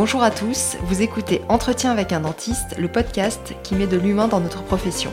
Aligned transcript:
Bonjour 0.00 0.22
à 0.22 0.30
tous, 0.30 0.76
vous 0.82 1.02
écoutez 1.02 1.42
Entretien 1.48 1.90
avec 1.90 2.12
un 2.12 2.20
dentiste, 2.20 2.78
le 2.78 2.86
podcast 2.86 3.56
qui 3.64 3.74
met 3.74 3.88
de 3.88 3.96
l'humain 3.96 4.28
dans 4.28 4.38
notre 4.38 4.62
profession. 4.62 5.10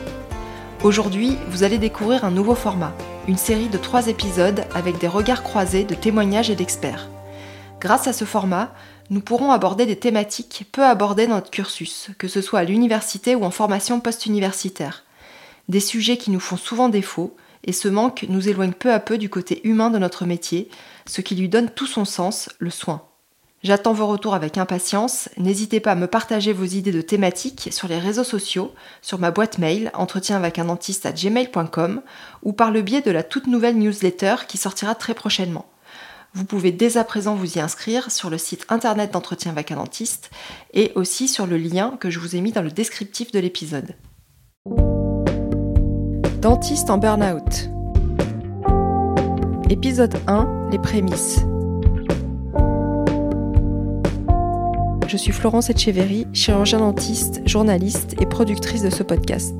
Aujourd'hui, 0.84 1.36
vous 1.48 1.64
allez 1.64 1.78
découvrir 1.78 2.24
un 2.24 2.30
nouveau 2.30 2.54
format, 2.54 2.94
une 3.26 3.36
série 3.36 3.68
de 3.68 3.78
trois 3.78 4.06
épisodes 4.06 4.64
avec 4.76 4.98
des 4.98 5.08
regards 5.08 5.42
croisés 5.42 5.82
de 5.82 5.96
témoignages 5.96 6.50
et 6.50 6.54
d'experts. 6.54 7.08
Grâce 7.80 8.06
à 8.06 8.12
ce 8.12 8.24
format, 8.24 8.72
nous 9.10 9.20
pourrons 9.20 9.50
aborder 9.50 9.86
des 9.86 9.98
thématiques 9.98 10.68
peu 10.70 10.84
abordées 10.84 11.26
dans 11.26 11.34
notre 11.34 11.50
cursus, 11.50 12.10
que 12.16 12.28
ce 12.28 12.40
soit 12.40 12.60
à 12.60 12.64
l'université 12.64 13.34
ou 13.34 13.42
en 13.42 13.50
formation 13.50 13.98
post-universitaire. 13.98 15.02
Des 15.68 15.80
sujets 15.80 16.16
qui 16.16 16.30
nous 16.30 16.38
font 16.38 16.56
souvent 16.56 16.88
défaut, 16.88 17.34
et 17.64 17.72
ce 17.72 17.88
manque 17.88 18.24
nous 18.28 18.48
éloigne 18.48 18.72
peu 18.72 18.92
à 18.92 19.00
peu 19.00 19.18
du 19.18 19.30
côté 19.30 19.66
humain 19.66 19.90
de 19.90 19.98
notre 19.98 20.26
métier, 20.26 20.68
ce 21.06 21.22
qui 21.22 21.34
lui 21.34 21.48
donne 21.48 21.70
tout 21.70 21.88
son 21.88 22.04
sens, 22.04 22.50
le 22.60 22.70
soin. 22.70 23.02
J'attends 23.66 23.94
vos 23.94 24.06
retours 24.06 24.36
avec 24.36 24.58
impatience. 24.58 25.28
N'hésitez 25.38 25.80
pas 25.80 25.90
à 25.90 25.96
me 25.96 26.06
partager 26.06 26.52
vos 26.52 26.66
idées 26.66 26.92
de 26.92 27.00
thématiques 27.00 27.70
sur 27.72 27.88
les 27.88 27.98
réseaux 27.98 28.22
sociaux, 28.22 28.72
sur 29.02 29.18
ma 29.18 29.32
boîte 29.32 29.58
mail 29.58 29.90
entretien 29.94 30.36
avec 30.36 30.60
un 30.60 30.68
ou 32.44 32.52
par 32.52 32.70
le 32.70 32.82
biais 32.82 33.00
de 33.00 33.10
la 33.10 33.24
toute 33.24 33.48
nouvelle 33.48 33.76
newsletter 33.76 34.36
qui 34.46 34.56
sortira 34.56 34.94
très 34.94 35.14
prochainement. 35.14 35.66
Vous 36.32 36.44
pouvez 36.44 36.70
dès 36.70 36.96
à 36.96 37.02
présent 37.02 37.34
vous 37.34 37.58
y 37.58 37.60
inscrire 37.60 38.12
sur 38.12 38.30
le 38.30 38.38
site 38.38 38.66
internet 38.68 39.12
d'entretien 39.12 39.50
avec 39.50 39.72
un 39.72 39.76
dentiste 39.78 40.30
et 40.72 40.92
aussi 40.94 41.26
sur 41.26 41.48
le 41.48 41.56
lien 41.56 41.96
que 41.98 42.08
je 42.08 42.20
vous 42.20 42.36
ai 42.36 42.42
mis 42.42 42.52
dans 42.52 42.62
le 42.62 42.70
descriptif 42.70 43.32
de 43.32 43.40
l'épisode. 43.40 43.96
Dentiste 46.40 46.88
en 46.88 46.98
burn-out. 46.98 47.68
Épisode 49.68 50.14
1 50.28 50.68
Les 50.70 50.78
prémices. 50.78 51.40
Je 55.08 55.16
suis 55.16 55.30
Florence 55.30 55.70
Etcheverry, 55.70 56.26
chirurgien 56.32 56.80
dentiste, 56.80 57.40
journaliste 57.46 58.20
et 58.20 58.26
productrice 58.26 58.82
de 58.82 58.90
ce 58.90 59.04
podcast. 59.04 59.54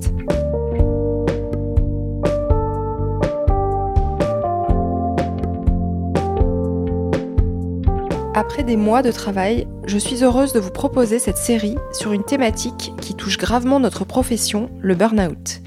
Après 8.34 8.64
des 8.64 8.76
mois 8.76 9.02
de 9.02 9.12
travail, 9.12 9.68
je 9.86 9.98
suis 9.98 10.24
heureuse 10.24 10.52
de 10.52 10.58
vous 10.58 10.72
proposer 10.72 11.20
cette 11.20 11.38
série 11.38 11.76
sur 11.92 12.12
une 12.12 12.24
thématique 12.24 12.92
qui 13.00 13.14
touche 13.14 13.38
gravement 13.38 13.78
notre 13.78 14.04
profession, 14.04 14.68
le 14.80 14.96
burn-out. 14.96 15.60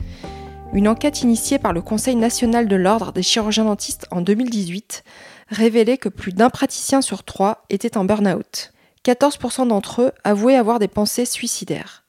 Une 0.73 0.89
enquête 0.89 1.21
initiée 1.21 1.58
par 1.58 1.71
le 1.71 1.81
Conseil 1.81 2.17
national 2.17 2.67
de 2.67 2.75
l'ordre 2.75 3.14
des 3.14 3.23
chirurgiens 3.23 3.64
dentistes 3.66 4.08
en 4.11 4.19
2018 4.19 5.05
révélait 5.47 5.97
que 5.97 6.09
plus 6.09 6.33
d'un 6.33 6.49
praticien 6.49 7.02
sur 7.02 7.23
trois 7.23 7.64
était 7.69 7.97
en 7.97 8.03
burn-out. 8.03 8.73
14% 9.13 9.67
d'entre 9.67 10.02
eux 10.02 10.11
avouaient 10.23 10.55
avoir 10.55 10.79
des 10.79 10.88
pensées 10.88 11.25
suicidaires. 11.25 12.03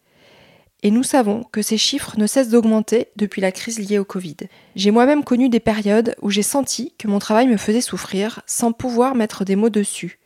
Et 0.83 0.91
nous 0.91 1.03
savons 1.03 1.45
que 1.53 1.63
ces 1.63 1.77
chiffres 1.77 2.15
ne 2.17 2.27
cessent 2.27 2.49
d'augmenter 2.49 3.09
depuis 3.17 3.43
la 3.43 3.53
crise 3.53 3.79
liée 3.79 3.99
au 3.99 4.05
Covid. 4.05 4.37
J'ai 4.77 4.91
moi-même 4.91 5.25
connu 5.25 5.49
des 5.49 5.61
périodes 5.61 6.15
où 6.23 6.31
j'ai 6.31 6.43
senti 6.43 6.95
que 6.99 7.09
mon 7.09 7.19
travail 7.19 7.47
me 7.47 7.59
faisait 7.59 7.83
souffrir 7.83 8.41
sans 8.47 8.73
pouvoir 8.73 9.15
mettre 9.15 9.45
des 9.45 9.57
mots 9.57 9.69
dessus. 9.69 10.19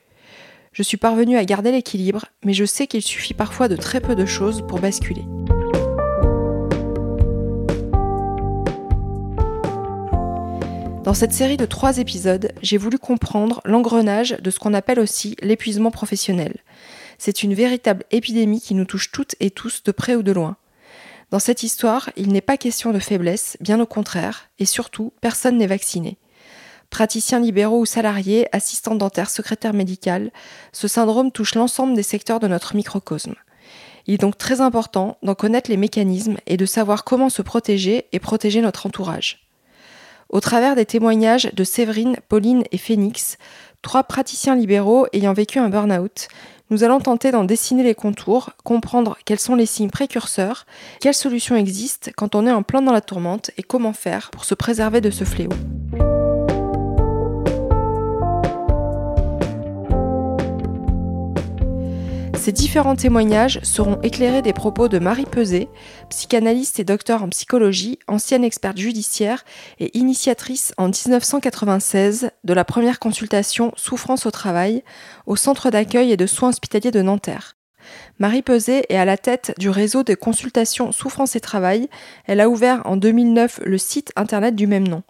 Je 0.72 0.82
suis 0.82 0.96
parvenue 0.96 1.36
à 1.36 1.44
garder 1.44 1.72
l'équilibre, 1.72 2.26
mais 2.44 2.52
je 2.52 2.64
sais 2.64 2.86
qu'il 2.86 3.02
suffit 3.02 3.34
parfois 3.34 3.68
de 3.68 3.76
très 3.76 4.00
peu 4.00 4.14
de 4.14 4.26
choses 4.26 4.64
pour 4.66 4.80
basculer. 4.80 5.24
Dans 11.04 11.12
cette 11.12 11.34
série 11.34 11.58
de 11.58 11.66
trois 11.66 11.98
épisodes, 11.98 12.50
j'ai 12.62 12.78
voulu 12.78 12.98
comprendre 12.98 13.60
l'engrenage 13.66 14.38
de 14.40 14.50
ce 14.50 14.58
qu'on 14.58 14.72
appelle 14.72 14.98
aussi 14.98 15.36
l'épuisement 15.42 15.90
professionnel. 15.90 16.54
C'est 17.18 17.42
une 17.42 17.52
véritable 17.52 18.04
épidémie 18.10 18.62
qui 18.62 18.74
nous 18.74 18.86
touche 18.86 19.12
toutes 19.12 19.34
et 19.38 19.50
tous 19.50 19.82
de 19.82 19.92
près 19.92 20.14
ou 20.14 20.22
de 20.22 20.32
loin. 20.32 20.56
Dans 21.30 21.38
cette 21.38 21.62
histoire, 21.62 22.08
il 22.16 22.32
n'est 22.32 22.40
pas 22.40 22.56
question 22.56 22.90
de 22.90 22.98
faiblesse, 22.98 23.58
bien 23.60 23.80
au 23.80 23.86
contraire, 23.86 24.48
et 24.58 24.64
surtout, 24.64 25.12
personne 25.20 25.58
n'est 25.58 25.66
vacciné. 25.66 26.16
Praticiens 26.88 27.40
libéraux 27.40 27.80
ou 27.80 27.86
salariés, 27.86 28.48
assistants 28.52 28.94
dentaires, 28.94 29.28
secrétaires 29.28 29.74
médicales, 29.74 30.30
ce 30.72 30.88
syndrome 30.88 31.32
touche 31.32 31.54
l'ensemble 31.54 31.94
des 31.94 32.02
secteurs 32.02 32.40
de 32.40 32.48
notre 32.48 32.74
microcosme. 32.74 33.34
Il 34.06 34.14
est 34.14 34.18
donc 34.18 34.38
très 34.38 34.62
important 34.62 35.18
d'en 35.22 35.34
connaître 35.34 35.70
les 35.70 35.76
mécanismes 35.76 36.38
et 36.46 36.56
de 36.56 36.64
savoir 36.64 37.04
comment 37.04 37.28
se 37.28 37.42
protéger 37.42 38.06
et 38.12 38.20
protéger 38.20 38.62
notre 38.62 38.86
entourage. 38.86 39.43
Au 40.34 40.40
travers 40.40 40.74
des 40.74 40.84
témoignages 40.84 41.48
de 41.52 41.62
Séverine, 41.62 42.16
Pauline 42.28 42.64
et 42.72 42.76
Phoenix, 42.76 43.38
trois 43.82 44.02
praticiens 44.02 44.56
libéraux 44.56 45.06
ayant 45.12 45.32
vécu 45.32 45.60
un 45.60 45.68
burn-out, 45.68 46.26
nous 46.70 46.82
allons 46.82 46.98
tenter 46.98 47.30
d'en 47.30 47.44
dessiner 47.44 47.84
les 47.84 47.94
contours, 47.94 48.50
comprendre 48.64 49.16
quels 49.24 49.38
sont 49.38 49.54
les 49.54 49.64
signes 49.64 49.90
précurseurs, 49.90 50.66
quelles 51.00 51.14
solutions 51.14 51.54
existent 51.54 52.10
quand 52.16 52.34
on 52.34 52.48
est 52.48 52.52
en 52.52 52.64
plein 52.64 52.82
dans 52.82 52.90
la 52.90 53.00
tourmente 53.00 53.52
et 53.58 53.62
comment 53.62 53.92
faire 53.92 54.32
pour 54.32 54.44
se 54.44 54.56
préserver 54.56 55.00
de 55.00 55.10
ce 55.10 55.22
fléau. 55.22 55.50
Ces 62.44 62.52
différents 62.52 62.94
témoignages 62.94 63.58
seront 63.62 63.98
éclairés 64.02 64.42
des 64.42 64.52
propos 64.52 64.88
de 64.88 64.98
Marie 64.98 65.24
Peset, 65.24 65.70
psychanalyste 66.10 66.78
et 66.78 66.84
docteur 66.84 67.22
en 67.22 67.30
psychologie, 67.30 67.98
ancienne 68.06 68.44
experte 68.44 68.76
judiciaire 68.76 69.46
et 69.80 69.96
initiatrice 69.96 70.74
en 70.76 70.88
1996 70.88 72.28
de 72.44 72.52
la 72.52 72.66
première 72.66 72.98
consultation 72.98 73.72
Souffrance 73.76 74.26
au 74.26 74.30
travail 74.30 74.84
au 75.24 75.36
centre 75.36 75.70
d'accueil 75.70 76.12
et 76.12 76.18
de 76.18 76.26
soins 76.26 76.50
hospitaliers 76.50 76.90
de 76.90 77.00
Nanterre. 77.00 77.56
Marie 78.18 78.42
Peset 78.42 78.84
est 78.90 78.98
à 78.98 79.06
la 79.06 79.16
tête 79.16 79.54
du 79.56 79.70
réseau 79.70 80.02
de 80.02 80.14
consultations 80.14 80.92
Souffrance 80.92 81.36
et 81.36 81.40
Travail. 81.40 81.88
Elle 82.26 82.42
a 82.42 82.50
ouvert 82.50 82.82
en 82.84 82.98
2009 82.98 83.60
le 83.64 83.78
site 83.78 84.12
internet 84.16 84.54
du 84.54 84.66
même 84.66 84.86
nom. 84.86 85.02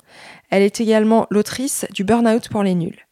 Elle 0.50 0.62
est 0.62 0.80
également 0.80 1.26
l'autrice 1.30 1.84
du 1.92 2.04
Burnout 2.04 2.48
pour 2.48 2.62
les 2.62 2.76
nuls. 2.76 3.08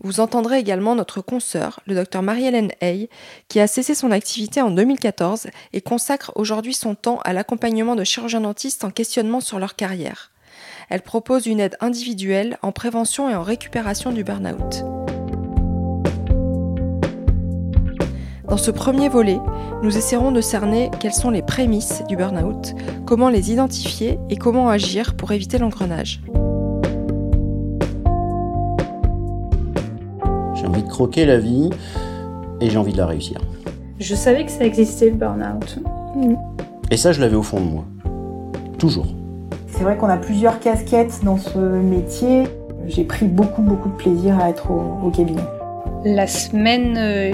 Vous 0.00 0.20
entendrez 0.20 0.60
également 0.60 0.94
notre 0.94 1.20
consoeur, 1.22 1.80
le 1.86 1.96
docteur 1.96 2.22
Marie-Hélène 2.22 2.70
Hay, 2.80 3.08
qui 3.48 3.58
a 3.58 3.66
cessé 3.66 3.96
son 3.96 4.12
activité 4.12 4.62
en 4.62 4.70
2014 4.70 5.48
et 5.72 5.80
consacre 5.80 6.30
aujourd'hui 6.36 6.72
son 6.72 6.94
temps 6.94 7.18
à 7.24 7.32
l'accompagnement 7.32 7.96
de 7.96 8.04
chirurgiens 8.04 8.42
dentistes 8.42 8.84
en 8.84 8.90
questionnement 8.90 9.40
sur 9.40 9.58
leur 9.58 9.74
carrière. 9.74 10.30
Elle 10.88 11.02
propose 11.02 11.46
une 11.46 11.58
aide 11.58 11.76
individuelle 11.80 12.58
en 12.62 12.70
prévention 12.70 13.28
et 13.28 13.34
en 13.34 13.42
récupération 13.42 14.12
du 14.12 14.22
burn-out. 14.22 14.84
Dans 18.48 18.56
ce 18.56 18.70
premier 18.70 19.08
volet, 19.08 19.40
nous 19.82 19.98
essaierons 19.98 20.30
de 20.30 20.40
cerner 20.40 20.92
quelles 21.00 21.12
sont 21.12 21.30
les 21.30 21.42
prémices 21.42 22.04
du 22.08 22.16
burn-out, 22.16 22.72
comment 23.04 23.30
les 23.30 23.50
identifier 23.50 24.16
et 24.30 24.36
comment 24.36 24.68
agir 24.68 25.16
pour 25.16 25.32
éviter 25.32 25.58
l'engrenage. 25.58 26.20
Envie 30.66 30.82
de 30.82 30.88
croquer 30.88 31.26
la 31.26 31.38
vie 31.38 31.70
et 32.60 32.70
j'ai 32.70 32.78
envie 32.78 32.92
de 32.92 32.98
la 32.98 33.06
réussir. 33.06 33.40
Je 34.00 34.14
savais 34.14 34.44
que 34.44 34.50
ça 34.50 34.64
existait 34.64 35.10
le 35.10 35.16
burn-out. 35.16 35.80
Et 36.90 36.96
ça, 36.96 37.12
je 37.12 37.20
l'avais 37.20 37.36
au 37.36 37.42
fond 37.42 37.60
de 37.60 37.66
moi. 37.66 37.84
Toujours. 38.78 39.06
C'est 39.66 39.82
vrai 39.82 39.96
qu'on 39.96 40.08
a 40.08 40.16
plusieurs 40.16 40.60
casquettes 40.60 41.20
dans 41.24 41.36
ce 41.36 41.58
métier. 41.58 42.44
J'ai 42.86 43.04
pris 43.04 43.26
beaucoup, 43.26 43.62
beaucoup 43.62 43.88
de 43.88 43.94
plaisir 43.94 44.38
à 44.38 44.50
être 44.50 44.70
au, 44.70 45.10
cabinet. 45.10 45.42
La 46.04 46.26
semaine, 46.26 46.96
euh, 46.96 47.32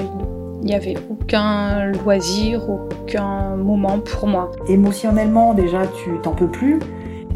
il 0.61 0.67
n'y 0.67 0.75
avait 0.75 0.97
aucun 1.11 1.93
loisir, 1.93 2.63
aucun 2.69 3.57
moment 3.57 3.99
pour 3.99 4.27
moi. 4.27 4.51
Émotionnellement, 4.69 5.55
déjà, 5.55 5.83
tu 5.87 6.11
t'en 6.23 6.33
peux 6.33 6.49
plus. 6.49 6.81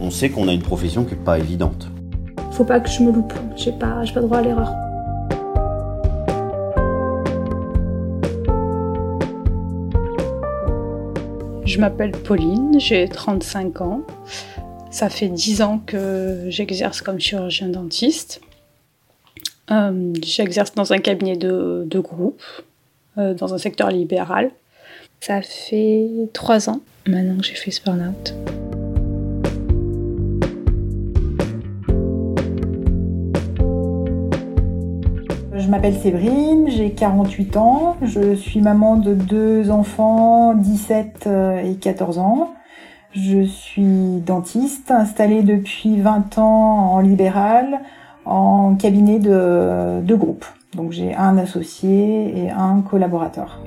On 0.01 0.11
sait 0.11 0.31
qu'on 0.31 0.49
a 0.49 0.53
une 0.53 0.63
profession 0.63 1.05
qui 1.05 1.11
n'est 1.15 1.21
pas 1.21 1.39
évidente. 1.39 1.89
Faut 2.53 2.65
pas 2.65 2.81
que 2.81 2.89
je 2.89 3.03
me 3.03 3.13
loupe. 3.13 3.35
J'ai 3.57 3.73
pas, 3.73 4.03
pas 4.13 4.21
droit 4.21 4.39
à 4.39 4.43
l'erreur. 4.43 4.73
Je 11.69 11.79
m'appelle 11.79 12.13
Pauline, 12.13 12.81
j'ai 12.81 13.07
35 13.07 13.83
ans. 13.83 14.01
Ça 14.91 15.11
fait 15.11 15.29
10 15.29 15.61
ans 15.61 15.83
que 15.85 16.47
j'exerce 16.49 17.03
comme 17.03 17.21
chirurgien 17.21 17.69
dentiste. 17.69 18.41
Euh, 19.71 20.15
j'exerce 20.25 20.75
dans 20.75 20.95
un 20.95 20.99
cabinet 20.99 21.37
de, 21.37 21.87
groupe, 22.01 22.43
euh, 23.19 23.35
dans 23.35 23.53
un 23.53 23.59
secteur 23.59 23.91
libéral. 23.91 24.51
Ça 25.21 25.43
fait 25.43 26.09
3 26.33 26.71
ans 26.71 26.81
maintenant 27.07 27.37
que 27.37 27.45
j'ai 27.45 27.55
fait 27.55 27.71
ce 27.71 27.83
burn-out. 27.83 28.33
Je 35.69 35.71
m'appelle 35.71 35.99
Séverine, 35.99 36.71
j'ai 36.71 36.93
48 36.93 37.59
ans, 37.59 37.99
je 38.01 38.35
suis 38.35 38.63
maman 38.63 38.97
de 38.97 39.13
deux 39.13 39.71
enfants, 39.71 40.55
17 40.55 41.25
euh, 41.27 41.61
et 41.63 41.75
14 41.75 42.17
ans. 42.17 42.55
Je 43.13 43.45
suis 43.45 44.23
dentiste, 44.25 44.91
installée 44.91 45.43
depuis 45.43 46.01
20 46.01 46.39
ans 46.39 46.95
en 46.95 47.01
libéral, 47.01 47.81
en 48.25 48.77
cabinet 48.77 49.19
de, 49.19 50.15
groupe. 50.15 50.47
Donc 50.75 50.93
j'ai 50.93 51.15
un 51.15 51.37
associé 51.37 52.33
et 52.35 52.51
un 52.51 52.81
collaborateur. 52.81 53.61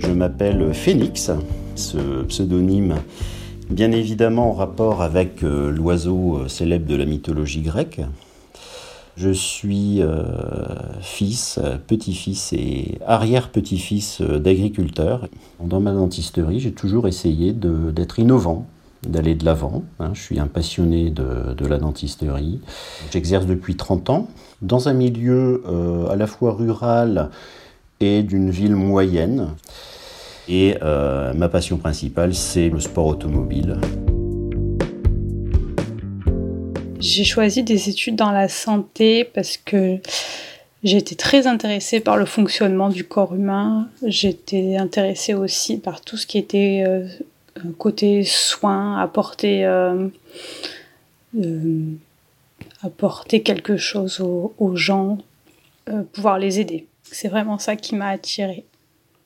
Je 0.00 0.10
m'appelle 0.10 0.74
Phénix, 0.74 1.30
ce 1.76 2.24
pseudonyme 2.24 2.96
bien 3.70 3.92
évidemment 3.92 4.50
en 4.50 4.54
rapport 4.54 5.02
avec 5.02 5.42
euh, 5.42 5.70
l'oiseau 5.70 6.38
euh, 6.38 6.48
célèbre 6.48 6.86
de 6.86 6.96
la 6.96 7.04
mythologie 7.04 7.60
grecque. 7.60 8.00
Je 9.16 9.30
suis 9.30 10.00
euh, 10.00 10.22
fils, 11.00 11.58
petit-fils 11.88 12.52
et 12.52 12.98
arrière-petit-fils 13.04 14.20
d'agriculteurs. 14.20 15.28
Dans 15.60 15.80
ma 15.80 15.92
dentisterie, 15.92 16.60
j'ai 16.60 16.70
toujours 16.70 17.08
essayé 17.08 17.52
d'être 17.52 18.20
innovant, 18.20 18.66
d'aller 19.02 19.34
de 19.34 19.44
l'avant. 19.44 19.82
Hein. 19.98 20.10
Je 20.14 20.22
suis 20.22 20.38
un 20.38 20.46
passionné 20.46 21.10
de, 21.10 21.52
de 21.52 21.66
la 21.66 21.78
dentisterie. 21.78 22.60
J'exerce 23.10 23.46
depuis 23.46 23.74
30 23.76 24.08
ans 24.10 24.28
dans 24.62 24.88
un 24.88 24.92
milieu 24.92 25.64
à 26.08 26.14
la 26.14 26.28
fois 26.28 26.52
rural 26.52 27.30
et 27.98 28.22
d'une 28.22 28.50
ville 28.50 28.76
moyenne. 28.76 29.48
Et 30.48 30.76
euh, 30.82 31.34
ma 31.34 31.48
passion 31.50 31.76
principale, 31.76 32.34
c'est 32.34 32.70
le 32.70 32.80
sport 32.80 33.06
automobile. 33.06 33.76
J'ai 36.98 37.24
choisi 37.24 37.62
des 37.62 37.90
études 37.90 38.16
dans 38.16 38.32
la 38.32 38.48
santé 38.48 39.24
parce 39.24 39.58
que 39.58 39.98
j'étais 40.82 41.16
très 41.16 41.46
intéressée 41.46 42.00
par 42.00 42.16
le 42.16 42.24
fonctionnement 42.24 42.88
du 42.88 43.04
corps 43.04 43.34
humain. 43.34 43.88
J'étais 44.06 44.76
intéressée 44.76 45.34
aussi 45.34 45.78
par 45.78 46.00
tout 46.00 46.16
ce 46.16 46.26
qui 46.26 46.38
était 46.38 46.82
euh, 46.86 47.06
côté 47.76 48.24
soins, 48.24 48.98
apporter, 48.98 49.66
euh, 49.66 50.08
apporter 52.82 53.42
quelque 53.42 53.76
chose 53.76 54.20
aux, 54.20 54.54
aux 54.58 54.76
gens, 54.76 55.18
pouvoir 56.12 56.38
les 56.38 56.58
aider. 56.58 56.86
C'est 57.02 57.28
vraiment 57.28 57.58
ça 57.58 57.76
qui 57.76 57.94
m'a 57.94 58.08
attirée. 58.08 58.64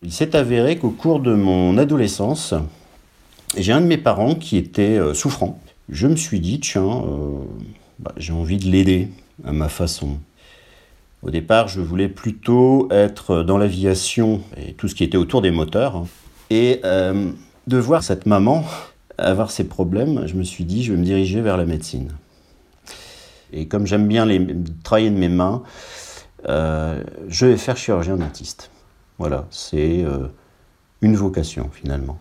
Il 0.04 0.12
s'est 0.12 0.34
avéré 0.34 0.78
qu'au 0.78 0.90
cours 0.90 1.20
de 1.20 1.32
mon 1.32 1.78
adolescence, 1.78 2.54
j'ai 3.56 3.72
un 3.72 3.80
de 3.80 3.86
mes 3.86 3.98
parents 3.98 4.34
qui 4.34 4.56
était 4.56 4.98
euh, 4.98 5.14
souffrant. 5.14 5.60
Je 5.88 6.08
me 6.08 6.16
suis 6.16 6.40
dit, 6.40 6.58
tiens, 6.58 7.04
euh, 7.04 7.44
bah, 8.00 8.12
j'ai 8.16 8.32
envie 8.32 8.56
de 8.56 8.64
l'aider 8.64 9.08
à 9.44 9.52
ma 9.52 9.68
façon. 9.68 10.18
Au 11.22 11.30
départ, 11.30 11.68
je 11.68 11.80
voulais 11.80 12.08
plutôt 12.08 12.88
être 12.90 13.44
dans 13.44 13.58
l'aviation 13.58 14.40
et 14.56 14.72
tout 14.72 14.88
ce 14.88 14.96
qui 14.96 15.04
était 15.04 15.18
autour 15.18 15.40
des 15.40 15.52
moteurs. 15.52 15.94
Hein. 15.94 16.06
Et 16.50 16.80
euh, 16.84 17.30
de 17.68 17.76
voir 17.76 18.02
cette 18.02 18.26
maman 18.26 18.64
avoir 19.18 19.52
ces 19.52 19.68
problèmes, 19.68 20.26
je 20.26 20.34
me 20.34 20.42
suis 20.42 20.64
dit, 20.64 20.82
je 20.82 20.94
vais 20.94 20.98
me 20.98 21.04
diriger 21.04 21.40
vers 21.42 21.56
la 21.56 21.64
médecine. 21.64 22.10
Et 23.52 23.68
comme 23.68 23.86
j'aime 23.86 24.08
bien 24.08 24.26
les, 24.26 24.44
travailler 24.82 25.10
de 25.10 25.16
mes 25.16 25.28
mains, 25.28 25.62
je 26.48 27.46
vais 27.46 27.56
faire 27.56 27.76
chirurgien 27.76 28.16
dentiste. 28.16 28.72
Voilà, 29.18 29.44
c'est 29.50 30.04
euh, 30.04 30.28
une 31.00 31.16
vocation 31.16 31.68
finalement. 31.72 32.16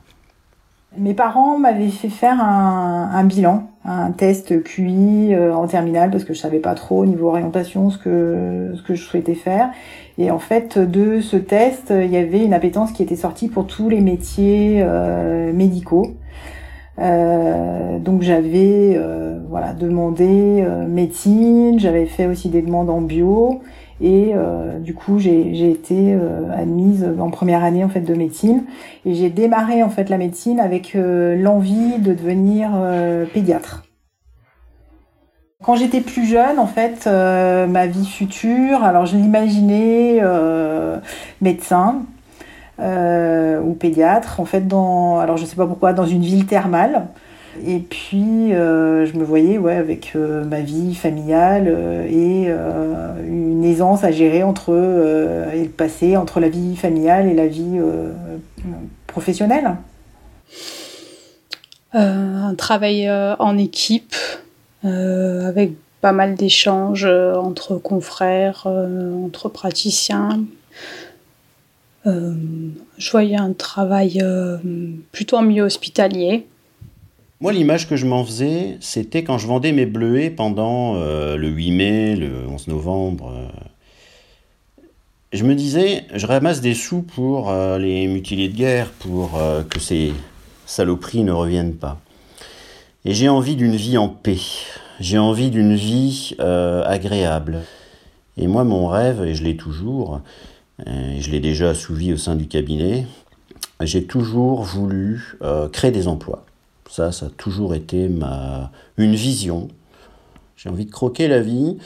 Mes 0.97 1.13
parents 1.13 1.57
m'avaient 1.57 1.88
fait 1.88 2.09
faire 2.09 2.43
un, 2.43 3.23
bilan, 3.23 3.69
un 3.85 4.11
test 4.11 4.61
QI 4.61 5.33
euh, 5.33 5.55
en 5.55 5.65
terminale 5.65 6.11
parce 6.11 6.25
que 6.25 6.33
je 6.33 6.39
savais 6.39 6.59
pas 6.59 6.75
trop 6.75 7.03
au 7.03 7.05
niveau 7.05 7.29
orientation 7.29 7.89
ce 7.89 7.97
que 7.97 8.73
ce 8.75 8.83
que 8.83 8.93
je 8.93 9.01
souhaitais 9.01 9.35
faire. 9.35 9.69
Et 10.17 10.31
en 10.31 10.39
fait, 10.39 10.77
de 10.77 11.21
ce 11.21 11.38
test, 11.38 11.93
il 11.95 12.11
y 12.11 12.17
avait 12.17 12.43
une 12.43 12.53
appétence 12.53 12.91
qui 12.91 13.03
était 13.03 13.15
sortie 13.15 13.47
pour 13.47 13.67
tous 13.67 13.88
les 13.88 14.01
métiers 14.01 14.81
euh, 14.81 15.53
médicaux. 15.53 16.17
donc 16.97 18.21
j'avais 18.21 18.99
demandé 19.79 20.65
médecine, 20.88 21.79
j'avais 21.79 22.05
fait 22.05 22.27
aussi 22.27 22.49
des 22.49 22.61
demandes 22.61 22.89
en 22.89 23.01
bio 23.01 23.61
et 24.01 24.31
euh, 24.33 24.80
du 24.80 24.95
coup, 24.95 25.19
j'ai 25.19 25.69
été 25.69 26.13
euh, 26.13 26.51
admise 26.51 27.07
en 27.19 27.30
première 27.30 27.63
année 27.63 27.83
en 27.83 27.89
fait 27.89 28.01
de 28.01 28.15
médecine 28.15 28.63
et 29.06 29.13
j'ai 29.13 29.30
démarré 29.30 29.83
en 29.83 29.89
fait 29.89 30.09
la 30.09 30.18
médecine 30.18 30.59
avec 30.59 30.95
euh, 30.95 31.36
l'envie 31.36 32.00
de 32.00 32.13
devenir 32.13 32.71
pédiatre. 33.31 33.83
Quand 35.63 35.75
j'étais 35.75 36.01
plus 36.01 36.25
jeune, 36.25 36.57
en 36.57 36.65
fait, 36.65 37.06
ma 37.06 37.86
vie 37.86 38.07
future, 38.07 38.83
alors 38.83 39.06
je 39.06 39.15
l'imaginais 39.15 40.19
médecin 41.39 42.01
ou 42.80 43.74
pédiatre, 43.80 44.39
en 44.39 44.45
fait, 44.45 44.68
dans, 44.68 45.19
alors 45.19 45.38
je 45.38 45.45
sais 45.45 45.56
pas 45.56 45.68
pourquoi, 45.68 45.94
dans 45.94 46.07
une 46.07 46.24
ville 46.24 46.48
thermale. 46.48 47.06
Et 47.65 47.80
puis, 47.80 48.53
euh, 48.53 49.06
je 49.06 49.18
me 49.18 49.24
voyais 49.24 49.57
ouais, 49.57 49.75
avec 49.75 50.13
euh, 50.15 50.45
ma 50.45 50.62
vie 50.62 50.95
familiale 50.95 51.65
euh, 51.68 52.06
et 52.07 52.50
une 53.27 53.63
aisance 53.63 54.03
à 54.03 54.12
gérer 54.12 54.44
entre 54.44 54.71
et 55.53 55.63
le 55.63 55.69
passé, 55.69 56.18
entre 56.18 56.39
la 56.39 56.50
vie 56.50 56.75
familiale 56.75 57.27
et 57.27 57.33
la 57.33 57.48
vie 57.48 57.80
professionnelle. 59.07 59.75
un 61.94 62.56
travail 62.56 63.09
en 63.12 63.57
équipe, 63.57 64.15
avec 64.83 65.74
pas 66.01 66.13
mal 66.13 66.36
d'échanges 66.36 67.06
entre 67.06 67.75
confrères, 67.75 68.65
entre 68.65 69.50
praticiens. 69.50 70.44
je 72.06 73.12
voyais 73.12 73.38
un 73.38 73.53
travail 73.53 74.24
plutôt 75.12 75.38
en 75.38 75.44
milieu 75.44 75.63
hospitalier 75.63 76.48
moi, 77.41 77.51
l'image 77.51 77.89
que 77.89 77.95
je 77.95 78.05
m'en 78.05 78.23
faisais, 78.23 78.77
c'était 78.81 79.23
quand 79.23 79.39
je 79.39 79.47
vendais 79.47 79.71
mes 79.71 79.88
bleuets 79.88 80.29
pendant 80.29 80.93
euh, 80.95 81.35
le 81.35 81.47
8 81.47 81.71
mai, 81.71 82.15
le 82.15 82.47
11 82.47 82.67
novembre. 82.67 83.33
Euh. 83.35 84.85
je 85.33 85.43
me 85.43 85.55
disais, 85.55 86.03
je 86.13 86.27
ramasse 86.27 86.61
des 86.61 86.75
sous 86.75 87.01
pour 87.01 87.49
euh, 87.49 87.79
les 87.79 88.05
mutilés 88.05 88.47
de 88.47 88.55
guerre, 88.55 88.91
pour 88.99 89.39
que 89.71 89.79
ces 89.79 90.13
saloperies 90.67 91.23
ne 91.23 91.31
reviennent 91.31 91.73
pas. 91.73 91.99
Et 93.05 93.15
j'ai 93.15 93.27
envie 93.27 93.55
d'une 93.55 93.75
vie 93.75 93.97
en 93.97 94.07
paix. 94.07 94.38
J'ai 94.99 95.17
envie 95.17 95.49
d'une 95.49 95.73
vie 95.73 96.35
agréable. 96.39 97.63
Et 98.38 98.45
moi, 98.45 98.63
mon 98.63 98.88
rêve, 98.88 99.23
et 99.23 99.33
je 99.33 99.43
l'ai 99.43 99.57
toujours, 99.57 100.21
et 100.85 101.21
je 101.21 101.31
l'ai 101.31 101.39
déjà 101.39 101.71
assouvi 101.71 102.13
au 102.13 102.17
sein 102.17 102.35
du 102.35 102.45
cabinet, 102.45 103.07
j'ai 103.81 104.03
toujours 104.03 104.61
voulu 104.61 105.39
créer 105.71 105.89
des 105.89 106.07
emplois. 106.07 106.45
Ça, 106.91 107.13
ça 107.13 107.27
a 107.27 107.29
toujours 107.29 107.74
été 107.74 108.10
ma... 108.10 108.69
une 108.98 109.15
vision. 109.15 109.69
J'ai 110.57 110.67
envie 110.67 110.86
de 110.86 110.91
croquer 110.91 111.29
la 111.29 111.39
vie 111.39 111.77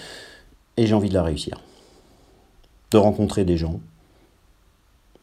et 0.77 0.87
j'ai 0.87 0.95
envie 0.95 1.09
de 1.09 1.13
la 1.13 1.21
réussir. 1.21 1.61
De 2.89 2.97
rencontrer 2.97 3.45
des 3.45 3.55
gens, 3.55 3.79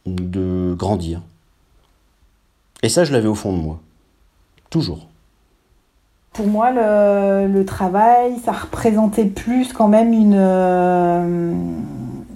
de 0.07 0.73
grandir. 0.79 1.21
Et 2.85 2.89
ça, 2.89 3.03
je 3.03 3.13
l'avais 3.13 3.27
au 3.27 3.35
fond 3.35 3.53
de 3.53 3.61
moi. 3.61 3.81
Toujours. 4.71 5.09
Pour 6.33 6.47
moi, 6.47 6.71
le, 6.71 7.65
travail, 7.65 8.39
ça 8.45 8.53
représentait 8.53 9.25
plus 9.25 9.73
quand 9.73 9.89
même 9.89 10.13
une, 10.13 10.37
euh, 10.37 11.55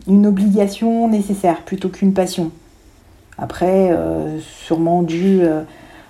une 0.09 0.27
obligation 0.27 1.09
nécessaire 1.09 1.63
plutôt 1.63 1.91
qu'une 1.91 2.13
passion. 2.13 2.51
Après, 3.39 3.93
euh, 3.93 4.41
sûrement 4.41 5.05
dû 5.05 5.43
euh, 5.43 5.63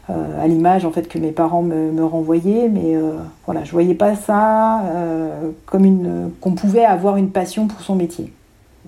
euh, 0.09 0.41
à 0.41 0.47
l'image 0.47 0.85
en 0.85 0.93
fait 0.93 1.09
que 1.09 1.19
mes 1.19 1.33
parents 1.33 1.63
me, 1.63 2.05
renvoyaient, 2.05 2.69
mais 2.69 2.95
euh, 2.95 3.15
voilà, 3.45 3.65
je 3.65 3.73
voyais 3.73 3.95
pas 3.95 4.15
ça 4.15 4.83
euh, 4.83 5.51
comme 5.67 5.85
une 5.85 6.31
qu'on 6.41 6.53
pouvait 6.53 6.85
avoir 6.85 7.17
une 7.17 7.31
passion 7.31 7.67
pour 7.67 7.81
son 7.81 7.97
métier. 7.97 8.33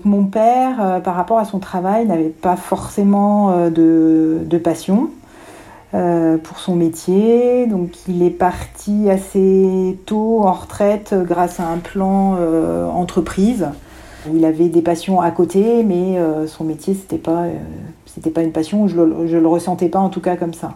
Mon 0.04 0.26
père, 0.26 1.00
par 1.02 1.16
rapport 1.16 1.38
à 1.38 1.44
son 1.44 1.58
travail, 1.58 2.06
n'avait 2.06 2.28
pas 2.28 2.54
forcément 2.54 3.68
de, 3.68 4.60
passion. 4.62 5.10
pour 5.90 6.58
son 6.60 6.76
métier. 6.76 7.66
Donc 7.66 7.90
il 8.06 8.22
est 8.22 8.30
parti 8.30 9.10
assez 9.10 9.98
tôt 10.06 10.42
en 10.44 10.52
retraite 10.52 11.16
grâce 11.24 11.58
à 11.58 11.66
un 11.66 11.78
plan 11.78 12.38
entreprise. 12.94 13.66
Il 14.32 14.44
avait 14.44 14.68
des 14.68 14.82
passions 14.82 15.20
à 15.20 15.32
côté, 15.32 15.82
mais 15.82 16.16
son 16.46 16.62
métier 16.62 16.94
c'était 16.94 17.18
pas 17.18 17.46
pas 18.32 18.42
une 18.42 18.52
passion. 18.52 18.86
Je 18.86 19.00
le, 19.00 19.26
je 19.26 19.36
le 19.36 19.48
ressentais 19.48 19.88
pas 19.88 19.98
en 19.98 20.10
tout 20.10 20.20
cas 20.20 20.36
comme 20.36 20.54
ça. 20.54 20.74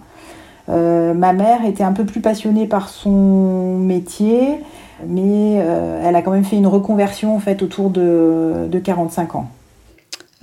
Euh, 0.69 1.13
ma 1.15 1.33
mère 1.33 1.65
était 1.65 1.83
un 1.83 1.93
peu 1.93 2.05
plus 2.05 2.21
passionnée 2.21 2.67
par 2.67 2.89
son 2.89 3.79
métier, 3.79 4.59
mais 5.07 5.61
euh, 5.61 6.03
elle 6.05 6.15
a 6.15 6.23
quand 6.23 6.31
même 6.31 6.45
fait 6.45 6.57
une 6.57 6.67
reconversion 6.67 7.35
en 7.35 7.41
fait 7.41 7.63
autour 7.63 7.91
de, 7.91 8.69
45 8.83 9.35
ans. 9.35 9.51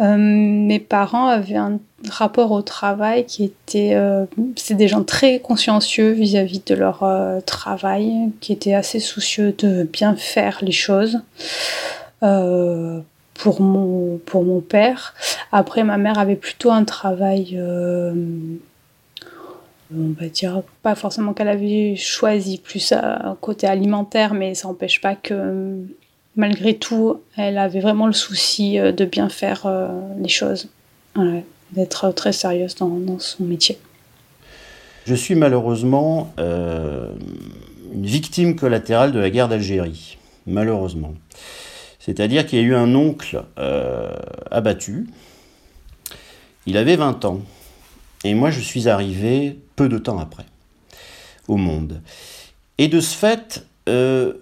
Euh, 0.02 0.16
mes 0.18 0.80
parents 0.80 1.28
avaient 1.28 1.58
un 1.58 1.80
rapport 2.10 2.52
au 2.52 2.62
travail 2.62 3.26
qui 3.26 3.44
était, 3.44 3.98
c'est 4.56 4.76
des 4.76 4.88
gens 4.88 5.04
très 5.04 5.40
consciencieux 5.40 6.12
vis-à-vis 6.12 6.64
de 6.66 6.76
leur 6.76 7.06
travail, 7.46 8.32
qui 8.40 8.54
étaient 8.54 8.74
assez 8.74 9.00
soucieux 9.00 9.54
de 9.58 9.84
bien 9.84 10.16
faire 10.16 10.60
les 10.62 10.72
choses. 10.72 11.20
pour 12.22 13.62
mon, 13.62 14.20
pour 14.26 14.44
mon 14.44 14.60
père. 14.60 15.14
Après, 15.52 15.84
ma 15.84 15.98
mère 15.98 16.20
avait 16.20 16.36
plutôt 16.36 16.72
un 16.72 16.84
travail 16.86 17.58
On 19.94 20.14
va 20.20 20.28
dire 20.28 20.62
pas 20.84 20.96
forcément 20.96 21.34
qu'elle 21.34 21.48
avait 21.48 21.96
choisi 21.96 22.60
plus 22.60 22.92
un 22.92 23.36
côté 23.42 23.66
alimentaire, 23.68 24.34
mais 24.34 24.54
ça 24.54 24.68
n'empêche 24.68 25.02
pas 25.02 25.16
que 25.16 25.76
malgré 26.36 26.76
tout, 26.76 27.22
elle 27.36 27.58
avait 27.58 27.80
vraiment 27.80 28.06
le 28.06 28.14
souci 28.14 28.78
de 28.78 29.06
bien 29.06 29.30
faire 29.30 29.68
les 30.20 30.30
choses, 30.30 30.70
d'être 31.72 32.12
très 32.12 32.34
sérieuse 32.34 32.76
dans, 32.76 33.18
son 33.18 33.44
métier. 33.46 33.80
Je 35.06 35.16
suis 35.16 35.34
malheureusement 35.34 36.34
une 36.38 38.06
victime 38.06 38.56
collatérale 38.56 39.12
de 39.12 39.20
la 39.20 39.32
guerre 39.32 39.48
d'Algérie, 39.48 40.20
malheureusement. 40.46 41.16
C'est-à-dire 42.00 42.46
qu'il 42.46 42.60
y 42.60 42.62
a 42.62 42.66
eu 42.66 42.74
un 42.74 42.96
oncle 42.96 43.44
euh, 43.60 44.10
abattu. 44.50 45.08
Il 46.66 46.78
avait 46.78 46.96
20 46.96 47.26
ans. 47.26 47.42
Et 48.24 48.34
moi, 48.34 48.52
je 48.52 48.60
suis 48.60 48.90
arrivé 48.90 49.60
peu 49.76 49.90
de 49.90 49.98
temps 49.98 50.20
après 50.20 50.46
au 51.48 51.58
monde. 51.58 52.02
Et 52.78 52.88
de 52.88 53.00
ce 53.00 53.16
fait, 53.16 53.66
euh, 53.88 54.34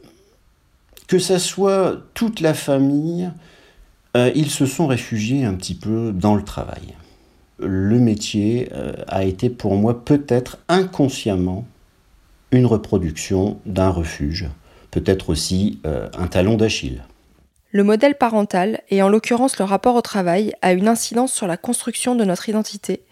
que 1.08 1.20
ça 1.20 1.40
soit 1.40 1.98
toute 2.14 2.40
la 2.42 2.54
famille, 2.54 3.32
euh, 4.16 4.32
ils 4.36 4.50
se 4.50 4.66
sont 4.66 4.88
réfugiés 4.88 5.46
un 5.46 5.54
petit 5.54 5.76
peu 5.76 6.12
dans 6.12 6.36
le 6.36 6.44
travail. 6.44 6.96
Le 7.60 7.98
métier 7.98 8.70
a 9.08 9.24
été 9.24 9.50
pour 9.50 9.76
moi 9.78 10.06
peut-être 10.06 10.60
inconsciemment 10.68 11.66
une 12.52 12.66
reproduction 12.66 13.60
d'un 13.66 13.90
refuge, 13.90 14.48
peut-être 14.92 15.30
aussi 15.30 15.80
euh, 15.86 16.08
un 16.18 16.28
talon 16.28 16.56
d'Achille. 16.56 17.04
Le 17.78 17.84
modèle 17.84 18.16
parental, 18.16 18.82
et 18.90 19.04
en 19.04 19.08
l'occurrence 19.08 19.60
le 19.60 19.64
rapport 19.64 19.94
au 19.94 20.02
travail, 20.02 20.52
a 20.64 20.74
une 20.74 20.88
incidence 20.88 21.32
sur 21.32 21.46
la 21.46 21.58
construction 21.58 22.16
de 22.16 22.26
notre 22.26 22.50
identité. 22.50 23.04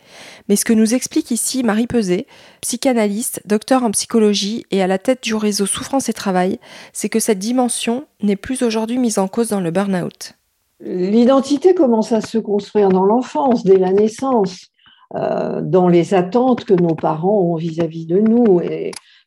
Mais 0.49 0.55
ce 0.55 0.65
que 0.65 0.73
nous 0.73 0.95
explique 0.95 1.29
ici 1.29 1.61
Marie 1.61 1.85
Peset, 1.85 2.25
psychanalyste, 2.61 3.43
docteur 3.45 3.83
en 3.83 3.91
psychologie 3.91 4.65
et 4.71 4.81
à 4.81 4.87
la 4.87 4.97
tête 4.97 5.21
du 5.21 5.35
réseau 5.35 5.67
Souffrance 5.67 6.09
et 6.09 6.13
Travail, 6.13 6.57
c'est 6.93 7.09
que 7.09 7.19
cette 7.19 7.37
dimension 7.37 8.05
n'est 8.23 8.35
plus 8.35 8.63
aujourd'hui 8.63 8.97
mise 8.97 9.19
en 9.19 9.27
cause 9.27 9.49
dans 9.49 9.61
le 9.61 9.69
burn-out. 9.69 10.33
L'identité 10.79 11.75
commence 11.75 12.11
à 12.11 12.21
se 12.21 12.39
construire 12.39 12.89
dans 12.89 13.05
l'enfance, 13.05 13.63
dès 13.65 13.77
la 13.77 13.91
naissance, 13.91 14.71
euh, 15.13 15.61
dans 15.61 15.87
les 15.87 16.15
attentes 16.15 16.65
que 16.65 16.73
nos 16.73 16.95
parents 16.95 17.39
ont 17.39 17.55
vis-à-vis 17.55 18.07
-vis 18.07 18.15
de 18.15 18.19
nous. 18.19 18.61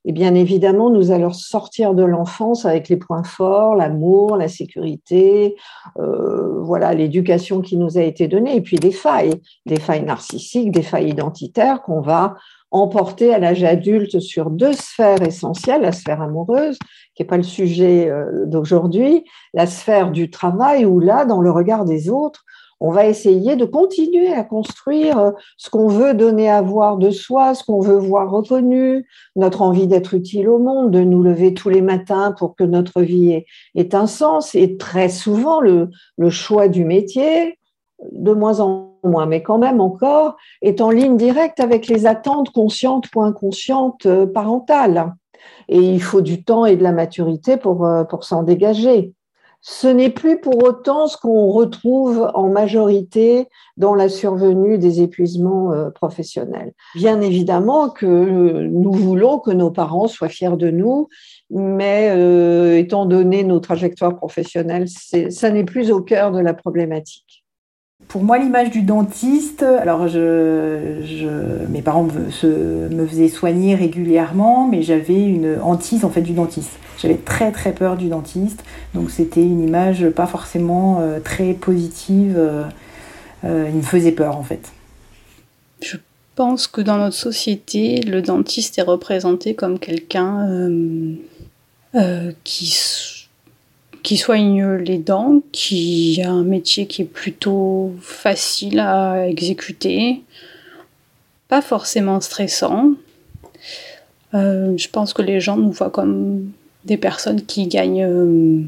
Et 0.08 0.12
bien 0.12 0.34
évidemment, 0.34 0.88
nous 0.88 1.10
allons 1.10 1.34
sortir 1.34 1.92
de 1.92 2.02
l'enfance 2.02 2.64
avec 2.64 2.88
les 2.88 2.96
points 2.96 3.24
forts, 3.24 3.76
l'amour, 3.76 4.38
la 4.38 4.48
sécurité, 4.48 5.54
euh, 5.98 6.62
voilà, 6.62 6.94
l'éducation 6.94 7.60
qui 7.60 7.76
nous 7.76 7.98
a 7.98 8.00
été 8.00 8.26
donnée, 8.26 8.56
et 8.56 8.62
puis 8.62 8.78
des 8.78 8.90
failles, 8.90 9.34
des 9.66 9.78
failles 9.78 10.04
narcissiques, 10.04 10.70
des 10.70 10.80
failles 10.80 11.10
identitaires 11.10 11.82
qu'on 11.82 12.00
va 12.00 12.36
emporter 12.70 13.34
à 13.34 13.38
l'âge 13.38 13.62
adulte 13.62 14.18
sur 14.18 14.48
deux 14.48 14.72
sphères 14.72 15.20
essentielles, 15.20 15.82
la 15.82 15.92
sphère 15.92 16.22
amoureuse, 16.22 16.78
qui 17.14 17.22
n'est 17.22 17.26
pas 17.26 17.36
le 17.36 17.42
sujet 17.42 18.08
euh, 18.08 18.46
d'aujourd'hui, 18.46 19.26
la 19.52 19.66
sphère 19.66 20.10
du 20.10 20.30
travail, 20.30 20.86
où 20.86 21.00
là, 21.00 21.26
dans 21.26 21.42
le 21.42 21.50
regard 21.50 21.84
des 21.84 22.08
autres, 22.08 22.46
on 22.80 22.92
va 22.92 23.06
essayer 23.06 23.56
de 23.56 23.64
continuer 23.64 24.32
à 24.32 24.44
construire 24.44 25.18
euh, 25.18 25.30
ce 25.56 25.70
qu'on 25.70 25.88
veut 25.88 26.14
donner 26.14 26.48
à 26.48 26.62
voir 26.62 26.96
de 26.96 27.10
soi, 27.10 27.54
ce 27.54 27.64
qu'on 27.64 27.80
veut 27.80 27.96
voir 27.96 28.30
reconnu, 28.30 29.06
notre 29.36 29.62
envie 29.62 29.86
d'être 29.86 30.14
utile 30.14 30.48
au 30.48 30.58
monde, 30.58 30.90
de 30.90 31.00
nous 31.00 31.22
lever 31.22 31.54
tous 31.54 31.68
les 31.68 31.82
matins 31.82 32.34
pour 32.38 32.54
que 32.54 32.64
notre 32.64 33.02
vie 33.02 33.44
ait, 33.74 33.94
un 33.94 34.06
sens. 34.06 34.54
Et 34.54 34.76
très 34.76 35.08
souvent, 35.08 35.60
le, 35.60 35.90
choix 36.30 36.68
du 36.68 36.84
métier, 36.84 37.58
de 38.12 38.32
moins 38.32 38.60
en 38.60 38.94
moins, 39.02 39.26
mais 39.26 39.42
quand 39.42 39.58
même 39.58 39.80
encore, 39.80 40.36
est 40.62 40.80
en 40.80 40.90
ligne 40.90 41.16
directe 41.16 41.60
avec 41.60 41.88
les 41.88 42.06
attentes 42.06 42.50
conscientes 42.50 43.06
ou 43.14 43.22
inconscientes 43.22 44.06
euh, 44.06 44.26
parentales. 44.26 45.14
Et 45.68 45.78
il 45.78 46.02
faut 46.02 46.20
du 46.20 46.44
temps 46.44 46.64
et 46.66 46.76
de 46.76 46.82
la 46.82 46.92
maturité 46.92 47.56
pour, 47.56 47.86
euh, 47.86 48.04
pour 48.04 48.24
s'en 48.24 48.42
dégager 48.42 49.14
ce 49.60 49.88
n'est 49.88 50.10
plus 50.10 50.40
pour 50.40 50.62
autant 50.62 51.08
ce 51.08 51.16
qu'on 51.16 51.48
retrouve 51.48 52.30
en 52.34 52.48
majorité 52.48 53.48
dans 53.76 53.94
la 53.94 54.08
survenue 54.08 54.78
des 54.78 55.02
épuisements 55.02 55.72
euh, 55.72 55.90
professionnels. 55.90 56.72
Bien 56.94 57.20
évidemment 57.20 57.90
que 57.90 58.06
nous 58.06 58.92
voulons 58.92 59.38
que 59.40 59.50
nos 59.50 59.70
parents 59.70 60.08
soient 60.08 60.28
fiers 60.28 60.56
de 60.56 60.70
nous, 60.70 61.08
mais 61.50 62.10
euh, 62.10 62.78
étant 62.78 63.06
donné 63.06 63.44
nos 63.44 63.60
trajectoires 63.60 64.16
professionnelles, 64.16 64.88
ça 64.88 65.50
n'est 65.50 65.64
plus 65.64 65.90
au 65.90 66.02
cœur 66.02 66.30
de 66.30 66.40
la 66.40 66.54
problématique. 66.54 67.44
Pour 68.06 68.22
moi, 68.22 68.38
l'image 68.38 68.70
du 68.70 68.82
dentiste, 68.82 69.62
alors 69.62 70.06
je, 70.06 71.66
mes 71.68 71.82
parents 71.82 72.04
me, 72.04 72.88
me 72.88 73.06
faisaient 73.06 73.28
soigner 73.28 73.74
régulièrement, 73.74 74.68
mais 74.68 74.82
j'avais 74.82 75.20
une 75.20 75.58
hantise 75.60 76.04
en 76.04 76.10
fait 76.10 76.22
du 76.22 76.32
dentiste. 76.32 76.78
J'avais 76.98 77.16
très 77.16 77.52
très 77.52 77.72
peur 77.72 77.96
du 77.96 78.08
dentiste, 78.08 78.64
donc 78.94 79.10
c'était 79.10 79.42
une 79.42 79.62
image 79.62 80.08
pas 80.10 80.26
forcément 80.26 81.00
euh, 81.00 81.20
très 81.20 81.52
positive. 81.52 82.34
Euh, 82.36 82.64
euh, 83.44 83.66
il 83.68 83.76
me 83.76 83.82
faisait 83.82 84.12
peur 84.12 84.36
en 84.36 84.42
fait. 84.42 84.72
Je 85.80 85.96
pense 86.34 86.66
que 86.66 86.80
dans 86.80 86.98
notre 86.98 87.16
société, 87.16 88.00
le 88.00 88.22
dentiste 88.22 88.78
est 88.78 88.82
représenté 88.82 89.54
comme 89.54 89.78
quelqu'un 89.78 90.48
qui, 92.44 93.17
qui 94.02 94.16
soigne 94.16 94.64
les 94.76 94.98
dents, 94.98 95.42
qui 95.52 96.20
a 96.24 96.30
un 96.30 96.44
métier 96.44 96.86
qui 96.86 97.02
est 97.02 97.06
plutôt 97.06 97.94
facile 98.00 98.80
à 98.80 99.28
exécuter, 99.28 100.22
pas 101.48 101.62
forcément 101.62 102.20
stressant. 102.20 102.92
je 104.32 104.88
pense 104.88 105.12
que 105.12 105.22
les 105.22 105.40
gens 105.40 105.56
nous 105.56 105.72
voient 105.72 105.90
comme 105.90 106.50
des 106.84 106.96
personnes 106.96 107.42
qui 107.42 107.68
gagnent 107.68 108.04
euh, 108.04 108.62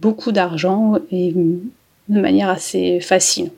beaucoup 0.00 0.32
d'argent 0.32 0.96
et 1.12 1.32
de 1.32 2.20
manière 2.20 2.48
assez 2.48 3.00
facile. 3.00 3.50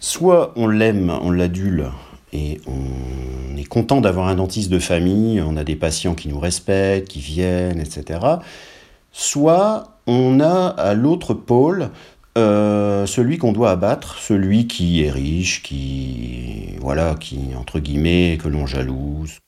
Soit 0.00 0.52
on 0.56 0.66
l'aime, 0.66 1.12
on 1.22 1.30
l'adule 1.30 1.86
et 2.32 2.60
on 2.66 3.56
est 3.56 3.64
content 3.64 4.00
d'avoir 4.00 4.26
un 4.28 4.34
dentiste 4.34 4.70
de 4.70 4.78
famille, 4.78 5.40
on 5.40 5.56
a 5.56 5.64
des 5.64 5.76
patients 5.76 6.14
qui 6.14 6.28
nous 6.28 6.40
respectent, 6.40 7.08
qui 7.08 7.20
viennent, 7.20 7.80
etc. 7.80 8.20
Soit 9.12 9.98
on 10.06 10.40
a 10.40 10.66
à 10.68 10.94
l'autre 10.94 11.34
pôle 11.34 11.90
euh, 12.38 13.04
celui 13.06 13.36
qu'on 13.38 13.52
doit 13.52 13.70
abattre, 13.70 14.18
celui 14.18 14.66
qui 14.66 15.04
est 15.04 15.10
riche, 15.10 15.62
qui 15.62 16.76
voilà, 16.80 17.14
qui 17.20 17.38
entre 17.58 17.78
guillemets 17.78 18.38
que 18.42 18.48
l'on 18.48 18.66
jalouse. 18.66 19.38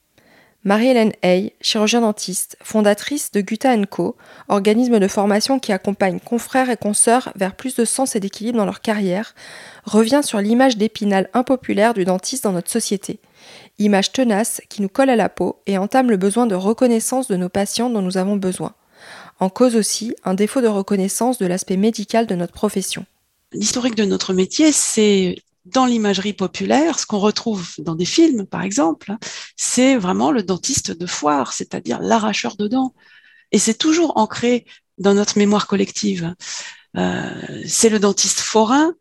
Marie-Hélène 0.67 1.13
Hay, 1.23 1.53
chirurgien 1.61 2.01
dentiste, 2.01 2.57
fondatrice 2.63 3.31
de 3.33 3.43
Gutha 3.43 3.77
Co, 3.85 4.17
organisme 4.49 4.99
de 4.99 5.09
formation 5.09 5.59
qui 5.59 5.73
accompagne 5.73 6.21
confrères 6.21 6.71
et 6.71 6.79
consoeurs 6.79 7.33
vers 7.37 7.55
plus 7.55 7.77
de 7.77 7.85
sens 7.85 8.17
et 8.17 8.21
d'équilibre 8.21 8.57
dans 8.57 8.65
leur 8.65 8.81
carrière, 8.81 9.35
revient 9.85 10.23
sur 10.25 10.41
l'image 10.41 10.79
d'épinal 10.79 11.29
impopulaire 11.35 11.93
du 11.93 12.07
dentiste 12.07 12.45
dans 12.45 12.53
notre 12.53 12.71
société. 12.71 13.21
Image 13.79 14.13
tenace 14.13 14.63
qui 14.71 14.81
nous 14.81 14.89
colle 14.89 15.11
à 15.11 15.17
la 15.17 15.29
peau 15.29 15.61
et 15.67 15.77
entame 15.77 16.09
le 16.09 16.17
besoin 16.17 16.47
de 16.47 16.55
reconnaissance 16.55 17.29
de 17.29 17.37
nos 17.37 17.51
patients 17.51 17.91
dont 17.91 18.03
nous 18.03 18.17
avons 18.17 18.37
besoin. 18.37 18.73
En 19.41 19.49
cause 19.49 19.77
aussi 19.77 20.15
un 20.25 20.35
défaut 20.35 20.61
de 20.61 20.69
reconnaissance 20.69 21.39
de 21.39 21.47
l'aspect 21.47 21.77
médical 21.77 22.27
de 22.27 22.35
notre 22.35 22.53
profession. 22.53 23.05
L'historique 23.53 23.95
de 23.95 24.05
notre 24.05 24.33
métier, 24.33 24.73
c'est 24.73 25.37
dans 25.65 25.87
l'imagerie 25.87 26.35
populaire, 26.35 26.99
ce 26.99 27.07
qu'on 27.07 27.19
retrouve 27.19 27.71
dans 27.79 27.95
des 27.95 28.05
films, 28.05 28.47
par 28.47 28.63
exemple, 28.63 29.13
c'est 29.57 29.97
vraiment 29.97 30.31
le 30.31 30.43
dentiste 30.43 30.91
de 30.91 31.07
foire, 31.07 31.53
c'est-à-dire 31.53 32.01
l'arracheur 32.01 32.57
de 32.57 32.69
dents. 32.69 32.95
Et 33.51 33.59
c'est 33.59 33.75
toujours 33.75 34.17
ancré 34.17 34.67
dans 34.99 35.15
notre 35.15 35.39
mémoire 35.39 35.67
collective. 35.67 36.35
Euh, 36.97 37.63
c'est 37.67 37.89
le 37.89 37.99
dentiste 37.99 38.41
forain 38.41 38.93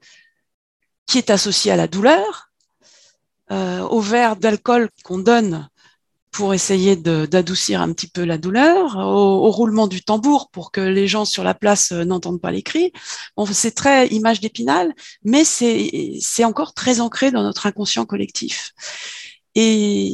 qui 1.06 1.18
est 1.18 1.30
associé 1.30 1.72
à 1.72 1.75
la 1.75 1.88
douleur, 1.88 2.50
euh, 3.52 3.82
au 3.82 4.00
verre 4.00 4.38
d'alcool 4.38 4.90
qu'on 5.04 5.18
donne 5.18 5.70
pour 6.34 6.54
essayer 6.54 6.96
d'adoucir 6.96 7.82
un 7.82 7.94
petit 7.94 8.08
peu 8.08 8.25
la 8.25 8.38
douleur, 8.38 8.98
au, 8.98 9.52
roulement 9.52 9.88
du 9.88 10.04
tambour 10.04 10.50
pour 10.50 10.72
que 10.72 10.82
les 10.82 11.08
gens 11.08 11.25
sur 11.25 11.44
la 11.44 11.54
place 11.54 11.92
euh, 11.92 12.04
n'entendent 12.04 12.42
pas 12.42 12.52
les 12.52 12.63
cris. 12.63 12.92
Bon, 13.38 13.46
c'est 13.46 13.72
très 13.72 14.08
image 14.08 14.42
d'épinal, 14.42 14.94
mais 15.24 15.44
c'est 15.46 16.44
encore 16.44 16.74
très 16.74 17.00
ancré 17.00 17.32
dans 17.32 17.44
notre 17.44 17.68
inconscient 17.68 18.06
collectif. 18.06 18.74
Et, 19.56 20.12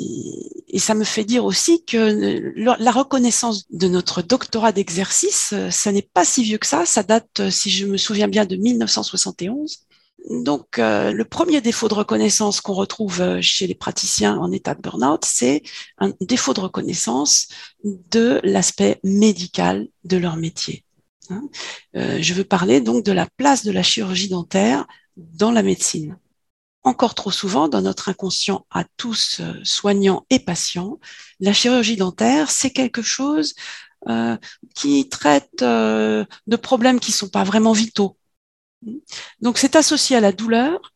et, 0.67 0.79
ça 0.79 0.93
me 0.93 1.05
fait 1.05 1.23
dire 1.23 1.45
aussi 1.45 1.85
que 1.85 2.51
la 2.57 2.91
reconnaissance 2.91 3.63
de 3.71 3.87
notre 3.87 4.21
doctorat 4.21 4.73
d'exercice, 4.73 5.51
euh, 5.53 5.69
ça 5.69 5.93
n'est 5.93 6.01
pas 6.01 6.25
si 6.25 6.43
vieux 6.43 6.57
que 6.57 6.67
ça. 6.67 6.85
Ça 6.85 7.03
date, 7.03 7.49
si 7.49 7.69
je 7.69 7.85
me 7.85 7.95
souviens 7.95 8.27
bien, 8.27 8.43
de 8.45 8.57
1971. 8.57 9.87
Donc, 10.27 10.79
euh, 10.79 11.11
le 11.11 11.25
premier 11.25 11.61
défaut 11.61 11.87
de 11.87 11.93
reconnaissance 11.93 12.61
qu'on 12.61 12.73
retrouve 12.73 13.21
euh, 13.21 13.41
chez 13.41 13.67
les 13.67 13.75
praticiens 13.75 14.37
en 14.37 14.51
état 14.51 14.75
de 14.75 14.81
burn-out, 14.81 15.23
c'est 15.25 15.63
un 15.97 16.11
défaut 16.21 16.53
de 16.53 16.59
reconnaissance 16.59 17.47
de 17.83 18.39
l'aspect 18.43 18.99
médical 19.03 19.87
de 20.03 20.17
leur 20.17 20.35
métier. 20.35 20.83
Hein. 21.29 21.43
Euh, 21.95 22.19
je 22.21 22.33
veux 22.33 22.43
parler 22.43 22.81
donc 22.81 23.05
de 23.05 23.11
la 23.11 23.27
place 23.37 23.63
de 23.63 23.71
la 23.71 23.83
chirurgie 23.83 24.29
dentaire 24.29 24.85
dans 25.17 25.51
la 25.51 25.63
médecine. 25.63 26.17
encore 26.83 27.13
trop 27.13 27.31
souvent 27.31 27.67
dans 27.67 27.81
notre 27.81 28.09
inconscient 28.09 28.65
à 28.71 28.85
tous 28.97 29.41
soignants 29.63 30.25
et 30.29 30.39
patients, 30.39 30.99
la 31.39 31.53
chirurgie 31.53 31.97
dentaire, 31.97 32.49
c'est 32.51 32.71
quelque 32.71 33.01
chose 33.01 33.53
qui 34.75 35.09
traite 35.09 35.59
de 35.59 36.55
problèmes 36.55 37.01
qui 37.01 37.11
sont 37.11 37.27
pas 37.27 37.43
vraiment 37.43 37.73
vitaux. 37.73 38.18
Donc 39.41 39.57
c'est 39.57 39.75
associé 39.75 40.15
à 40.15 40.21
la 40.21 40.31
douleur 40.31 40.93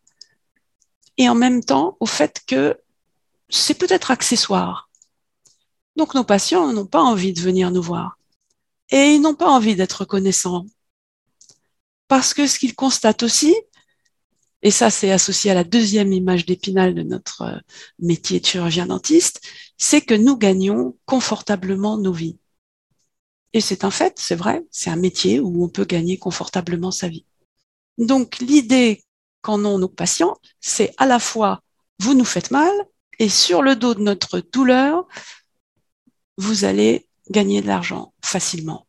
et 1.18 1.30
en 1.30 1.36
même 1.36 1.64
temps 1.64 1.98
au 2.00 2.06
fait 2.06 2.42
que 2.48 2.80
c'est 3.50 3.76
peut-être 3.76 4.12
accessoire. 4.12 4.90
Donc 5.96 6.16
nos 6.16 6.24
patients 6.24 6.72
n'ont 6.74 6.88
pas 6.88 7.02
envie 7.02 7.34
de 7.34 7.42
venir 7.42 7.72
nous 7.72 7.82
voir 7.82 8.18
et 8.90 9.14
ils 9.14 9.22
n'ont 9.22 9.36
pas 9.36 9.50
envie 9.50 9.76
d'être 9.76 10.02
reconnaissants. 10.02 10.66
Parce 12.08 12.34
que 12.34 12.48
ce 12.48 12.60
qu'ils 12.60 12.76
constatent 12.76 13.24
aussi, 13.24 13.56
et 14.62 14.72
ça 14.72 14.90
c'est 14.90 15.12
associé 15.12 15.52
à 15.52 15.56
la 15.56 15.64
deuxième 15.64 16.14
image 16.14 16.46
d'épinal 16.46 16.96
de 16.96 17.04
notre 17.04 17.42
euh, 17.44 17.58
métier 18.00 18.40
de 18.40 18.46
chirurgien 18.46 18.88
dentiste, 18.88 19.42
c'est 19.78 20.02
que 20.02 20.14
nous 20.14 20.38
gagnons 20.38 20.98
confortablement 21.06 21.98
nos 21.98 22.14
vies. 22.14 22.38
Et 23.54 23.62
c'est 23.62 23.84
un 23.84 23.92
fait, 23.92 24.16
c'est 24.18 24.36
vrai, 24.36 24.64
c'est 24.72 24.90
un 24.90 24.96
métier 24.96 25.40
où 25.40 25.64
on 25.64 25.70
peut 25.70 25.86
gagner 25.86 26.18
confortablement 26.18 26.92
sa 26.92 27.08
vie. 27.08 27.26
Donc 27.98 28.40
l'idée 28.40 29.04
qu'en 29.42 29.64
ont 29.66 29.78
nos 29.78 29.90
patients, 29.90 30.38
c'est 30.60 30.94
à 30.98 31.06
la 31.06 31.20
fois 31.20 31.62
vous 32.00 32.14
nous 32.14 32.26
faites 32.26 32.52
mal 32.52 32.74
et 33.20 33.30
sur 33.30 33.62
le 33.62 33.76
dos 33.76 33.94
de 33.94 34.02
notre 34.02 34.40
douleur, 34.40 35.08
vous 36.38 36.66
allez 36.66 37.08
gagner 37.30 37.62
de 37.62 37.68
l'argent 37.68 38.14
facilement. 38.24 38.88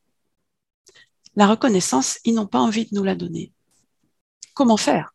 La 1.36 1.46
reconnaissance, 1.46 2.18
ils 2.24 2.34
n'ont 2.34 2.46
pas 2.46 2.60
envie 2.60 2.86
de 2.86 2.94
nous 2.94 3.04
la 3.04 3.14
donner. 3.14 3.52
Comment 4.54 4.76
faire? 4.76 5.14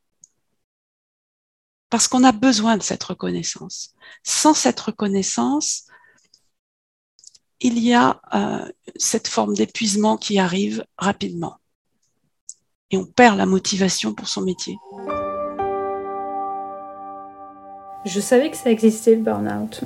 Parce 1.89 2.07
qu'on 2.07 2.23
a 2.23 2.31
besoin 2.31 2.77
de 2.77 2.83
cette 2.83 3.03
reconnaissance. 3.03 3.95
Sans 4.23 4.53
cette 4.53 4.79
reconnaissance, 4.79 5.85
il 7.61 7.79
y 7.79 7.93
a 7.93 8.21
euh, 8.33 8.71
cette 8.95 9.27
forme 9.27 9.55
d'épuisement 9.55 10.17
qui 10.17 10.39
arrive 10.39 10.85
rapidement. 10.97 11.57
Et 12.91 12.97
on 12.97 13.05
perd 13.05 13.37
la 13.37 13.45
motivation 13.45 14.13
pour 14.13 14.27
son 14.27 14.41
métier. 14.41 14.75
Je 18.05 18.19
savais 18.19 18.49
que 18.49 18.57
ça 18.57 18.71
existait 18.71 19.15
le 19.15 19.21
burn-out. 19.21 19.81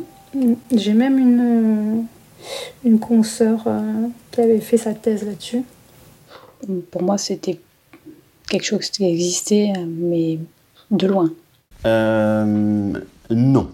J'ai 0.72 0.94
même 0.94 1.18
une, 1.18 2.06
une 2.86 3.00
consoeur 3.00 3.64
euh, 3.68 4.08
qui 4.32 4.42
avait 4.42 4.62
fait 4.62 4.78
sa 4.78 4.94
thèse 4.94 5.26
là-dessus. 5.26 5.64
Pour 6.92 7.04
moi, 7.04 7.18
c'était 7.18 7.60
quelque 8.48 8.64
chose 8.64 8.90
qui 8.90 9.06
existait, 9.06 9.74
mais 9.86 10.40
de 10.92 11.08
loin. 11.08 11.34
Euh, 11.86 12.94
non. 13.30 13.70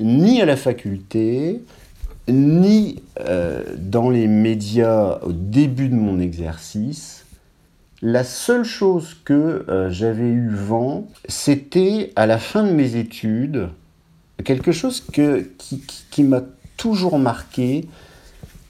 Ni 0.00 0.42
à 0.42 0.46
la 0.46 0.56
faculté, 0.56 1.62
ni 2.26 3.02
euh, 3.20 3.62
dans 3.78 4.10
les 4.10 4.26
médias 4.26 5.20
au 5.22 5.32
début 5.32 5.88
de 5.88 5.94
mon 5.94 6.18
exercice. 6.18 7.23
La 8.06 8.22
seule 8.22 8.64
chose 8.64 9.16
que 9.24 9.64
euh, 9.70 9.88
j'avais 9.88 10.28
eu 10.28 10.50
vent, 10.50 11.06
c'était 11.26 12.12
à 12.16 12.26
la 12.26 12.36
fin 12.36 12.62
de 12.62 12.70
mes 12.70 12.96
études, 12.96 13.70
quelque 14.44 14.72
chose 14.72 15.02
qui, 15.10 16.22
m'a 16.22 16.42
toujours 16.76 17.18
marqué. 17.18 17.88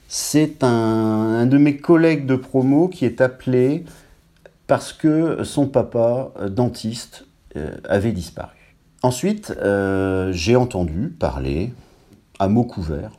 C'est 0.07 0.63
un, 0.63 1.47
de 1.47 1.57
mes 1.57 1.75
collègues 1.75 2.25
de 2.25 2.37
promo 2.37 2.87
qui 2.87 3.03
est 3.03 3.19
appelé 3.19 3.83
parce 4.67 4.93
que 4.93 5.43
son 5.43 5.67
papa, 5.67 6.31
euh, 6.39 6.47
dentiste, 6.47 7.25
avait 7.87 8.13
disparu. 8.13 8.75
Ensuite, 9.01 9.53
j'ai 10.31 10.55
entendu 10.57 11.07
parler, 11.07 11.71
à 12.37 12.49
mots 12.49 12.65
couverts, 12.65 13.11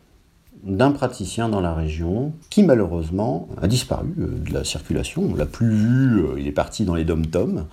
d'un 0.67 0.91
praticien 0.91 1.49
dans 1.49 1.61
la 1.61 1.73
région 1.73 2.33
qui 2.51 2.65
malheureusement 2.65 3.49
a 3.63 3.69
disparu 3.69 4.13
euh, 4.19 4.27
de 4.45 4.53
la 4.53 4.65
circulation. 4.65 5.23
On 5.31 5.35
l'a 5.35 5.47
plus 5.47 5.71
vu, 5.71 6.19
euh, 6.19 6.35
il 6.39 6.49
est 6.49 6.53
parti 6.53 6.85
dans 6.85 6.97
les 6.97 7.05
dom-toms. 7.05 7.67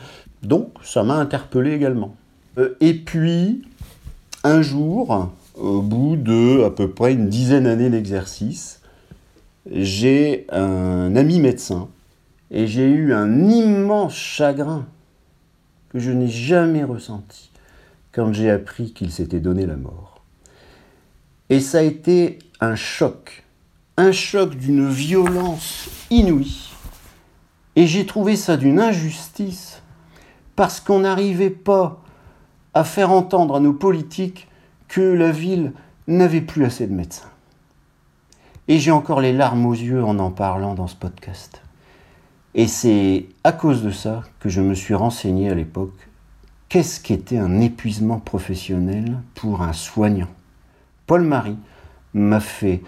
Donc 0.44 0.70
ça 0.84 1.04
m'a 1.04 1.16
interpellé 1.16 1.74
également. 1.74 2.16
Euh, 2.60 2.76
et 2.82 2.94
puis, 2.94 3.64
un 4.44 4.62
jour, 4.62 5.32
au 5.56 5.82
bout 5.82 6.16
de 6.16 6.64
à 6.64 6.70
peu 6.70 6.90
près 6.90 7.14
une 7.14 7.30
dizaine 7.30 7.64
d'années 7.64 7.90
d'exercice, 7.90 8.80
j'ai 9.72 10.46
un 10.52 11.16
ami 11.16 11.40
médecin 11.40 11.88
et 12.52 12.68
j'ai 12.68 12.88
eu 12.88 13.14
un 13.14 13.50
immense 13.50 14.14
chagrin 14.14 14.86
que 15.90 16.00
je 16.00 16.12
n'ai 16.12 16.28
jamais 16.28 16.84
ressenti 16.84 17.50
quand 18.12 18.34
j'ai 18.34 18.52
appris 18.52 18.94
qu'il 18.94 19.12
s'était 19.12 19.40
donné 19.40 19.66
la 19.66 19.78
mort. 19.78 20.22
Et 21.50 21.60
ça 21.60 21.80
a 21.80 21.82
été 21.82 22.40
un 22.60 22.76
choc, 22.76 23.44
un 23.98 24.12
choc 24.12 24.56
d'une 24.56 24.90
violence 24.90 25.90
inouïe. 26.10 26.72
Et 27.76 27.88
j'ai 27.88 28.06
trouvé 28.06 28.36
ça 28.36 28.58
d'une 28.58 28.80
injustice, 28.80 29.82
parce 30.56 30.80
qu'on 30.80 31.00
n'arrivait 31.00 31.50
pas 31.50 32.02
à 32.74 32.84
faire 32.84 33.12
entendre 33.12 33.56
à 33.56 33.60
nos 33.60 33.74
politiques 33.74 34.48
que 34.88 35.02
la 35.02 35.32
ville 35.32 35.74
n'avait 36.08 36.42
plus 36.42 36.66
assez 36.66 36.88
de 36.88 36.94
médecins. 36.94 37.30
Et 38.68 38.80
j'ai 38.80 38.92
encore 38.92 39.22
les 39.22 39.34
larmes 39.34 39.66
aux 39.66 39.74
yeux 39.74 40.04
en 40.04 40.20
en 40.20 40.32
parlant 40.32 40.74
dans 40.74 40.88
ce 40.88 40.96
podcast. 40.96 41.62
Et 42.56 42.68
c'est 42.68 43.26
à 43.44 43.52
cause 43.52 43.84
de 43.84 43.92
ça 43.92 44.24
que 44.40 44.50
je 44.50 44.62
me 44.62 44.76
suis 44.76 44.94
renseigné 44.94 45.50
à 45.50 45.56
l'époque 45.56 46.10
qu'est-ce 46.74 47.00
qu'était 47.00 47.38
un 47.38 47.62
épuisement 47.62 48.18
professionnel 48.18 49.20
pour 49.36 49.62
un 49.62 49.74
soignant? 49.74 50.32
Paul 51.06 51.22
Marie 51.22 51.60
m'a 52.14 52.40
fait 52.40 52.82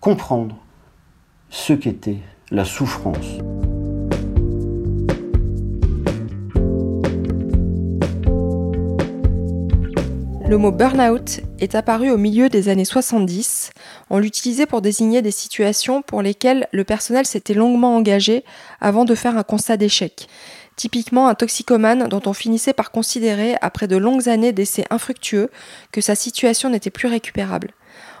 comprendre 0.00 0.56
ce 1.50 1.72
qu'était 1.72 2.18
la 2.50 2.64
souffrance. 2.64 3.38
Le 10.48 10.58
mot 10.58 10.70
burn-out 10.70 11.40
est 11.58 11.74
apparu 11.74 12.08
au 12.10 12.18
milieu 12.18 12.48
des 12.48 12.68
années 12.68 12.84
70. 12.84 13.70
On 14.10 14.18
l'utilisait 14.18 14.66
pour 14.66 14.80
désigner 14.80 15.20
des 15.20 15.32
situations 15.32 16.02
pour 16.02 16.22
lesquelles 16.22 16.68
le 16.70 16.84
personnel 16.84 17.26
s'était 17.26 17.52
longuement 17.52 17.96
engagé 17.96 18.44
avant 18.80 19.04
de 19.04 19.16
faire 19.16 19.36
un 19.36 19.42
constat 19.42 19.76
d'échec. 19.76 20.28
Typiquement 20.76 21.26
un 21.26 21.34
toxicomane 21.34 22.06
dont 22.06 22.22
on 22.26 22.32
finissait 22.32 22.74
par 22.74 22.92
considérer, 22.92 23.56
après 23.60 23.88
de 23.88 23.96
longues 23.96 24.28
années 24.28 24.52
d'essais 24.52 24.84
infructueux, 24.90 25.50
que 25.90 26.00
sa 26.00 26.14
situation 26.14 26.70
n'était 26.70 26.90
plus 26.90 27.08
récupérable. 27.08 27.72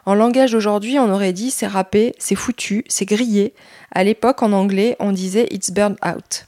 En 0.06 0.14
langage 0.14 0.52
d'aujourd'hui, 0.52 1.00
on 1.00 1.10
aurait 1.10 1.32
dit 1.32 1.50
c'est 1.50 1.66
râpé, 1.66 2.14
c'est 2.18 2.36
foutu, 2.36 2.84
c'est 2.86 3.06
grillé. 3.06 3.54
À 3.92 4.04
l'époque, 4.04 4.40
en 4.44 4.52
anglais, 4.52 4.96
on 5.00 5.10
disait 5.10 5.48
it's 5.50 5.72
burned 5.72 5.98
out. 6.06 6.46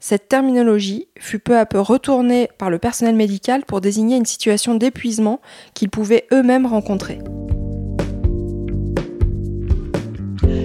Cette 0.00 0.28
terminologie 0.28 1.06
fut 1.16 1.38
peu 1.38 1.56
à 1.56 1.66
peu 1.66 1.78
retournée 1.78 2.48
par 2.58 2.68
le 2.68 2.80
personnel 2.80 3.14
médical 3.14 3.64
pour 3.64 3.80
désigner 3.80 4.16
une 4.16 4.26
situation 4.26 4.74
d'épuisement 4.74 5.40
qu'ils 5.72 5.90
pouvaient 5.90 6.26
eux-mêmes 6.32 6.66
rencontrer. 6.66 7.20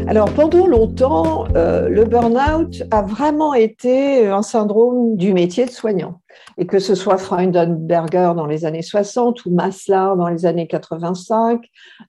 Alors 0.08 0.32
pendant 0.34 0.68
longtemps, 0.68 1.48
euh, 1.56 1.90
le 1.90 2.06
burn-out 2.06 2.84
a 2.92 3.02
vraiment 3.02 3.56
été 3.56 4.28
un 4.28 4.44
syndrome 4.44 5.18
du 5.18 5.34
métier 5.34 5.66
de 5.66 5.72
soignant 5.72 6.22
et 6.58 6.68
que 6.68 6.78
ce 6.78 6.94
soit 6.94 7.18
Freudenberger 7.18 8.34
dans 8.36 8.46
les 8.46 8.66
années 8.66 8.84
60 8.84 9.46
ou 9.46 9.52
Maslar 9.52 10.16
dans 10.16 10.28
les 10.28 10.46
années 10.46 10.68
85, 10.68 11.62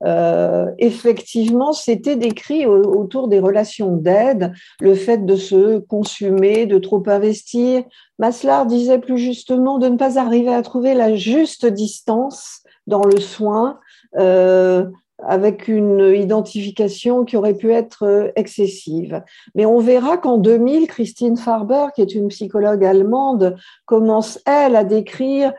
euh, 0.04 0.66
effectivement, 0.78 1.72
c'était 1.72 2.16
décrit 2.16 2.66
autour 2.66 3.28
des 3.28 3.38
relations 3.38 3.96
d'aide, 3.96 4.52
le 4.80 4.94
fait 4.94 5.24
de 5.24 5.36
se 5.36 5.78
consumer, 5.78 6.66
de 6.66 6.78
trop 6.78 7.02
investir. 7.06 7.82
Maslar 8.18 8.66
disait 8.66 8.98
plus 8.98 9.18
justement 9.18 9.78
de 9.78 9.88
ne 9.88 9.96
pas 9.96 10.18
arriver 10.18 10.52
à 10.52 10.62
trouver 10.62 10.94
la 10.94 11.14
juste 11.14 11.64
distance 11.64 12.62
dans 12.86 13.04
le 13.04 13.20
soin. 13.20 13.80
Euh, 14.18 14.86
avec 15.22 15.68
une 15.68 16.12
identification 16.14 17.24
qui 17.24 17.36
aurait 17.36 17.54
pu 17.54 17.72
être 17.72 18.04
euh, 18.04 18.30
excessive. 18.36 19.22
Mais 19.54 19.64
on 19.64 19.78
verra 19.78 20.18
qu'en 20.18 20.36
2000, 20.36 20.86
Christine 20.86 21.36
Farber, 21.36 21.86
qui 21.94 22.02
est 22.02 22.14
une 22.14 22.28
psychologue 22.28 22.84
allemande, 22.84 23.56
commence, 23.86 24.38
elle, 24.44 24.76
à 24.76 24.84
décrire 24.84 25.52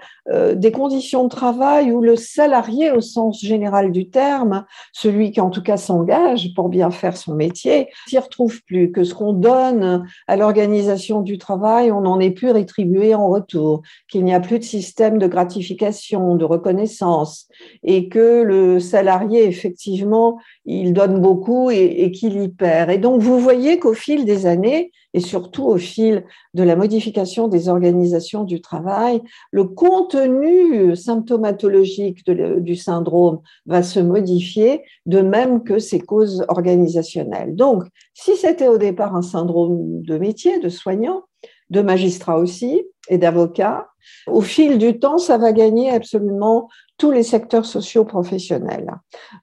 des 0.55 0.71
conditions 0.71 1.23
de 1.23 1.29
travail 1.29 1.91
où 1.91 2.01
le 2.01 2.15
salarié, 2.15 2.91
au 2.91 3.01
sens 3.01 3.39
général 3.39 3.91
du 3.91 4.09
terme, 4.09 4.65
celui 4.91 5.31
qui 5.31 5.39
en 5.39 5.49
tout 5.49 5.63
cas 5.63 5.77
s'engage 5.77 6.53
pour 6.55 6.69
bien 6.69 6.91
faire 6.91 7.15
son 7.15 7.33
métier, 7.33 7.89
s'y 8.07 8.17
retrouve 8.17 8.61
plus, 8.63 8.91
que 8.91 9.03
ce 9.03 9.13
qu'on 9.13 9.33
donne 9.33 10.05
à 10.27 10.35
l'organisation 10.35 11.21
du 11.21 11.37
travail, 11.37 11.91
on 11.91 12.01
n'en 12.01 12.19
est 12.19 12.31
plus 12.31 12.51
rétribué 12.51 13.15
en 13.15 13.29
retour, 13.29 13.81
qu'il 14.09 14.23
n'y 14.25 14.33
a 14.33 14.39
plus 14.39 14.59
de 14.59 14.63
système 14.63 15.17
de 15.17 15.27
gratification, 15.27 16.35
de 16.35 16.45
reconnaissance, 16.45 17.47
et 17.83 18.09
que 18.09 18.41
le 18.41 18.79
salarié 18.79 19.45
effectivement, 19.45 20.39
il 20.65 20.93
donne 20.93 21.19
beaucoup 21.19 21.69
et, 21.71 22.11
qu'il 22.11 22.41
y 22.41 22.49
perd. 22.49 22.89
Et 22.91 22.97
donc, 22.97 23.21
vous 23.21 23.39
voyez 23.39 23.79
qu'au 23.79 23.93
fil 23.93 24.25
des 24.25 24.45
années, 24.45 24.91
et 25.13 25.19
surtout 25.19 25.65
au 25.65 25.77
fil 25.77 26.25
de 26.53 26.63
la 26.63 26.75
modification 26.75 27.47
des 27.47 27.69
organisations 27.69 28.43
du 28.43 28.61
travail, 28.61 29.21
le 29.51 29.63
contenu 29.63 30.95
symptomatologique 30.95 32.29
du 32.29 32.75
syndrome 32.75 33.39
va 33.65 33.83
se 33.83 33.99
modifier, 33.99 34.83
de 35.05 35.21
même 35.21 35.63
que 35.63 35.79
ses 35.79 35.99
causes 35.99 36.45
organisationnelles. 36.47 37.55
Donc, 37.55 37.83
si 38.13 38.35
c'était 38.35 38.67
au 38.67 38.77
départ 38.77 39.15
un 39.15 39.21
syndrome 39.21 40.01
de 40.01 40.17
métier, 40.17 40.59
de 40.59 40.69
soignant, 40.69 41.23
de 41.69 41.81
magistrat 41.81 42.37
aussi 42.37 42.83
et 43.09 43.17
d'avocat, 43.17 43.87
au 44.27 44.41
fil 44.41 44.77
du 44.77 44.99
temps, 44.99 45.17
ça 45.17 45.37
va 45.37 45.51
gagner 45.51 45.89
absolument 45.89 46.69
tous 46.97 47.11
les 47.11 47.23
secteurs 47.23 47.65
sociaux 47.65 48.05
professionnels. 48.05 48.91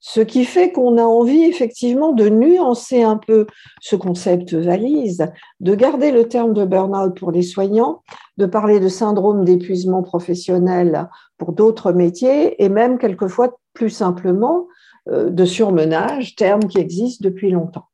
Ce 0.01 0.21
qui 0.21 0.45
fait 0.45 0.73
qu'on 0.73 0.99
a 0.99 1.05
envie 1.05 1.45
effectivement 1.45 2.13
de 2.13 2.29
nuancer 2.29 3.03
un 3.03 3.17
peu 3.17 3.47
ce 3.81 3.97
concept 3.97 4.55
valise, 4.55 5.27
de 5.61 5.75
garder 5.75 6.11
le 6.11 6.29
terme 6.29 6.53
de 6.53 6.65
burn-out 6.65 7.17
pour 7.17 7.31
les 7.31 7.43
soignants, 7.43 8.03
de 8.37 8.47
parler 8.47 8.81
de 8.81 8.89
syndrome 8.89 9.45
d'épuisement 9.45 10.03
professionnel 10.03 11.09
pour 11.39 11.53
d'autres 11.53 11.93
métiers 11.93 12.63
et 12.63 12.69
même 12.69 12.99
quelquefois 12.99 13.57
plus 13.73 13.91
simplement 13.91 14.67
euh, 15.09 15.31
de 15.31 15.45
surmenage, 15.45 16.35
terme 16.35 16.67
qui 16.67 16.79
existe 16.79 17.23
depuis 17.23 17.51
longtemps. 17.51 17.89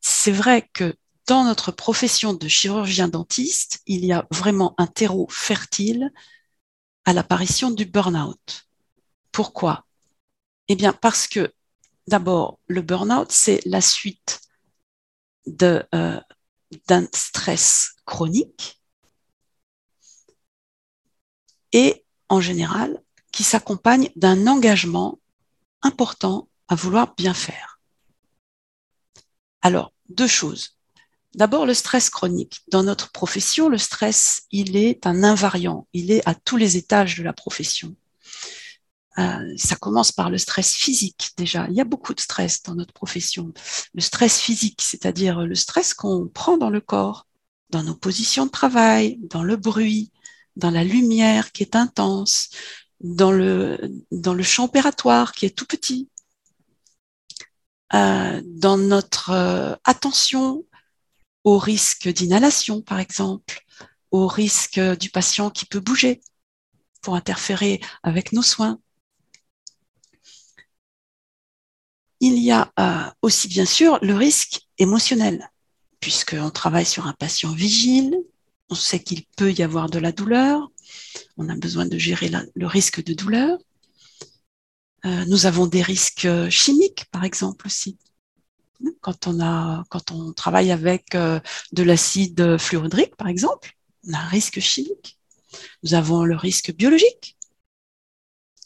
C'est 0.00 0.32
vrai 0.32 0.68
que 0.72 0.94
dans 1.26 1.44
notre 1.44 1.70
profession 1.70 2.34
de 2.34 2.48
chirurgien 2.48 3.08
dentiste, 3.08 3.82
il 3.86 4.04
y 4.04 4.12
a 4.12 4.26
vraiment 4.30 4.74
un 4.78 4.86
terreau 4.86 5.26
fertile 5.30 6.12
à 7.04 7.12
l'apparition 7.12 7.70
du 7.70 7.86
burn-out. 7.86 8.63
Pourquoi? 9.34 9.84
Eh 10.68 10.76
bien, 10.76 10.92
parce 10.92 11.26
que 11.26 11.52
d'abord, 12.06 12.60
le 12.68 12.82
burn-out, 12.82 13.32
c'est 13.32 13.60
la 13.66 13.80
suite 13.80 14.40
euh, 15.60 16.20
d'un 16.86 17.08
stress 17.12 17.96
chronique 18.06 18.80
et 21.72 22.06
en 22.28 22.40
général 22.40 23.02
qui 23.32 23.42
s'accompagne 23.42 24.08
d'un 24.14 24.46
engagement 24.46 25.18
important 25.82 26.48
à 26.68 26.76
vouloir 26.76 27.16
bien 27.16 27.34
faire. 27.34 27.80
Alors, 29.62 29.92
deux 30.10 30.28
choses. 30.28 30.78
D'abord, 31.34 31.66
le 31.66 31.74
stress 31.74 32.08
chronique. 32.08 32.62
Dans 32.68 32.84
notre 32.84 33.10
profession, 33.10 33.68
le 33.68 33.78
stress, 33.78 34.46
il 34.52 34.76
est 34.76 35.08
un 35.08 35.24
invariant. 35.24 35.88
Il 35.92 36.12
est 36.12 36.22
à 36.24 36.36
tous 36.36 36.56
les 36.56 36.76
étages 36.76 37.18
de 37.18 37.24
la 37.24 37.32
profession. 37.32 37.96
Euh, 39.18 39.54
ça 39.56 39.76
commence 39.76 40.10
par 40.12 40.30
le 40.30 40.38
stress 40.38 40.74
physique 40.74 41.30
déjà. 41.36 41.66
Il 41.68 41.74
y 41.74 41.80
a 41.80 41.84
beaucoup 41.84 42.14
de 42.14 42.20
stress 42.20 42.62
dans 42.62 42.74
notre 42.74 42.92
profession. 42.92 43.52
Le 43.94 44.00
stress 44.00 44.40
physique, 44.40 44.82
c'est-à-dire 44.82 45.40
le 45.40 45.54
stress 45.54 45.94
qu'on 45.94 46.26
prend 46.28 46.56
dans 46.58 46.70
le 46.70 46.80
corps, 46.80 47.26
dans 47.70 47.82
nos 47.82 47.94
positions 47.94 48.46
de 48.46 48.50
travail, 48.50 49.18
dans 49.22 49.42
le 49.42 49.56
bruit, 49.56 50.10
dans 50.56 50.70
la 50.70 50.84
lumière 50.84 51.52
qui 51.52 51.62
est 51.62 51.76
intense, 51.76 52.50
dans 53.00 53.32
le, 53.32 53.78
dans 54.10 54.34
le 54.34 54.42
champ 54.42 54.64
opératoire 54.64 55.32
qui 55.32 55.46
est 55.46 55.56
tout 55.56 55.66
petit, 55.66 56.08
euh, 57.94 58.42
dans 58.44 58.78
notre 58.78 59.30
euh, 59.30 59.74
attention 59.84 60.64
au 61.44 61.58
risque 61.58 62.08
d'inhalation, 62.08 62.82
par 62.82 62.98
exemple, 62.98 63.64
au 64.10 64.26
risque 64.26 64.80
du 64.80 65.10
patient 65.10 65.50
qui 65.50 65.66
peut 65.66 65.80
bouger 65.80 66.20
pour 67.02 67.14
interférer 67.14 67.80
avec 68.02 68.32
nos 68.32 68.42
soins. 68.42 68.80
Il 72.20 72.38
y 72.38 72.50
a 72.50 72.72
euh, 72.78 73.10
aussi 73.22 73.48
bien 73.48 73.64
sûr 73.64 73.98
le 74.02 74.14
risque 74.14 74.62
émotionnel, 74.78 75.50
puisqu'on 76.00 76.50
travaille 76.50 76.86
sur 76.86 77.06
un 77.06 77.12
patient 77.12 77.52
vigile, 77.52 78.16
on 78.70 78.74
sait 78.74 79.02
qu'il 79.02 79.24
peut 79.36 79.52
y 79.52 79.62
avoir 79.62 79.90
de 79.90 79.98
la 79.98 80.12
douleur, 80.12 80.70
on 81.36 81.48
a 81.48 81.56
besoin 81.56 81.86
de 81.86 81.98
gérer 81.98 82.30
le 82.54 82.66
risque 82.66 83.02
de 83.04 83.14
douleur. 83.14 83.58
Euh, 85.04 85.24
nous 85.26 85.46
avons 85.46 85.66
des 85.66 85.82
risques 85.82 86.28
chimiques, 86.48 87.04
par 87.10 87.24
exemple, 87.24 87.66
aussi 87.66 87.98
quand 89.00 89.26
on, 90.12 90.32
travaille 90.32 90.70
avec 90.70 91.14
euh, 91.14 91.40
de 91.72 91.82
l'acide 91.82 92.58
fluorhydrique, 92.58 93.16
par 93.16 93.28
exemple, 93.28 93.72
on 94.06 94.12
a 94.14 94.18
un 94.18 94.28
risque 94.28 94.60
chimique. 94.60 95.18
Nous 95.82 95.94
avons 95.94 96.24
le 96.24 96.36
risque 96.36 96.74
biologique, 96.74 97.36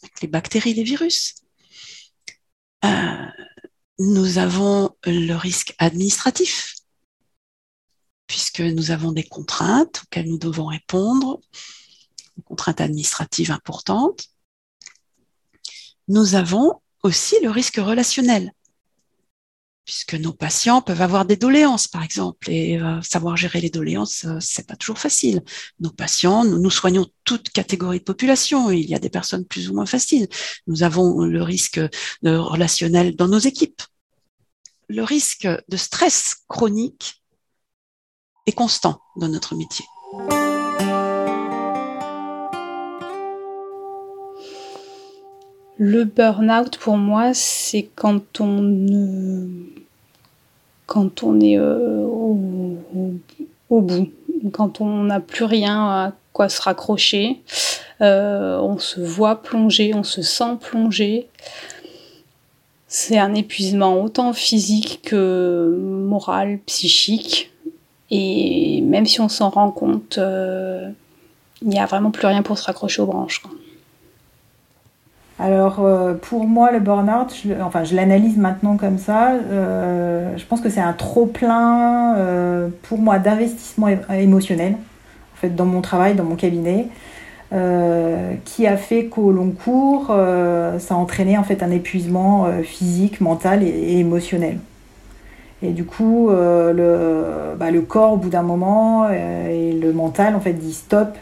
avec 0.02 0.20
les 0.22 0.28
bactéries, 0.28 0.74
les 0.74 0.84
virus. 0.84 1.34
Euh, 2.84 3.26
nous 3.98 4.38
avons 4.38 4.96
le 5.04 5.34
risque 5.34 5.74
administratif, 5.78 6.74
puisque 8.26 8.60
nous 8.60 8.90
avons 8.90 9.12
des 9.12 9.24
contraintes 9.24 10.02
auxquelles 10.04 10.28
nous 10.28 10.38
devons 10.38 10.66
répondre, 10.66 11.40
des 12.36 12.42
contraintes 12.44 12.80
administratives 12.80 13.50
importantes. 13.50 14.28
Nous 16.06 16.34
avons 16.34 16.80
aussi 17.02 17.36
le 17.42 17.50
risque 17.50 17.76
relationnel 17.76 18.52
puisque 19.88 20.16
nos 20.16 20.34
patients 20.34 20.82
peuvent 20.82 21.00
avoir 21.00 21.24
des 21.24 21.36
doléances, 21.36 21.88
par 21.88 22.02
exemple, 22.02 22.50
et 22.50 22.78
euh, 22.78 23.00
savoir 23.00 23.38
gérer 23.38 23.62
les 23.62 23.70
doléances, 23.70 24.26
euh, 24.26 24.36
c'est 24.38 24.66
pas 24.66 24.76
toujours 24.76 24.98
facile. 24.98 25.42
Nos 25.80 25.88
patients, 25.88 26.44
nous, 26.44 26.58
nous 26.58 26.68
soignons 26.68 27.06
toute 27.24 27.48
catégorie 27.48 28.00
de 28.00 28.04
population. 28.04 28.70
Il 28.70 28.84
y 28.84 28.94
a 28.94 28.98
des 28.98 29.08
personnes 29.08 29.46
plus 29.46 29.70
ou 29.70 29.74
moins 29.74 29.86
faciles. 29.86 30.28
Nous 30.66 30.82
avons 30.82 31.24
le 31.24 31.42
risque 31.42 31.80
de 32.22 32.36
relationnel 32.36 33.16
dans 33.16 33.28
nos 33.28 33.38
équipes. 33.38 33.80
Le 34.90 35.04
risque 35.04 35.48
de 35.68 35.76
stress 35.78 36.36
chronique 36.48 37.22
est 38.44 38.52
constant 38.52 39.00
dans 39.16 39.28
notre 39.28 39.54
métier. 39.54 39.86
Le 45.80 46.02
burn-out, 46.02 46.76
pour 46.78 46.96
moi, 46.96 47.32
c'est 47.34 47.88
quand 47.94 48.40
on 48.40 48.74
on 51.22 51.40
est 51.40 51.56
euh, 51.56 52.04
au, 53.70 53.80
bout, 53.80 54.10
quand 54.52 54.80
on 54.80 55.04
n'a 55.04 55.20
plus 55.20 55.44
rien 55.44 55.86
à 55.86 56.12
quoi 56.32 56.48
se 56.48 56.60
raccrocher, 56.60 57.40
euh, 58.00 58.58
on 58.58 58.78
se 58.78 59.00
voit 59.00 59.42
plonger, 59.42 59.94
on 59.94 60.02
se 60.02 60.22
sent 60.22 60.56
plonger. 60.60 61.28
C'est 62.88 63.18
un 63.18 63.34
épuisement 63.34 64.02
autant 64.02 64.32
physique 64.32 65.00
que 65.04 65.78
moral, 65.80 66.58
psychique. 66.66 67.52
Et 68.10 68.80
même 68.80 69.06
si 69.06 69.20
on 69.20 69.28
s'en 69.28 69.50
rend 69.50 69.70
compte, 69.70 70.18
euh, 70.18 70.90
il 71.62 71.68
n'y 71.68 71.78
a 71.78 71.86
vraiment 71.86 72.10
plus 72.10 72.26
rien 72.26 72.42
pour 72.42 72.58
se 72.58 72.64
raccrocher 72.64 73.02
aux 73.02 73.06
branches. 73.06 73.42
Alors 75.40 75.78
euh, 75.78 76.14
pour 76.14 76.46
moi 76.46 76.72
le 76.72 76.80
burn-out, 76.80 77.32
je, 77.44 77.52
enfin 77.62 77.84
je 77.84 77.94
l'analyse 77.94 78.36
maintenant 78.36 78.76
comme 78.76 78.98
ça, 78.98 79.30
euh, 79.30 80.36
je 80.36 80.44
pense 80.44 80.60
que 80.60 80.68
c'est 80.68 80.80
un 80.80 80.92
trop 80.92 81.26
plein 81.26 82.16
euh, 82.16 82.68
pour 82.82 82.98
moi 82.98 83.20
d'investissement 83.20 83.86
émotionnel 84.10 84.72
en 84.72 85.36
fait 85.36 85.54
dans 85.54 85.64
mon 85.64 85.80
travail, 85.80 86.16
dans 86.16 86.24
mon 86.24 86.34
cabinet, 86.34 86.88
qui 88.44 88.66
a 88.66 88.76
fait 88.76 89.06
qu'au 89.06 89.30
long 89.30 89.52
cours 89.52 90.08
ça 90.08 90.94
a 90.94 90.96
entraîné 90.96 91.38
en 91.38 91.44
fait 91.44 91.62
un 91.62 91.70
épuisement 91.70 92.46
physique, 92.64 93.20
mental 93.20 93.62
et, 93.62 93.98
émotionnel. 93.98 94.58
Et 95.62 95.70
du 95.70 95.84
coup 95.84 96.30
le, 96.30 97.54
bah, 97.56 97.70
le 97.70 97.80
corps 97.82 98.14
au 98.14 98.16
bout 98.16 98.28
d'un 98.28 98.42
moment 98.42 99.08
et 99.08 99.72
le 99.72 99.92
mental 99.92 100.34
en 100.34 100.40
fait 100.40 100.52
dit 100.52 100.74
stop 100.74 101.16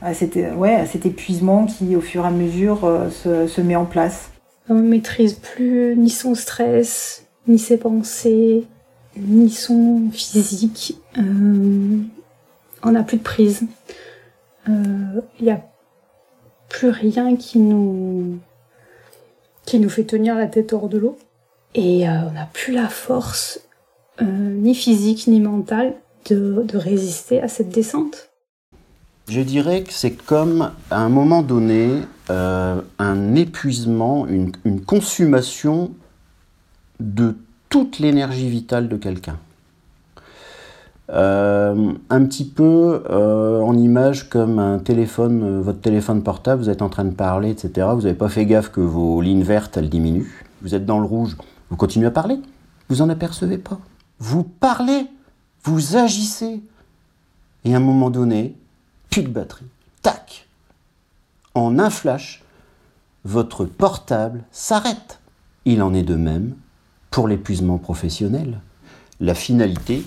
à 0.00 0.14
cet, 0.14 0.36
ouais, 0.36 0.74
à 0.74 0.86
cet 0.86 1.06
épuisement 1.06 1.66
qui, 1.66 1.96
au 1.96 2.00
fur 2.00 2.24
et 2.24 2.28
à 2.28 2.30
mesure, 2.30 2.84
euh, 2.84 3.10
se, 3.10 3.46
se, 3.46 3.60
met 3.60 3.76
en 3.76 3.84
place. 3.84 4.30
On 4.68 4.74
ne 4.74 4.82
maîtrise 4.82 5.34
plus 5.34 5.96
ni 5.96 6.10
son 6.10 6.34
stress, 6.34 7.26
ni 7.46 7.58
ses 7.58 7.78
pensées, 7.78 8.64
ni 9.16 9.50
son 9.50 10.10
physique. 10.12 10.98
Euh, 11.16 11.98
on 12.82 12.90
n'a 12.92 13.02
plus 13.02 13.16
de 13.16 13.22
prise. 13.22 13.62
Il 14.66 14.74
euh, 14.74 15.20
n'y 15.40 15.50
a 15.50 15.62
plus 16.68 16.90
rien 16.90 17.34
qui 17.36 17.58
nous, 17.58 18.38
qui 19.64 19.80
nous 19.80 19.88
fait 19.88 20.04
tenir 20.04 20.34
la 20.34 20.46
tête 20.46 20.72
hors 20.72 20.88
de 20.88 20.98
l'eau. 20.98 21.18
Et 21.74 22.08
on 22.08 22.32
n'a 22.32 22.48
plus 22.52 22.72
la 22.72 22.88
force, 22.88 23.60
ni 24.20 24.74
physique 24.74 25.26
ni 25.26 25.38
mentale, 25.38 25.94
de, 26.28 26.62
de 26.62 26.78
résister 26.78 27.40
à 27.40 27.48
cette 27.48 27.68
descente. 27.68 28.27
Je 29.28 29.42
dirais 29.42 29.82
que 29.82 29.92
c'est 29.92 30.12
comme, 30.12 30.70
à 30.90 31.02
un 31.02 31.10
moment 31.10 31.42
donné, 31.42 31.90
euh, 32.30 32.80
un 32.98 33.34
épuisement, 33.34 34.26
une, 34.26 34.52
consommation 34.86 35.90
de 36.98 37.36
toute 37.68 37.98
l'énergie 37.98 38.48
vitale 38.48 38.88
de 38.88 38.96
quelqu'un. 38.96 39.36
Euh, 41.10 41.92
un 42.08 42.24
petit 42.24 42.46
peu 42.46 43.02
euh, 43.10 43.60
en 43.60 43.76
image 43.76 44.30
comme 44.30 44.58
un 44.58 44.78
téléphone, 44.78 45.60
votre 45.60 45.80
téléphone 45.80 46.22
portable, 46.22 46.62
vous 46.62 46.70
êtes 46.70 46.80
en 46.80 46.88
train 46.88 47.04
de 47.04 47.14
parler, 47.14 47.50
etc. 47.50 47.88
Vous 47.92 48.02
n'avez 48.02 48.14
pas 48.14 48.30
fait 48.30 48.46
gaffe 48.46 48.70
que 48.70 48.80
vos 48.80 49.20
lignes 49.20 49.42
vertes, 49.42 49.76
elles 49.76 49.90
diminuent. 49.90 50.30
Vous 50.62 50.74
êtes 50.74 50.86
dans 50.86 51.00
le 51.00 51.06
rouge, 51.06 51.36
vous 51.68 51.76
continuez 51.76 52.06
à 52.06 52.10
parler. 52.10 52.40
Vous 52.88 53.02
en 53.02 53.10
apercevez 53.10 53.58
pas. 53.58 53.78
Vous 54.18 54.42
parlez, 54.42 55.06
vous 55.64 55.96
agissez. 55.96 56.62
Et 57.66 57.74
à 57.74 57.76
un 57.76 57.80
moment 57.80 58.08
donné, 58.08 58.56
plus 59.10 59.22
de 59.22 59.28
batterie. 59.28 59.66
tac, 60.02 60.46
en 61.54 61.78
un 61.78 61.90
flash, 61.90 62.42
votre 63.24 63.64
portable 63.64 64.44
s'arrête. 64.50 65.20
Il 65.64 65.82
en 65.82 65.92
est 65.94 66.02
de 66.02 66.14
même 66.14 66.54
pour 67.10 67.28
l'épuisement 67.28 67.78
professionnel. 67.78 68.60
La 69.20 69.34
finalité, 69.34 70.04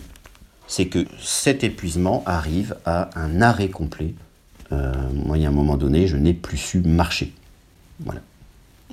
c'est 0.68 0.88
que 0.88 1.06
cet 1.20 1.64
épuisement 1.64 2.24
arrive 2.26 2.78
à 2.86 3.10
un 3.20 3.42
arrêt 3.42 3.70
complet. 3.70 4.16
Euh, 4.72 4.94
moi, 5.14 5.38
il 5.38 5.44
y 5.44 5.46
a 5.46 5.50
un 5.50 5.54
moment 5.54 5.78
donné, 5.78 6.08
je 6.08 6.18
n'ai 6.18 6.34
plus 6.34 6.58
su 6.58 6.82
marcher. 6.82 7.34
Voilà. 8.00 8.22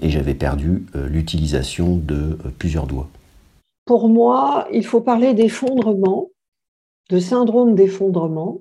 Et 0.03 0.11
j'avais 0.11 0.35
perdu 0.35 0.87
euh, 0.97 1.09
l'utilisation 1.09 1.97
de 1.97 2.15
euh, 2.15 2.51
plusieurs 2.59 2.87
doigts. 2.87 3.09
Pour 3.85 4.09
moi, 4.09 4.67
il 4.73 4.85
faut 4.85 5.01
parler 5.01 5.35
d'effondrement, 5.35 6.29
de 7.11 7.21
syndrome 7.21 7.75
d'effondrement, 7.75 8.61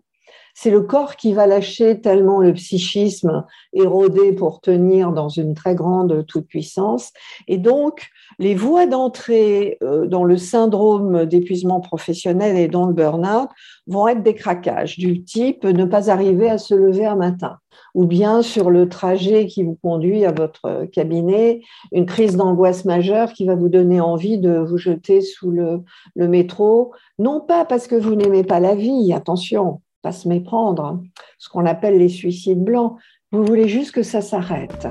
c'est 0.60 0.72
le 0.72 0.82
corps 0.82 1.18
qui 1.18 1.34
va 1.34 1.46
lâcher 1.46 2.02
tellement 2.02 2.40
le 2.40 2.52
psychisme 2.52 3.46
érodé 3.74 4.34
pour 4.34 4.60
tenir 4.60 5.12
dans 5.12 5.30
une 5.30 5.54
très 5.54 5.76
grande 5.76 6.26
toute-puissance. 6.26 7.14
Et 7.48 7.60
donc, 7.60 8.08
les 8.40 8.56
voies 8.56 8.88
d'entrée 8.88 9.78
euh, 9.84 10.08
dans 10.08 10.24
le 10.24 10.36
syndrome 10.36 11.28
d'épuisement 11.28 11.80
professionnel 11.80 12.58
et 12.58 12.68
dans 12.68 12.88
le 12.88 12.94
burn-out 12.94 13.50
vont 13.86 14.08
être 14.08 14.24
des 14.24 14.34
craquages 14.34 14.98
du 14.98 15.24
type 15.24 15.64
ne 15.64 15.86
pas 15.86 16.10
arriver 16.10 16.50
à 16.50 16.58
se 16.58 16.74
lever 16.74 17.06
un 17.06 17.18
matin. 17.18 17.60
Ou 17.94 18.08
bien 18.08 18.42
sur 18.42 18.72
le 18.72 18.90
trajet 18.90 19.46
qui 19.46 19.62
vous 19.62 19.78
conduit 19.84 20.26
à 20.26 20.32
votre 20.32 20.86
cabinet, 20.86 21.62
une 21.92 22.08
crise 22.08 22.36
d'angoisse 22.36 22.84
majeure 22.84 23.32
qui 23.32 23.46
va 23.46 23.54
vous 23.54 23.70
donner 23.70 24.02
envie 24.02 24.40
de 24.40 24.58
vous 24.58 24.80
jeter 24.80 25.22
sous 25.22 25.52
le, 25.52 25.82
le 26.16 26.28
métro, 26.28 26.94
non 27.20 27.42
pas 27.42 27.64
parce 27.64 27.86
que 27.86 27.96
vous 27.96 28.16
n'aimez 28.16 28.44
pas 28.44 28.60
la 28.60 28.74
vie, 28.74 29.14
attention, 29.14 29.82
se 30.12 30.28
méprendre, 30.28 30.84
hein. 30.84 31.02
ce 31.40 31.50
qu'on 31.50 31.66
appelle 31.66 31.98
les 31.98 32.10
suicides 32.10 32.64
blancs. 32.64 32.96
Vous 33.32 33.44
voulez 33.44 33.68
juste 33.68 33.92
que 33.92 34.04
ça 34.04 34.22
s'arrête. 34.22 34.88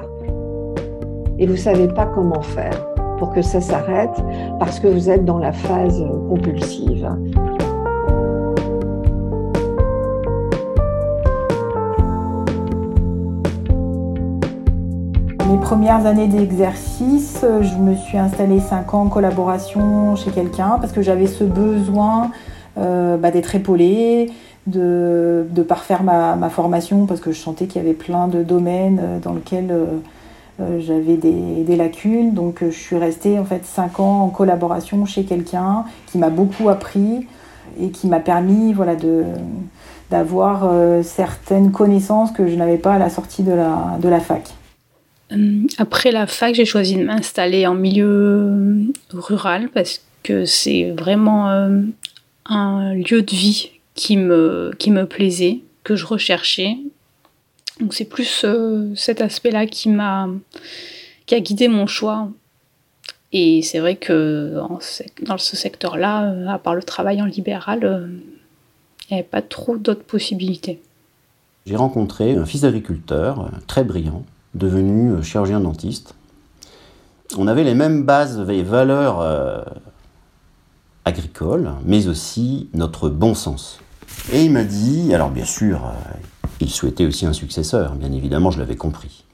Et 1.38 1.46
vous 1.46 1.52
ne 1.52 1.59
savez 1.59 1.88
pas 1.88 2.07
comment 2.07 2.42
faire 2.42 2.87
pour 3.18 3.33
que 3.33 3.42
ça 3.42 3.61
s'arrête 3.61 4.22
parce 4.59 4.81
que 4.81 4.88
vous 4.88 5.11
êtes 5.11 5.24
dans 5.24 5.38
la 5.38 5.52
phase 5.52 6.05
compulsive. 6.29 7.09
Mes 15.50 15.59
premières 15.59 16.07
années 16.07 16.26
d'exercice, 16.26 17.38
je 17.42 17.76
me 17.76 17.94
suis 17.94 18.18
installée 18.18 18.59
5 18.59 18.94
ans 18.94 19.02
en 19.02 19.09
collaboration 19.09 20.16
chez 20.16 20.31
quelqu'un 20.31 20.79
parce 20.81 20.92
que 20.92 21.02
j'avais 21.02 21.29
ce 21.29 21.44
besoin 21.44 22.33
euh, 22.79 23.16
bah, 23.16 23.31
d'être 23.31 23.55
épaulée, 23.55 24.33
de, 24.66 25.62
parfaire 25.66 26.02
ma, 26.02 26.37
ma, 26.37 26.50
formation 26.50 27.07
parce 27.07 27.20
que 27.20 27.33
je 27.33 27.38
sentais 27.38 27.66
qu'il 27.66 27.81
y 27.81 27.85
avait 27.85 27.94
plein 27.94 28.29
de 28.29 28.42
domaines 28.42 29.00
euh, 29.02 29.18
dans 29.20 29.35
lesquels 29.35 29.70
euh, 29.70 29.87
euh, 30.61 30.81
j'avais 30.81 31.16
des, 31.16 31.76
lacunes. 31.76 32.35
Donc 32.35 32.62
je 32.62 32.76
suis 32.76 32.96
restée 32.96 33.38
en 33.38 33.44
fait 33.44 33.64
5 33.64 34.00
ans 34.00 34.22
en 34.22 34.29
collaboration 34.29 35.05
chez 35.07 35.24
quelqu'un 35.24 35.85
qui 36.07 36.18
m'a 36.18 36.31
beaucoup 36.31 36.68
appris 36.68 37.26
et 37.81 37.90
qui 37.90 38.07
m'a 38.07 38.20
permis 38.20 38.72
voilà, 38.72 38.96
de, 38.96 39.24
d'avoir 40.11 40.70
certaines 41.02 41.72
connaissances 41.72 42.31
que 42.31 42.48
je 42.48 42.55
n'avais 42.55 42.79
pas 42.79 42.94
à 42.94 42.98
la 42.98 43.11
sortie 43.11 43.42
de 43.42 43.52
la, 43.52 43.98
de 44.00 44.09
la 44.09 44.20
fac. 44.20 44.55
Après 45.76 46.11
la 46.11 46.26
fac, 46.26 46.55
j'ai 46.55 46.64
choisi 46.64 46.96
de 46.96 47.05
m'installer 47.05 47.66
en 47.66 47.74
milieu 47.74 48.87
rural 49.12 49.68
parce 49.74 50.00
que 50.22 50.46
c'est 50.46 50.94
vraiment 50.96 51.48
un 52.46 52.94
lieu 52.94 53.20
de 53.20 53.31
vie 53.31 53.76
qui 53.97 54.17
me, 54.17 54.71
qui 54.79 54.93
me 54.93 55.07
plaisait, 55.07 55.63
que 55.83 55.97
je 55.97 56.07
recherchais. 56.07 56.77
Donc 57.81 57.95
c'est 57.95 58.05
plus 58.05 58.45
euh, 58.45 58.95
cet 58.95 59.21
aspect-là 59.21 59.67
qui 59.67 59.89
m'a 59.89 60.29
qui 61.25 61.35
a 61.35 61.41
guidé 61.41 61.67
mon 61.67 61.87
choix. 61.87 62.29
Et 63.33 63.61
c'est 63.63 63.81
vrai 63.81 63.97
que 63.97 64.55
dans 65.23 65.39
ce 65.39 65.57
secteur-là, 65.57 66.31
euh, 66.31 66.47
à 66.47 66.59
part 66.59 66.77
le 66.77 66.83
travail 66.83 67.21
en 67.21 67.25
libéral, 67.25 67.81
euh, 67.85 68.07
il 69.11 69.15
n'y 69.15 69.19
avait 69.19 69.29
pas 69.29 69.43
trop 69.43 69.77
d'autres 69.77 70.05
possibilités. 70.05 70.81
J'ai 71.67 71.77
rencontré 71.77 72.37
un 72.37 72.47
fils 72.47 72.61
d'agriculteur 72.61 73.51
très 73.67 73.83
brillant, 73.83 74.25
devenu 74.55 75.23
chirurgien 75.23 75.61
dentiste. 75.61 76.15
On 77.37 77.49
avait 77.49 77.65
les 77.65 77.75
mêmes 77.75 78.05
bases 78.05 78.49
et 78.49 78.63
valeurs 78.63 79.21
agricoles, 81.05 81.73
mais 81.85 82.07
aussi 82.07 82.69
notre 82.73 83.09
bon 83.09 83.35
sens. 83.35 83.81
Et 84.33 84.44
il 84.44 84.50
m'a 84.50 84.64
dit, 84.64 85.14
alors 85.14 85.31
bien 85.31 85.44
sûr, 85.44 85.85
euh, 85.87 86.18
il 86.61 86.70
souhaitait 86.70 87.07
aussi 87.07 87.26
un 87.26 87.33
successeur, 87.33 87.94
bien 87.94 88.11
évidemment, 88.12 88.50
je 88.50 88.59
l'avais 88.59 88.76
compris. 88.76 89.24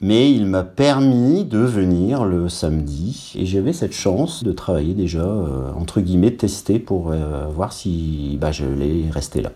Mais 0.00 0.30
il 0.30 0.46
m'a 0.46 0.62
permis 0.62 1.44
de 1.44 1.58
venir 1.58 2.24
le 2.24 2.48
samedi 2.48 3.32
et 3.34 3.46
j'avais 3.46 3.72
cette 3.72 3.94
chance 3.94 4.44
de 4.44 4.52
travailler 4.52 4.94
déjà, 4.94 5.24
euh, 5.24 5.72
entre 5.74 6.00
guillemets, 6.00 6.32
tester 6.32 6.78
pour 6.78 7.10
euh, 7.10 7.46
voir 7.48 7.72
si 7.72 8.38
bah, 8.40 8.52
je 8.52 8.66
l'ai 8.66 9.10
resté 9.10 9.42
là. 9.42 9.50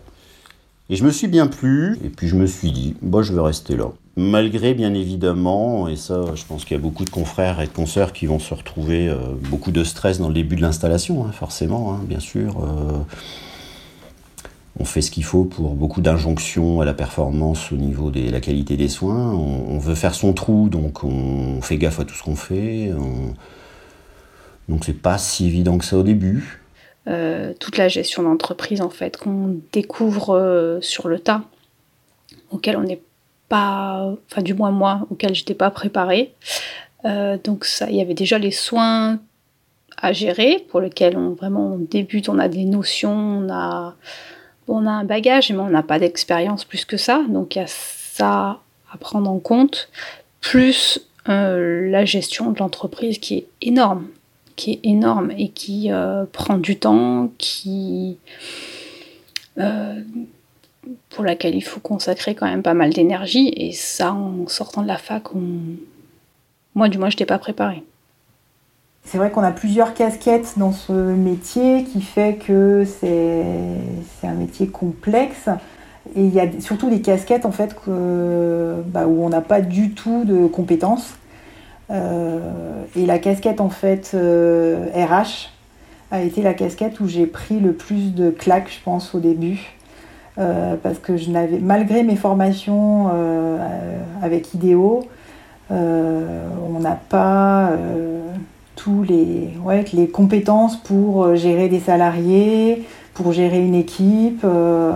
Et 0.89 0.97
je 0.97 1.05
me 1.05 1.11
suis 1.11 1.29
bien 1.29 1.47
plu, 1.47 1.97
et 2.03 2.09
puis 2.09 2.27
je 2.27 2.35
me 2.35 2.45
suis 2.45 2.73
dit, 2.73 2.95
bah, 3.01 3.21
je 3.21 3.33
vais 3.33 3.39
rester 3.39 3.77
là. 3.77 3.85
Malgré, 4.17 4.73
bien 4.73 4.93
évidemment, 4.93 5.87
et 5.87 5.95
ça, 5.95 6.25
je 6.35 6.43
pense 6.43 6.65
qu'il 6.65 6.75
y 6.75 6.79
a 6.79 6.83
beaucoup 6.83 7.05
de 7.05 7.09
confrères 7.09 7.61
et 7.61 7.67
de 7.67 7.71
consoeurs 7.71 8.11
qui 8.11 8.25
vont 8.25 8.39
se 8.39 8.53
retrouver, 8.53 9.09
beaucoup 9.49 9.71
de 9.71 9.85
stress 9.85 10.19
dans 10.19 10.27
le 10.27 10.33
début 10.33 10.57
de 10.57 10.61
l'installation, 10.61 11.23
hein, 11.23 11.31
forcément, 11.31 11.93
hein, 11.93 12.01
bien 12.05 12.19
sûr 12.19 12.57
on 14.79 14.85
fait 14.85 15.01
ce 15.01 15.11
qu'il 15.11 15.23
faut 15.23 15.43
pour 15.43 15.75
beaucoup 15.75 16.01
d'injonctions 16.01 16.81
à 16.81 16.85
la 16.85 16.93
performance 16.93 17.71
au 17.71 17.75
niveau 17.75 18.09
de 18.09 18.29
la 18.31 18.39
qualité 18.39 18.77
des 18.77 18.87
soins. 18.87 19.33
On, 19.33 19.77
veut 19.79 19.95
faire 19.95 20.15
son 20.15 20.33
trou, 20.33 20.69
donc 20.69 21.03
on 21.03 21.61
fait 21.61 21.77
gaffe 21.77 21.99
à 21.99 22.05
tout 22.05 22.15
ce 22.15 22.23
qu'on 22.23 22.35
fait. 22.35 22.91
Donc 24.69 24.85
c'est 24.85 24.93
pas 24.93 25.17
si 25.17 25.47
évident 25.47 25.77
que 25.77 25.85
ça 25.85 25.97
au 25.97 26.03
début. 26.03 26.61
Euh, 27.07 27.53
toute 27.59 27.77
la 27.77 27.87
gestion 27.87 28.21
d'entreprise 28.23 28.81
en 28.81 28.91
fait 28.91 29.17
qu'on 29.17 29.59
découvre 29.71 30.35
euh, 30.35 30.79
sur 30.81 31.07
le 31.07 31.19
tas, 31.19 31.41
auquel 32.51 32.77
on 32.77 32.83
n'est 32.83 33.01
pas, 33.49 34.15
enfin 34.31 34.43
du 34.43 34.53
moins 34.53 34.69
moi, 34.69 35.07
auquel 35.09 35.33
j'étais 35.33 35.55
pas 35.55 35.71
préparée. 35.71 36.33
Euh, 37.05 37.37
donc 37.43 37.65
ça, 37.65 37.89
il 37.89 37.95
y 37.95 38.01
avait 38.01 38.13
déjà 38.13 38.37
les 38.37 38.51
soins 38.51 39.19
à 39.97 40.13
gérer 40.13 40.65
pour 40.69 40.79
lesquels 40.79 41.17
on 41.17 41.31
vraiment 41.31 41.73
on 41.73 41.77
débute, 41.79 42.29
on 42.29 42.37
a 42.37 42.47
des 42.47 42.65
notions, 42.65 43.11
on 43.11 43.49
a 43.51 43.95
on 44.71 44.87
a 44.87 44.91
un 44.91 45.03
bagage, 45.03 45.51
mais 45.51 45.59
on 45.59 45.69
n'a 45.69 45.83
pas 45.83 45.99
d'expérience 45.99 46.65
plus 46.65 46.85
que 46.85 46.97
ça. 46.97 47.23
Donc 47.29 47.55
il 47.55 47.59
y 47.59 47.61
a 47.61 47.67
ça 47.67 48.59
à 48.91 48.97
prendre 48.99 49.29
en 49.29 49.39
compte, 49.39 49.89
plus 50.41 50.99
euh, 51.29 51.89
la 51.89 52.05
gestion 52.05 52.51
de 52.51 52.59
l'entreprise 52.59 53.19
qui 53.19 53.35
est 53.37 53.47
énorme, 53.61 54.07
qui 54.55 54.73
est 54.73 54.79
énorme 54.83 55.31
et 55.37 55.49
qui 55.49 55.91
euh, 55.91 56.25
prend 56.31 56.57
du 56.57 56.77
temps, 56.77 57.31
qui 57.37 58.17
euh, 59.57 60.01
pour 61.09 61.23
laquelle 61.23 61.55
il 61.55 61.61
faut 61.61 61.79
consacrer 61.79 62.35
quand 62.35 62.47
même 62.47 62.63
pas 62.63 62.73
mal 62.73 62.91
d'énergie. 62.91 63.53
Et 63.55 63.71
ça, 63.71 64.13
en 64.13 64.47
sortant 64.47 64.81
de 64.81 64.87
la 64.87 64.97
fac, 64.97 65.23
moi 66.75 66.89
du 66.89 66.97
moins, 66.97 67.09
je 67.09 67.15
n'étais 67.15 67.25
pas 67.25 67.39
préparée. 67.39 67.83
C'est 69.03 69.17
vrai 69.17 69.31
qu'on 69.31 69.43
a 69.43 69.51
plusieurs 69.51 69.93
casquettes 69.93 70.53
dans 70.57 70.71
ce 70.71 70.91
métier 70.91 71.83
qui 71.83 72.01
fait 72.01 72.35
que 72.35 72.85
c'est 72.85 74.27
un 74.27 74.33
métier 74.33 74.67
complexe. 74.67 75.49
Et 76.15 76.23
il 76.23 76.33
y 76.33 76.39
a 76.39 76.47
surtout 76.59 76.89
des 76.89 77.01
casquettes 77.01 77.45
en 77.45 77.51
fait 77.51 77.75
bah, 77.87 79.07
où 79.07 79.23
on 79.23 79.29
n'a 79.29 79.41
pas 79.41 79.61
du 79.61 79.91
tout 79.91 80.23
de 80.23 80.47
compétences. 80.47 81.15
Euh, 81.91 82.83
et 82.95 83.05
la 83.05 83.19
casquette 83.19 83.59
en 83.59 83.69
fait 83.69 84.11
RH 84.11 84.15
euh, 84.15 84.87
a 86.11 86.21
été 86.21 86.41
la 86.41 86.53
casquette 86.53 86.99
où 86.99 87.07
j'ai 87.07 87.25
pris 87.25 87.59
le 87.59 87.73
plus 87.73 88.13
de 88.13 88.29
claques, 88.29 88.69
je 88.69 88.83
pense, 88.83 89.13
au 89.13 89.19
début. 89.19 89.73
Euh, 90.37 90.75
parce 90.81 90.99
que 90.99 91.17
je 91.17 91.29
n'avais, 91.29 91.59
malgré 91.59 92.03
mes 92.03 92.15
formations 92.15 93.09
avec 94.21 94.53
IDEO, 94.53 95.03
on 95.69 96.79
n'a 96.79 96.97
pas 97.09 97.71
tous 98.83 99.03
les, 99.03 99.49
ouais, 99.63 99.85
les 99.93 100.07
compétences 100.07 100.75
pour 100.75 101.23
euh, 101.23 101.35
gérer 101.35 101.69
des 101.69 101.79
salariés, 101.79 102.83
pour 103.13 103.31
gérer 103.31 103.63
une 103.63 103.75
équipe. 103.75 104.41
Euh, 104.43 104.91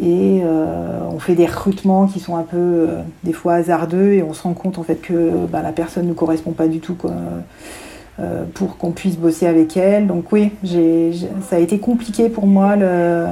et 0.00 0.40
euh, 0.44 1.00
on 1.10 1.18
fait 1.18 1.34
des 1.34 1.46
recrutements 1.46 2.06
qui 2.06 2.20
sont 2.20 2.36
un 2.36 2.42
peu 2.42 2.88
des 3.24 3.32
fois 3.32 3.54
hasardeux 3.54 4.12
et 4.12 4.22
on 4.22 4.34
se 4.34 4.42
rend 4.42 4.52
compte 4.52 4.78
en 4.78 4.82
fait 4.82 4.96
que 4.96 5.32
bah, 5.50 5.62
la 5.62 5.72
personne 5.72 6.06
ne 6.06 6.12
correspond 6.12 6.52
pas 6.52 6.68
du 6.68 6.80
tout 6.80 6.96
pour 8.52 8.76
qu'on 8.76 8.90
puisse 8.90 9.16
bosser 9.16 9.46
avec 9.46 9.74
elle. 9.78 10.06
Donc 10.06 10.32
oui, 10.32 10.50
ça 11.48 11.56
a 11.56 11.58
été 11.58 11.78
compliqué 11.78 12.28
pour 12.28 12.46
moi 12.46 12.76
le, 12.76 13.24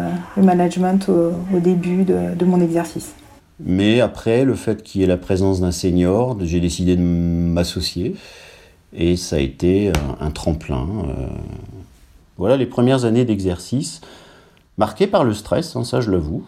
management 0.43 1.11
au, 1.11 1.59
début 1.59 2.05
de, 2.05 2.45
mon 2.47 2.63
exercice. 2.63 3.13
Mais 3.61 4.01
après, 4.01 4.47
le 4.47 4.55
fait 4.55 4.83
qu'il 4.83 5.03
y 5.03 5.05
ait 5.05 5.07
la 5.07 5.19
présence 5.19 5.61
d'un 5.61 5.71
senior, 5.71 6.39
j'ai 6.41 6.61
décidé 6.61 6.97
de 6.97 7.03
m'associer. 7.03 8.15
Et 8.95 9.17
ça 9.17 9.37
a 9.37 9.39
été 9.41 9.93
un, 10.21 10.31
tremplin. 10.31 10.87
Euh. 11.09 11.27
Voilà 12.37 12.57
les 12.57 12.67
premières 12.67 13.05
années 13.05 13.25
d'exercice, 13.25 14.01
marquées 14.79 15.07
par 15.07 15.25
le 15.25 15.35
stress, 15.35 15.77
hein, 15.77 15.85
ça 15.85 16.01
je 16.01 16.11
l'avoue. 16.11 16.45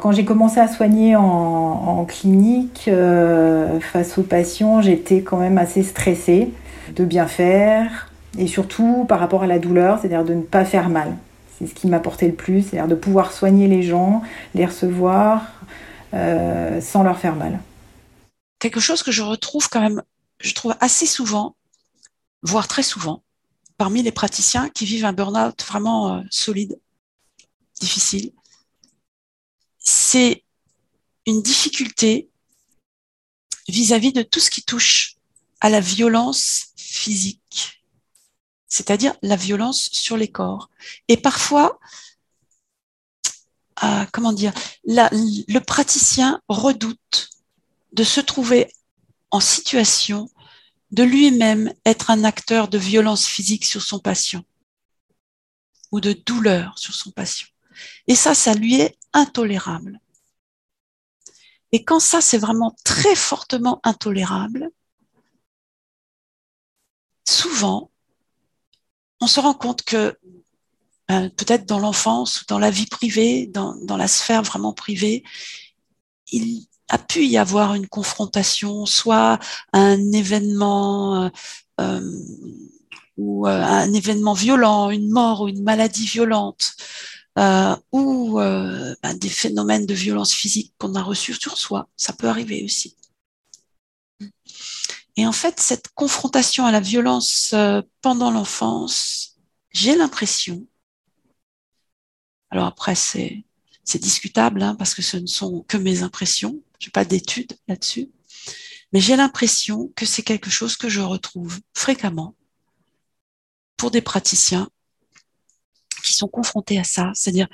Quand 0.00 0.12
j'ai 0.12 0.24
commencé 0.24 0.60
à 0.60 0.68
soigner 0.68 1.16
en, 1.16 2.04
clinique, 2.06 2.86
euh, 2.88 3.80
face 3.80 4.16
aux 4.16 4.22
patients, 4.22 4.80
j'étais 4.80 5.20
quand 5.20 5.36
même 5.36 5.58
assez 5.58 5.82
stressée 5.82 6.50
de 6.96 7.04
bien 7.04 7.26
faire 7.26 8.10
et 8.38 8.46
surtout 8.46 9.04
par 9.08 9.20
rapport 9.20 9.42
à 9.42 9.46
la 9.46 9.58
douleur, 9.58 9.98
c'est-à-dire 9.98 10.24
de 10.24 10.34
ne 10.34 10.42
pas 10.42 10.64
faire 10.64 10.88
mal. 10.88 11.16
C'est 11.58 11.66
ce 11.66 11.74
qui 11.74 11.88
m'apportait 11.88 12.28
le 12.28 12.34
plus, 12.34 12.62
c'est-à-dire 12.62 12.88
de 12.88 12.94
pouvoir 12.94 13.32
soigner 13.32 13.68
les 13.68 13.82
gens, 13.82 14.22
les 14.54 14.64
recevoir 14.64 15.42
euh, 16.14 16.80
sans 16.80 17.02
leur 17.02 17.18
faire 17.18 17.36
mal. 17.36 17.58
Quelque 18.58 18.80
chose 18.80 19.02
que 19.02 19.12
je 19.12 19.22
retrouve 19.22 19.68
quand 19.68 19.80
même, 19.80 20.02
je 20.40 20.54
trouve 20.54 20.74
assez 20.80 21.06
souvent, 21.06 21.54
voire 22.42 22.68
très 22.68 22.82
souvent, 22.82 23.22
parmi 23.76 24.02
les 24.02 24.12
praticiens 24.12 24.68
qui 24.68 24.84
vivent 24.84 25.04
un 25.04 25.12
burn-out 25.12 25.62
vraiment 25.64 26.14
euh, 26.14 26.22
solide, 26.30 26.78
difficile, 27.80 28.32
c'est 29.78 30.44
une 31.26 31.42
difficulté 31.42 32.28
vis-à-vis 33.68 34.12
de 34.12 34.22
tout 34.22 34.40
ce 34.40 34.50
qui 34.50 34.62
touche 34.62 35.16
à 35.60 35.70
la 35.70 35.80
violence 35.80 36.66
physique, 36.76 37.82
c'est-à-dire 38.68 39.14
la 39.22 39.36
violence 39.36 39.90
sur 39.92 40.16
les 40.16 40.30
corps. 40.30 40.70
Et 41.08 41.16
parfois, 41.16 41.78
euh, 43.82 44.04
comment 44.12 44.32
dire, 44.32 44.52
le 44.84 45.58
praticien 45.58 46.42
redoute 46.48 47.30
de 47.92 48.04
se 48.04 48.20
trouver 48.20 48.72
en 49.30 49.40
situation 49.40 50.28
de 50.90 51.02
lui-même 51.02 51.72
être 51.84 52.10
un 52.10 52.24
acteur 52.24 52.68
de 52.68 52.78
violence 52.78 53.26
physique 53.26 53.64
sur 53.64 53.82
son 53.82 53.98
patient 53.98 54.44
ou 55.92 56.00
de 56.00 56.12
douleur 56.12 56.78
sur 56.78 56.94
son 56.94 57.10
patient. 57.10 57.48
Et 58.06 58.14
ça, 58.14 58.34
ça 58.34 58.54
lui 58.54 58.80
est 58.80 58.96
intolérable. 59.12 60.00
Et 61.72 61.84
quand 61.84 62.00
ça, 62.00 62.20
c'est 62.20 62.38
vraiment 62.38 62.74
très 62.84 63.14
fortement 63.14 63.80
intolérable, 63.84 64.70
souvent, 67.28 67.90
on 69.20 69.26
se 69.26 69.38
rend 69.38 69.54
compte 69.54 69.82
que 69.82 70.18
ben, 71.08 71.30
peut-être 71.30 71.66
dans 71.66 71.78
l'enfance 71.78 72.42
ou 72.42 72.44
dans 72.46 72.58
la 72.58 72.70
vie 72.70 72.86
privée, 72.86 73.46
dans, 73.46 73.74
dans 73.84 73.96
la 73.96 74.08
sphère 74.08 74.42
vraiment 74.42 74.72
privée, 74.72 75.22
il, 76.32 76.66
a 76.90 76.98
pu 76.98 77.24
y 77.24 77.38
avoir 77.38 77.74
une 77.74 77.88
confrontation, 77.88 78.84
soit 78.84 79.38
un 79.72 80.12
événement 80.12 81.24
euh, 81.24 81.28
euh, 81.80 82.00
ou 83.16 83.46
euh, 83.46 83.62
un 83.62 83.92
événement 83.92 84.34
violent, 84.34 84.90
une 84.90 85.08
mort 85.08 85.42
ou 85.42 85.48
une 85.48 85.62
maladie 85.62 86.06
violente, 86.06 86.74
ou 87.92 88.34
ben, 88.36 89.14
des 89.18 89.28
phénomènes 89.28 89.86
de 89.86 89.94
violence 89.94 90.34
physique 90.34 90.74
qu'on 90.78 90.94
a 90.94 91.02
reçus 91.02 91.34
sur 91.34 91.56
soi, 91.56 91.88
ça 91.96 92.12
peut 92.12 92.28
arriver 92.28 92.62
aussi. 92.64 92.96
Et 95.16 95.26
en 95.26 95.32
fait, 95.32 95.60
cette 95.60 95.88
confrontation 95.94 96.66
à 96.66 96.72
la 96.72 96.80
violence 96.80 97.54
pendant 98.02 98.30
l'enfance, 98.30 99.36
j'ai 99.70 99.96
l'impression, 99.96 100.66
alors 102.50 102.66
après 102.66 102.94
c'est 102.94 103.44
c'est 103.84 103.98
discutable 103.98 104.62
hein, 104.62 104.74
parce 104.76 104.94
que 104.94 105.02
ce 105.02 105.16
ne 105.16 105.26
sont 105.26 105.64
que 105.66 105.76
mes 105.76 106.02
impressions, 106.02 106.60
je 106.80 106.88
n'ai 106.88 106.90
pas 106.90 107.04
d'études 107.04 107.52
là-dessus, 107.68 108.08
mais 108.92 109.00
j'ai 109.00 109.14
l'impression 109.14 109.92
que 109.94 110.06
c'est 110.06 110.22
quelque 110.22 110.50
chose 110.50 110.76
que 110.76 110.88
je 110.88 111.00
retrouve 111.00 111.60
fréquemment 111.74 112.34
pour 113.76 113.90
des 113.90 114.02
praticiens 114.02 114.68
qui 116.02 116.14
sont 116.14 116.28
confrontés 116.28 116.78
à 116.78 116.84
ça, 116.84 117.12
c'est-à-dire 117.14 117.48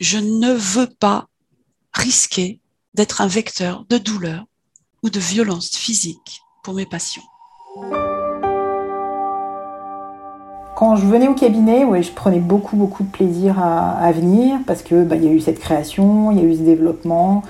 je 0.00 0.18
ne 0.18 0.52
veux 0.52 0.88
pas 0.88 1.28
risquer 1.92 2.60
d'être 2.94 3.20
un 3.20 3.26
vecteur 3.26 3.84
de 3.88 3.98
douleur 3.98 4.44
ou 5.02 5.10
de 5.10 5.20
violence 5.20 5.76
physique 5.76 6.40
pour 6.62 6.74
mes 6.74 6.86
patients. 6.86 7.22
Quand 10.76 10.94
je 10.94 11.04
venais 11.06 11.26
au 11.26 11.34
cabinet, 11.34 11.84
je 12.02 12.12
prenais 12.12 12.38
beaucoup 12.38 12.76
beaucoup 12.76 13.02
de 13.02 13.10
plaisir 13.10 13.58
à, 13.58 14.12
venir 14.12 14.60
parce 14.64 14.82
que 14.82 15.02
bah, 15.02 15.16
il 15.16 15.24
y 15.24 15.28
a 15.28 15.32
eu 15.32 15.40
cette 15.40 15.58
création, 15.58 16.30
il 16.30 16.38
y 16.38 16.40
a 16.40 16.44
eu 16.44 16.54
ce 16.54 16.62
développement, 16.62 17.42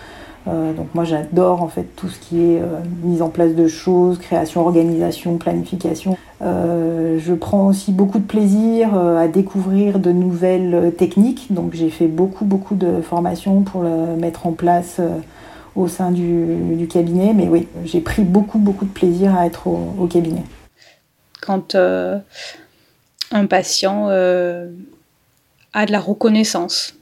euh, 0.46 0.72
donc 0.72 0.94
moi 0.94 1.04
j'adore 1.04 1.62
en 1.62 1.68
fait 1.68 1.84
tout 1.96 2.08
ce 2.08 2.18
qui 2.18 2.40
est 2.40 2.60
euh, 2.60 2.78
mise 3.02 3.22
en 3.22 3.28
place 3.28 3.54
de 3.54 3.66
choses, 3.66 4.18
création, 4.18 4.62
organisation, 4.62 5.36
planification. 5.36 6.16
Euh, 6.42 7.18
je 7.18 7.34
prends 7.34 7.66
aussi 7.66 7.92
beaucoup 7.92 8.18
de 8.18 8.24
plaisir 8.24 8.94
à 8.94 9.26
découvrir 9.28 9.98
de 9.98 10.12
nouvelles 10.12 10.92
techniques. 10.96 11.52
Donc 11.52 11.74
j'ai 11.74 11.90
fait 11.90 12.06
beaucoup 12.06 12.44
beaucoup 12.44 12.76
de 12.76 13.00
formations 13.00 13.62
pour 13.62 13.82
le 13.82 14.16
mettre 14.16 14.46
en 14.46 14.52
place 14.52 15.00
au 15.76 15.88
sein 15.88 16.10
du, 16.10 16.86
cabinet. 16.90 17.34
Mais 17.34 17.48
oui, 17.48 17.68
j'ai 17.84 18.00
pris 18.00 18.22
beaucoup 18.22 18.58
beaucoup 18.58 18.84
de 18.84 18.90
plaisir 18.90 19.36
à 19.36 19.46
être 19.46 19.66
au, 19.66 19.94
au 19.98 20.06
cabinet. 20.06 20.42
Quand 21.40 21.74
un 21.74 23.46
patient 23.46 24.08
a 24.08 25.86
de 25.86 25.92
la 25.92 26.00
reconnaissance, 26.00 26.94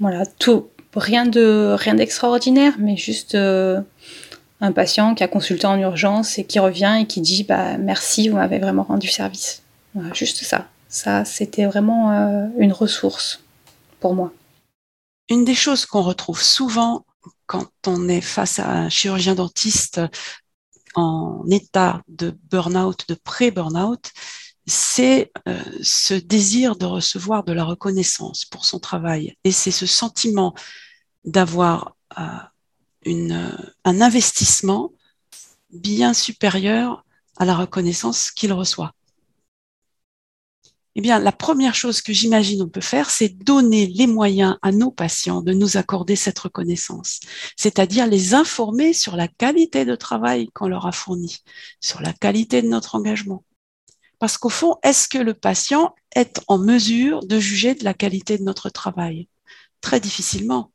voilà, 0.00 0.24
tout, 0.26 0.66
rien 0.94 1.26
de 1.26 1.74
rien 1.78 1.94
d'extraordinaire, 1.94 2.74
mais 2.78 2.96
juste 2.96 3.34
euh, 3.34 3.80
un 4.60 4.72
patient 4.72 5.14
qui 5.14 5.22
a 5.24 5.28
consulté 5.28 5.66
en 5.66 5.78
urgence 5.78 6.38
et 6.38 6.44
qui 6.44 6.58
revient 6.58 6.98
et 7.00 7.06
qui 7.06 7.20
dit 7.20 7.44
bah 7.44 7.78
merci, 7.78 8.28
vous 8.28 8.36
m'avez 8.36 8.58
vraiment 8.58 8.82
rendu 8.84 9.08
service. 9.08 9.62
juste 10.12 10.44
ça. 10.44 10.68
Ça, 10.88 11.24
c'était 11.24 11.64
vraiment 11.64 12.12
euh, 12.12 12.46
une 12.58 12.72
ressource 12.72 13.42
pour 14.00 14.14
moi. 14.14 14.32
Une 15.30 15.44
des 15.44 15.54
choses 15.54 15.86
qu'on 15.86 16.02
retrouve 16.02 16.42
souvent 16.42 17.06
quand 17.46 17.68
on 17.86 18.08
est 18.08 18.20
face 18.20 18.58
à 18.58 18.70
un 18.70 18.88
chirurgien 18.88 19.34
dentiste 19.34 20.00
en 20.94 21.44
état 21.50 22.02
de 22.08 22.36
burn-out, 22.50 23.04
de 23.08 23.14
pré-burn-out, 23.14 24.12
c'est 24.66 25.32
euh, 25.48 25.60
ce 25.82 26.14
désir 26.14 26.76
de 26.76 26.86
recevoir 26.86 27.44
de 27.44 27.52
la 27.52 27.64
reconnaissance 27.64 28.44
pour 28.44 28.64
son 28.64 28.78
travail. 28.78 29.36
Et 29.44 29.52
c'est 29.52 29.70
ce 29.70 29.86
sentiment 29.86 30.54
d'avoir 31.24 31.96
euh, 32.18 32.22
une, 33.04 33.56
un 33.84 34.00
investissement 34.00 34.92
bien 35.70 36.14
supérieur 36.14 37.04
à 37.38 37.44
la 37.44 37.56
reconnaissance 37.56 38.30
qu'il 38.30 38.52
reçoit. 38.52 38.92
Eh 40.94 41.00
bien, 41.00 41.18
la 41.18 41.32
première 41.32 41.74
chose 41.74 42.02
que 42.02 42.12
j'imagine 42.12 42.60
on 42.60 42.68
peut 42.68 42.82
faire, 42.82 43.08
c'est 43.08 43.30
donner 43.30 43.86
les 43.86 44.06
moyens 44.06 44.58
à 44.60 44.72
nos 44.72 44.90
patients 44.90 45.40
de 45.40 45.54
nous 45.54 45.78
accorder 45.78 46.16
cette 46.16 46.38
reconnaissance, 46.38 47.20
c'est-à-dire 47.56 48.06
les 48.06 48.34
informer 48.34 48.92
sur 48.92 49.16
la 49.16 49.26
qualité 49.26 49.86
de 49.86 49.96
travail 49.96 50.48
qu'on 50.52 50.68
leur 50.68 50.86
a 50.86 50.92
fourni, 50.92 51.38
sur 51.80 52.02
la 52.02 52.12
qualité 52.12 52.60
de 52.60 52.68
notre 52.68 52.94
engagement. 52.94 53.42
Parce 54.22 54.38
qu'au 54.38 54.50
fond, 54.50 54.76
est-ce 54.84 55.08
que 55.08 55.18
le 55.18 55.34
patient 55.34 55.96
est 56.14 56.40
en 56.46 56.56
mesure 56.56 57.26
de 57.26 57.40
juger 57.40 57.74
de 57.74 57.82
la 57.82 57.92
qualité 57.92 58.38
de 58.38 58.44
notre 58.44 58.70
travail? 58.70 59.26
Très 59.80 59.98
difficilement. 59.98 60.70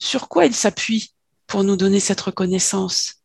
Sur 0.00 0.28
quoi 0.28 0.46
il 0.46 0.52
s'appuie 0.52 1.14
pour 1.46 1.62
nous 1.62 1.76
donner 1.76 2.00
cette 2.00 2.20
reconnaissance? 2.20 3.22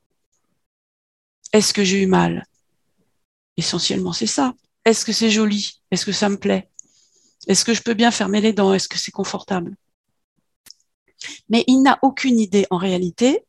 Est-ce 1.53 1.73
que 1.73 1.83
j'ai 1.83 2.03
eu 2.03 2.05
mal? 2.05 2.45
Essentiellement, 3.57 4.13
c'est 4.13 4.27
ça. 4.27 4.53
Est-ce 4.85 5.05
que 5.05 5.11
c'est 5.11 5.31
joli? 5.31 5.81
Est-ce 5.89 6.05
que 6.05 6.11
ça 6.11 6.29
me 6.29 6.37
plaît? 6.37 6.69
Est-ce 7.47 7.65
que 7.65 7.73
je 7.73 7.81
peux 7.81 7.95
bien 7.95 8.11
fermer 8.11 8.41
les 8.41 8.53
dents? 8.53 8.75
Est-ce 8.75 8.87
que 8.87 8.99
c'est 8.99 9.09
confortable? 9.09 9.75
Mais 11.49 11.63
il 11.65 11.81
n'a 11.81 11.97
aucune 12.03 12.39
idée 12.39 12.67
en 12.69 12.77
réalité 12.77 13.43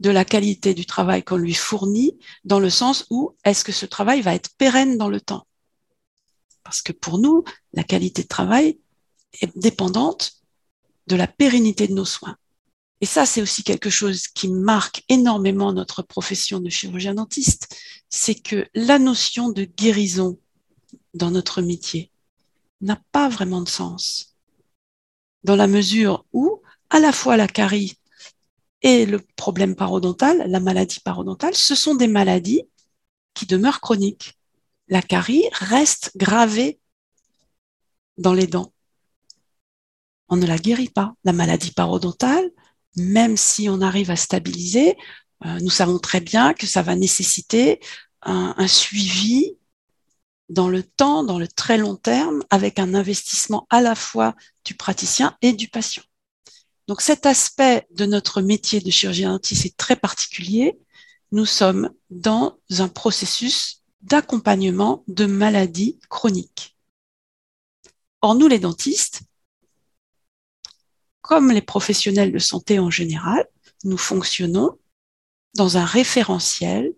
de 0.00 0.10
la 0.10 0.24
qualité 0.24 0.74
du 0.74 0.86
travail 0.86 1.22
qu'on 1.22 1.36
lui 1.36 1.54
fournit, 1.54 2.18
dans 2.44 2.60
le 2.60 2.70
sens 2.70 3.06
où 3.10 3.34
est-ce 3.44 3.64
que 3.64 3.72
ce 3.72 3.86
travail 3.86 4.20
va 4.20 4.34
être 4.34 4.50
pérenne 4.56 4.98
dans 4.98 5.08
le 5.08 5.20
temps? 5.20 5.46
Parce 6.62 6.82
que 6.82 6.92
pour 6.92 7.18
nous, 7.18 7.44
la 7.72 7.84
qualité 7.84 8.22
de 8.22 8.28
travail 8.28 8.78
est 9.40 9.56
dépendante 9.56 10.42
de 11.06 11.16
la 11.16 11.26
pérennité 11.26 11.86
de 11.86 11.94
nos 11.94 12.04
soins. 12.04 12.36
Et 13.00 13.06
ça, 13.06 13.26
c'est 13.26 13.42
aussi 13.42 13.62
quelque 13.62 13.90
chose 13.90 14.26
qui 14.26 14.48
marque 14.48 15.04
énormément 15.08 15.72
notre 15.72 16.02
profession 16.02 16.60
de 16.60 16.70
chirurgien 16.70 17.14
dentiste, 17.14 17.76
c'est 18.08 18.34
que 18.34 18.66
la 18.74 18.98
notion 18.98 19.50
de 19.50 19.64
guérison 19.64 20.38
dans 21.14 21.30
notre 21.30 21.60
métier 21.60 22.10
n'a 22.80 23.00
pas 23.12 23.28
vraiment 23.28 23.60
de 23.60 23.68
sens. 23.68 24.34
Dans 25.44 25.56
la 25.56 25.66
mesure 25.66 26.24
où, 26.32 26.62
à 26.90 26.98
la 26.98 27.12
fois 27.12 27.36
la 27.36 27.48
carie 27.48 27.98
et 28.86 29.04
le 29.04 29.18
problème 29.34 29.74
parodontal, 29.74 30.44
la 30.46 30.60
maladie 30.60 31.00
parodontale, 31.00 31.56
ce 31.56 31.74
sont 31.74 31.96
des 31.96 32.06
maladies 32.06 32.62
qui 33.34 33.44
demeurent 33.44 33.80
chroniques. 33.80 34.38
La 34.86 35.02
carie 35.02 35.42
reste 35.54 36.12
gravée 36.16 36.78
dans 38.16 38.32
les 38.32 38.46
dents. 38.46 38.72
On 40.28 40.36
ne 40.36 40.46
la 40.46 40.56
guérit 40.56 40.88
pas. 40.88 41.14
La 41.24 41.32
maladie 41.32 41.72
parodontale, 41.72 42.48
même 42.94 43.36
si 43.36 43.68
on 43.68 43.80
arrive 43.80 44.12
à 44.12 44.16
stabiliser, 44.16 44.96
euh, 45.44 45.58
nous 45.62 45.70
savons 45.70 45.98
très 45.98 46.20
bien 46.20 46.54
que 46.54 46.68
ça 46.68 46.82
va 46.82 46.94
nécessiter 46.94 47.80
un, 48.22 48.54
un 48.56 48.68
suivi 48.68 49.58
dans 50.48 50.68
le 50.68 50.84
temps, 50.84 51.24
dans 51.24 51.40
le 51.40 51.48
très 51.48 51.76
long 51.76 51.96
terme, 51.96 52.44
avec 52.50 52.78
un 52.78 52.94
investissement 52.94 53.66
à 53.68 53.80
la 53.80 53.96
fois 53.96 54.36
du 54.64 54.74
praticien 54.74 55.36
et 55.42 55.54
du 55.54 55.66
patient. 55.66 56.04
Donc 56.86 57.00
cet 57.00 57.26
aspect 57.26 57.86
de 57.90 58.06
notre 58.06 58.40
métier 58.40 58.80
de 58.80 58.90
chirurgien 58.90 59.32
dentiste 59.32 59.66
est 59.66 59.76
très 59.76 59.96
particulier. 59.96 60.78
Nous 61.32 61.46
sommes 61.46 61.90
dans 62.10 62.58
un 62.70 62.88
processus 62.88 63.82
d'accompagnement 64.02 65.02
de 65.08 65.26
maladies 65.26 65.98
chroniques. 66.08 66.76
Or, 68.22 68.36
nous 68.36 68.46
les 68.46 68.60
dentistes, 68.60 69.22
comme 71.22 71.50
les 71.50 71.62
professionnels 71.62 72.32
de 72.32 72.38
santé 72.38 72.78
en 72.78 72.90
général, 72.90 73.46
nous 73.82 73.98
fonctionnons 73.98 74.78
dans 75.54 75.76
un 75.76 75.84
référentiel 75.84 76.92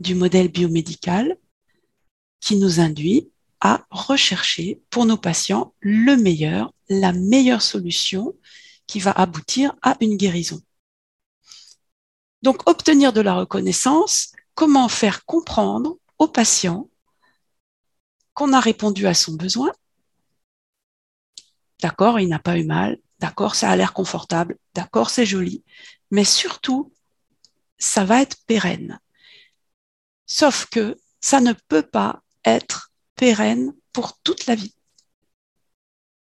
du 0.00 0.16
modèle 0.16 0.48
biomédical 0.48 1.36
qui 2.40 2.56
nous 2.56 2.80
induit 2.80 3.30
à 3.60 3.86
rechercher 3.90 4.80
pour 4.90 5.06
nos 5.06 5.16
patients 5.16 5.74
le 5.78 6.16
meilleur, 6.16 6.74
la 6.88 7.12
meilleure 7.12 7.62
solution 7.62 8.34
qui 8.92 9.00
va 9.00 9.12
aboutir 9.12 9.74
à 9.80 9.96
une 10.02 10.18
guérison. 10.18 10.60
Donc, 12.42 12.68
obtenir 12.68 13.14
de 13.14 13.22
la 13.22 13.32
reconnaissance, 13.32 14.32
comment 14.54 14.90
faire 14.90 15.24
comprendre 15.24 15.96
au 16.18 16.28
patient 16.28 16.90
qu'on 18.34 18.52
a 18.52 18.60
répondu 18.60 19.06
à 19.06 19.14
son 19.14 19.32
besoin. 19.32 19.72
D'accord, 21.80 22.20
il 22.20 22.28
n'a 22.28 22.38
pas 22.38 22.58
eu 22.58 22.66
mal. 22.66 22.98
D'accord, 23.18 23.54
ça 23.54 23.70
a 23.70 23.76
l'air 23.76 23.94
confortable. 23.94 24.58
D'accord, 24.74 25.08
c'est 25.08 25.24
joli. 25.24 25.64
Mais 26.10 26.24
surtout, 26.26 26.92
ça 27.78 28.04
va 28.04 28.20
être 28.20 28.44
pérenne. 28.44 29.00
Sauf 30.26 30.66
que 30.66 30.98
ça 31.22 31.40
ne 31.40 31.54
peut 31.68 31.86
pas 31.86 32.22
être 32.44 32.92
pérenne 33.14 33.72
pour 33.94 34.18
toute 34.18 34.44
la 34.44 34.54
vie. 34.54 34.74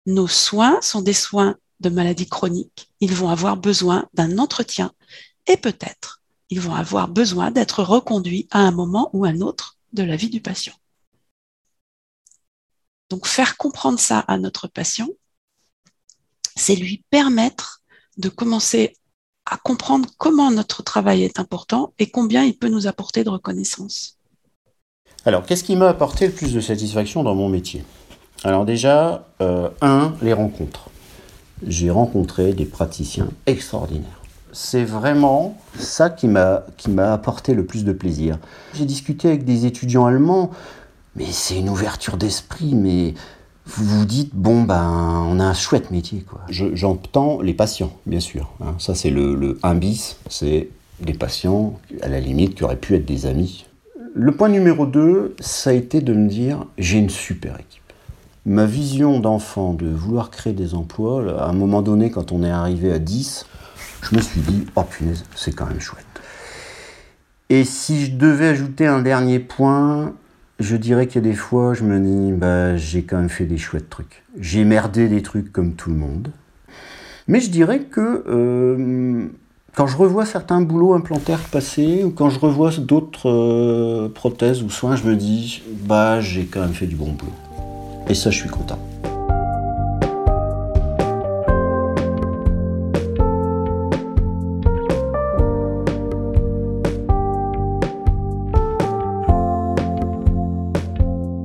Nos 0.05 0.27
soins 0.27 0.79
sont 0.81 1.01
des 1.01 1.13
soins 1.13 1.57
de 1.79 1.89
maladies 1.89 2.27
chroniques. 2.27 2.89
Ils 2.99 3.13
vont 3.13 3.29
avoir 3.29 3.57
besoin 3.57 4.07
d'un 4.13 4.37
entretien 4.37 4.91
et 5.47 5.57
peut-être 5.57 6.21
ils 6.49 6.59
vont 6.59 6.75
avoir 6.75 7.07
besoin 7.07 7.51
d'être 7.51 7.83
reconduits 7.83 8.47
à 8.51 8.59
un 8.59 8.71
moment 8.71 9.09
ou 9.13 9.25
un 9.25 9.41
autre 9.41 9.77
de 9.93 10.03
la 10.03 10.15
vie 10.15 10.29
du 10.29 10.41
patient. 10.41 10.73
Donc 13.09 13.27
faire 13.27 13.57
comprendre 13.57 13.99
ça 13.99 14.19
à 14.19 14.37
notre 14.37 14.67
patient, 14.67 15.09
c'est 16.55 16.75
lui 16.75 17.03
permettre 17.09 17.81
de 18.17 18.29
commencer 18.29 18.95
à 19.45 19.57
comprendre 19.57 20.09
comment 20.17 20.51
notre 20.51 20.83
travail 20.83 21.23
est 21.23 21.39
important 21.39 21.93
et 21.97 22.09
combien 22.09 22.43
il 22.43 22.57
peut 22.57 22.67
nous 22.69 22.85
apporter 22.85 23.23
de 23.23 23.29
reconnaissance. 23.29 24.17
Alors, 25.25 25.45
qu'est-ce 25.45 25.63
qui 25.63 25.75
m'a 25.75 25.89
apporté 25.89 26.27
le 26.27 26.33
plus 26.33 26.53
de 26.53 26.61
satisfaction 26.61 27.23
dans 27.23 27.35
mon 27.35 27.49
métier? 27.49 27.83
Alors 28.43 28.63
déjà, 28.63 29.27
euh, 29.41 29.69
un, 29.81 30.15
les 30.21 30.33
rencontres. 30.33 30.88
J'ai 31.65 31.89
rencontré 31.89 32.53
des 32.53 32.65
praticiens 32.65 33.29
extraordinaires 33.45 34.19
c'est 34.51 34.83
vraiment 34.83 35.57
ça 35.77 36.09
qui 36.09 36.27
m'a 36.27 36.63
apporté 37.13 37.53
le 37.53 37.65
plus 37.65 37.83
de 37.83 37.93
plaisir. 37.93 38.39
J'ai 38.73 38.85
discuté 38.85 39.27
avec 39.27 39.45
des 39.45 39.65
étudiants 39.65 40.05
allemands, 40.05 40.51
mais 41.15 41.25
c'est 41.31 41.59
une 41.59 41.69
ouverture 41.69 42.17
d'esprit, 42.17 42.75
mais 42.75 43.13
vous 43.65 43.85
vous 43.85 44.05
dites, 44.05 44.33
bon, 44.33 44.63
ben, 44.63 45.25
on 45.27 45.39
a 45.39 45.43
un 45.43 45.53
chouette 45.53 45.91
métier. 45.91 46.21
quoi. 46.21 46.41
J'entends 46.49 47.41
les 47.41 47.53
patients, 47.53 47.93
bien 48.05 48.19
sûr. 48.19 48.51
Hein. 48.61 48.75
Ça, 48.79 48.95
c'est 48.95 49.11
le, 49.11 49.35
le 49.35 49.59
1 49.61 49.75
bis, 49.75 50.17
c'est 50.29 50.69
des 51.01 51.13
patients, 51.13 51.79
à 52.01 52.07
la 52.07 52.19
limite, 52.19 52.55
qui 52.55 52.63
auraient 52.63 52.75
pu 52.75 52.95
être 52.95 53.05
des 53.05 53.25
amis. 53.25 53.65
Le 54.15 54.31
point 54.31 54.49
numéro 54.49 54.85
2, 54.85 55.35
ça 55.39 55.69
a 55.69 55.73
été 55.73 56.01
de 56.01 56.13
me 56.13 56.27
dire, 56.27 56.65
j'ai 56.77 56.97
une 56.97 57.11
super 57.11 57.55
équipe. 57.59 57.78
Ma 58.45 58.65
vision 58.65 59.19
d'enfant, 59.19 59.73
de 59.73 59.87
vouloir 59.87 60.31
créer 60.31 60.53
des 60.53 60.73
emplois, 60.73 61.41
à 61.41 61.49
un 61.49 61.53
moment 61.53 61.81
donné, 61.81 62.09
quand 62.09 62.31
on 62.31 62.43
est 62.43 62.49
arrivé 62.49 62.91
à 62.91 62.99
10, 62.99 63.45
je 64.01 64.15
me 64.15 64.21
suis 64.21 64.41
dit, 64.41 64.65
oh 64.75 64.83
punaise, 64.83 65.25
c'est 65.35 65.53
quand 65.53 65.65
même 65.65 65.81
chouette. 65.81 66.05
Et 67.49 67.63
si 67.63 68.05
je 68.05 68.15
devais 68.15 68.47
ajouter 68.47 68.85
un 68.85 69.01
dernier 69.01 69.39
point, 69.39 70.13
je 70.59 70.75
dirais 70.75 71.07
qu'il 71.07 71.23
y 71.23 71.25
a 71.25 71.29
des 71.29 71.35
fois, 71.35 71.73
je 71.73 71.83
me 71.83 71.99
dis, 71.99 72.31
bah, 72.31 72.77
j'ai 72.77 73.03
quand 73.03 73.17
même 73.17 73.29
fait 73.29 73.45
des 73.45 73.57
chouettes 73.57 73.89
trucs. 73.89 74.23
J'ai 74.39 74.63
merdé 74.63 75.07
des 75.07 75.21
trucs 75.21 75.51
comme 75.51 75.73
tout 75.73 75.89
le 75.89 75.95
monde. 75.95 76.31
Mais 77.27 77.39
je 77.39 77.49
dirais 77.49 77.79
que 77.79 78.23
euh, 78.27 79.27
quand 79.75 79.87
je 79.87 79.97
revois 79.97 80.25
certains 80.25 80.61
boulots 80.61 80.93
implantaires 80.93 81.43
passés, 81.51 82.03
ou 82.03 82.11
quand 82.11 82.29
je 82.29 82.39
revois 82.39 82.71
d'autres 82.77 83.29
euh, 83.29 84.09
prothèses 84.09 84.63
ou 84.63 84.69
soins, 84.69 84.95
je 84.95 85.05
me 85.05 85.15
dis, 85.15 85.63
bah, 85.85 86.21
j'ai 86.21 86.45
quand 86.45 86.61
même 86.61 86.73
fait 86.73 86.87
du 86.87 86.95
bon 86.95 87.11
boulot. 87.11 87.31
Et 88.09 88.15
ça, 88.15 88.31
je 88.31 88.37
suis 88.37 88.49
content. 88.49 88.79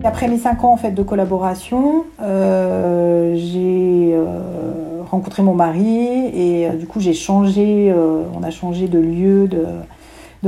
Après 0.06 0.28
mes 0.28 0.38
cinq 0.38 0.64
ans 0.64 0.72
en 0.72 0.76
fait 0.76 0.92
de 0.92 1.02
collaboration, 1.02 2.04
euh, 2.22 3.34
j'ai 3.36 4.14
euh, 4.14 5.02
rencontré 5.10 5.42
mon 5.42 5.54
mari 5.54 6.28
et 6.32 6.68
euh, 6.68 6.76
du 6.76 6.86
coup 6.86 7.00
j'ai 7.00 7.14
changé, 7.14 7.92
on 8.34 8.42
a 8.42 8.50
changé 8.50 8.86
de 8.86 8.98
lieu 8.98 9.48
de, 9.48 9.66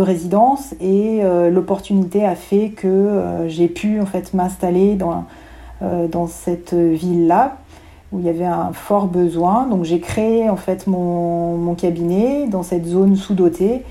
résidence 0.00 0.74
et 0.78 1.22
l'opportunité 1.50 2.26
a 2.26 2.34
fait 2.34 2.68
que 2.68 3.22
j'ai 3.48 3.66
pu 3.66 3.98
en 3.98 4.04
fait 4.04 4.34
m'installer 4.34 4.94
dans, 4.94 5.24
dans 5.80 6.26
cette 6.26 6.74
ville 6.74 7.26
là 7.26 7.58
où 8.12 8.18
il 8.20 8.24
y 8.24 8.28
avait 8.28 8.44
un 8.44 8.72
fort 8.72 9.06
besoin. 9.06 9.66
Donc 9.66 9.84
j'ai 9.84 10.00
créé 10.00 10.48
en 10.48 10.56
fait 10.56 10.86
mon, 10.86 11.74
cabinet 11.74 12.46
dans 12.46 12.62
cette 12.62 12.86
zone 12.86 13.16
sous-dotée 13.16 13.82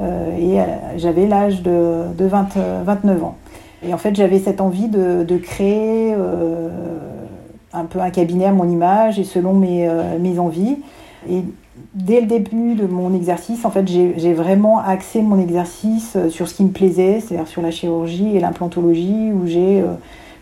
et 0.00 0.58
j'avais 0.96 1.26
l'âge 1.26 1.62
de, 1.62 2.04
de 2.16 2.24
29 2.26 3.24
ans. 3.24 3.36
Et 3.84 3.92
en 3.92 3.98
fait, 3.98 4.14
j'avais 4.14 4.38
cette 4.38 4.60
envie 4.60 4.88
de, 4.88 5.36
créer 5.38 6.14
euh, 6.16 6.68
un 7.72 7.84
peu 7.84 8.00
un 8.00 8.10
cabinet 8.10 8.46
à 8.46 8.52
mon 8.52 8.68
image 8.68 9.18
et 9.18 9.24
selon 9.24 9.54
mes, 9.54 9.88
euh, 9.88 10.18
mes 10.20 10.38
envies. 10.38 10.76
Et 11.28 11.42
dès 11.94 12.20
le 12.20 12.26
début 12.26 12.74
de 12.74 12.86
mon 12.86 13.14
exercice, 13.14 13.64
en 13.64 13.70
fait, 13.70 13.88
j'ai 13.88 14.32
vraiment 14.34 14.78
axé 14.78 15.20
mon 15.20 15.40
exercice 15.40 16.14
euh, 16.16 16.28
sur 16.28 16.48
ce 16.48 16.54
qui 16.54 16.64
me 16.64 16.70
plaisait, 16.70 17.20
c'est-à-dire 17.20 17.48
sur 17.48 17.62
la 17.62 17.70
chirurgie 17.70 18.36
et 18.36 18.40
l'implantologie, 18.40 19.32
où 19.32 19.46
j'ai 19.46 19.82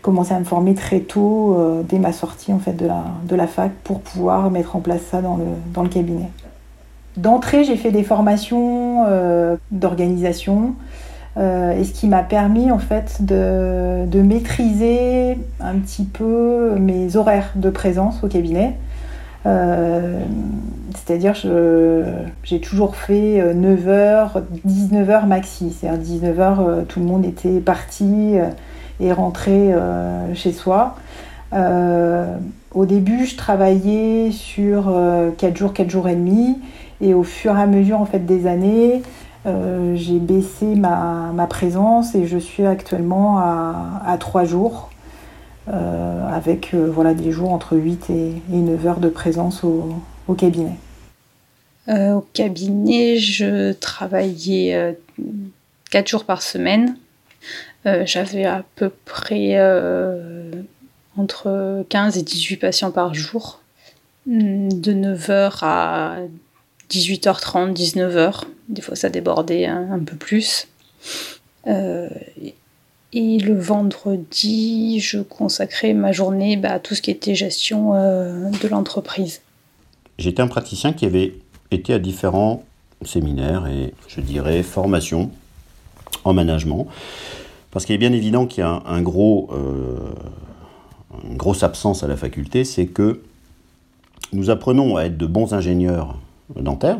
commencé 0.01 0.33
à 0.33 0.39
me 0.39 0.45
former 0.45 0.73
très 0.73 0.99
tôt, 0.99 1.83
dès 1.87 1.99
ma 1.99 2.11
sortie 2.11 2.51
en 2.53 2.59
fait, 2.59 2.73
de, 2.73 2.87
la, 2.87 3.03
de 3.27 3.35
la 3.35 3.47
fac, 3.47 3.71
pour 3.83 4.01
pouvoir 4.01 4.49
mettre 4.51 4.75
en 4.75 4.79
place 4.79 5.01
ça 5.09 5.21
dans 5.21 5.37
le, 5.37 5.45
dans 5.73 5.83
le 5.83 5.89
cabinet. 5.89 6.29
D'entrée, 7.17 7.63
j'ai 7.63 7.75
fait 7.75 7.91
des 7.91 8.03
formations 8.03 9.05
d'organisation, 9.71 10.75
euh, 11.37 11.79
et 11.79 11.85
ce 11.85 11.93
qui 11.93 12.07
m'a 12.07 12.23
permis 12.23 12.71
en 12.71 12.79
fait 12.79 13.23
de, 13.23 14.05
de, 14.05 14.21
maîtriser 14.21 15.37
un 15.61 15.75
petit 15.75 16.03
peu 16.03 16.75
mes 16.77 17.15
horaires 17.15 17.51
de 17.55 17.69
présence 17.69 18.23
au 18.23 18.27
cabinet. 18.27 18.75
Euh, 19.45 20.19
C'est-à-dire 20.93 21.33
j'ai 22.43 22.59
toujours 22.59 22.95
fait 22.97 23.41
9h, 23.53 23.87
euh, 23.87 24.41
19h 24.67 25.25
maxi. 25.25 25.71
C'est-à-dire 25.71 26.19
19h, 26.19 26.55
euh, 26.59 26.81
tout 26.83 26.99
le 26.99 27.05
monde 27.05 27.25
était 27.25 27.59
parti 27.61 28.35
et 29.01 29.11
rentré 29.11 29.73
chez 30.33 30.53
soi. 30.53 30.95
au 31.53 32.85
début, 32.85 33.25
je 33.25 33.35
travaillais 33.35 34.31
sur 34.31 34.93
4 35.37 35.57
jours, 35.57 35.73
4 35.73 35.89
jours 35.89 36.07
et 36.07 36.15
demi. 36.15 36.57
Et 37.01 37.13
au 37.13 37.23
fur 37.23 37.57
et 37.57 37.61
à 37.61 37.65
mesure 37.65 37.99
en 37.99 38.05
fait, 38.05 38.25
des 38.25 38.47
années, 38.47 39.01
euh, 39.47 39.95
j'ai 39.95 40.19
baissé 40.19 40.75
ma, 40.75 41.31
ma, 41.33 41.47
présence 41.47 42.13
et 42.13 42.27
je 42.27 42.37
suis 42.37 42.65
actuellement 42.65 43.39
à, 43.39 44.03
à 44.05 44.17
3 44.19 44.45
jours, 44.45 44.91
euh, 45.67 46.27
avec 46.29 46.75
euh, 46.75 46.91
voilà, 46.91 47.15
des 47.15 47.31
jours 47.31 47.51
entre 47.51 47.75
8 47.75 48.11
et, 48.11 48.33
9 48.51 48.85
heures 48.87 48.99
de 48.99 49.09
présence 49.09 49.63
au, 49.63 49.95
au 50.27 50.33
cabinet. 50.35 50.75
au 51.87 52.23
cabinet, 52.33 53.17
je 53.17 53.71
travaillais 53.73 54.95
4 55.89 56.07
jours 56.07 56.25
par 56.25 56.43
semaine. 56.43 56.95
J'avais 57.85 58.45
à 58.45 58.63
peu 58.75 58.91
près 59.05 59.57
entre 61.17 61.85
15 61.89 62.17
et 62.17 62.21
18 62.21 62.57
patients 62.57 62.91
par 62.91 63.13
jour, 63.13 63.59
de 64.25 64.93
9h 64.93 65.59
à 65.61 66.17
18h30, 66.89 67.73
19h. 67.73 68.43
Des 68.69 68.81
fois, 68.81 68.95
ça 68.95 69.09
débordait 69.09 69.65
un, 69.65 69.99
peu 69.99 70.15
plus. 70.15 70.67
Euh, 71.67 72.09
et 73.13 73.39
le 73.39 73.59
vendredi, 73.59 74.99
je 74.99 75.19
consacrais 75.19 75.93
ma 75.93 76.11
journée 76.11 76.57
bah, 76.57 76.73
à 76.73 76.79
tout 76.79 76.95
ce 76.95 77.01
qui 77.01 77.11
était 77.11 77.35
gestion 77.35 77.93
euh, 77.93 78.49
de 78.61 78.67
l'entreprise. 78.67 79.41
J'étais 80.17 80.41
un 80.41 80.47
praticien 80.47 80.93
qui 80.93 81.05
avait 81.05 81.33
été 81.71 81.93
à 81.93 81.99
différents 81.99 82.63
séminaires 83.03 83.67
et, 83.67 83.93
je 84.07 84.21
dirais, 84.21 84.63
formations 84.63 85.31
en 86.23 86.33
management. 86.33 86.87
Parce 87.71 87.85
qu'il 87.85 87.95
est 87.95 87.99
bien 87.99 88.13
évident 88.13 88.45
qu'il 88.45 88.61
y 88.61 88.67
a 88.67 88.83
un, 88.85 89.01
gros, 89.01 89.49
euh, 89.53 90.13
une 91.23 91.37
grosse 91.37 91.63
absence 91.63 92.03
à 92.03 92.07
la 92.07 92.17
faculté, 92.17 92.63
c'est 92.63 92.87
que 92.87 93.21
Nous 94.33 94.49
apprenons 94.49 94.95
à 94.95 95.03
être 95.03 95.17
de 95.17 95.25
bons 95.25 95.53
ingénieurs 95.53 96.17
dentaires. 96.55 96.99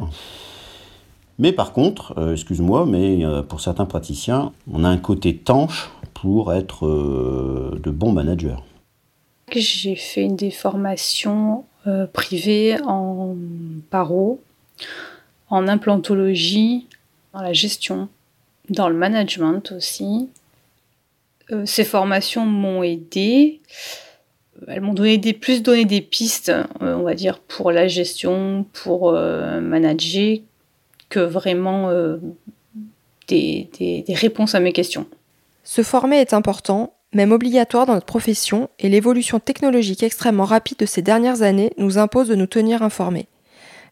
Mais 1.42 1.52
par 1.52 1.74
contre, 1.74 2.14
euh, 2.20 2.34
excuse-moi, 2.34 2.86
mais 2.86 3.26
euh, 3.26 3.42
pour 3.42 3.62
certains 3.62 3.86
praticiens, 3.86 4.54
on 4.72 4.84
a 4.84 4.88
un 4.90 4.98
côté 4.98 5.36
tanche 5.36 5.90
pour 6.14 6.54
être 6.54 6.86
euh, 6.86 7.80
de 7.82 7.90
bons 7.90 8.12
managers. 8.12 8.58
J'ai 9.52 9.96
fait 9.96 10.28
des 10.28 10.52
formations 10.52 11.66
privées 12.14 12.78
en 12.86 13.36
paro, 13.90 14.40
en 15.50 15.68
implantologie, 15.68 16.86
dans 17.34 17.42
la 17.42 17.54
gestion, 17.54 18.08
dans 18.70 18.88
le 18.88 18.96
management 18.96 19.74
aussi. 19.76 20.30
Ces 21.66 21.84
formations 21.84 22.46
m'ont 22.46 22.84
aidé. 22.84 23.62
Elles 24.68 24.82
m'ont 24.82 24.94
donné 24.94 25.18
des, 25.18 25.34
plus 25.34 25.64
donné 25.64 25.86
des 25.86 26.02
pistes, 26.02 26.52
on 26.80 27.02
va 27.02 27.14
dire, 27.14 27.40
pour 27.40 27.72
la 27.72 27.88
gestion, 27.88 28.66
pour 28.74 29.12
manager, 29.14 30.38
que 31.12 31.20
vraiment 31.20 31.90
euh, 31.90 32.18
des, 33.28 33.70
des 33.80 34.14
réponses 34.16 34.56
à 34.56 34.60
mes 34.60 34.74
questions. 34.74 35.06
Se 35.64 35.84
former 35.84 36.18
est 36.18 36.34
important, 36.34 36.94
même 37.14 37.32
obligatoire 37.32 37.86
dans 37.86 37.94
notre 37.94 38.06
profession, 38.06 38.70
et 38.80 38.90
l'évolution 38.90 39.40
technologique 39.40 40.02
extrêmement 40.02 40.46
rapide 40.46 40.78
de 40.80 40.86
ces 40.88 41.04
dernières 41.04 41.44
années 41.44 41.72
nous 41.78 42.00
impose 42.00 42.30
de 42.30 42.36
nous 42.36 42.48
tenir 42.48 42.82
informés. 42.82 43.28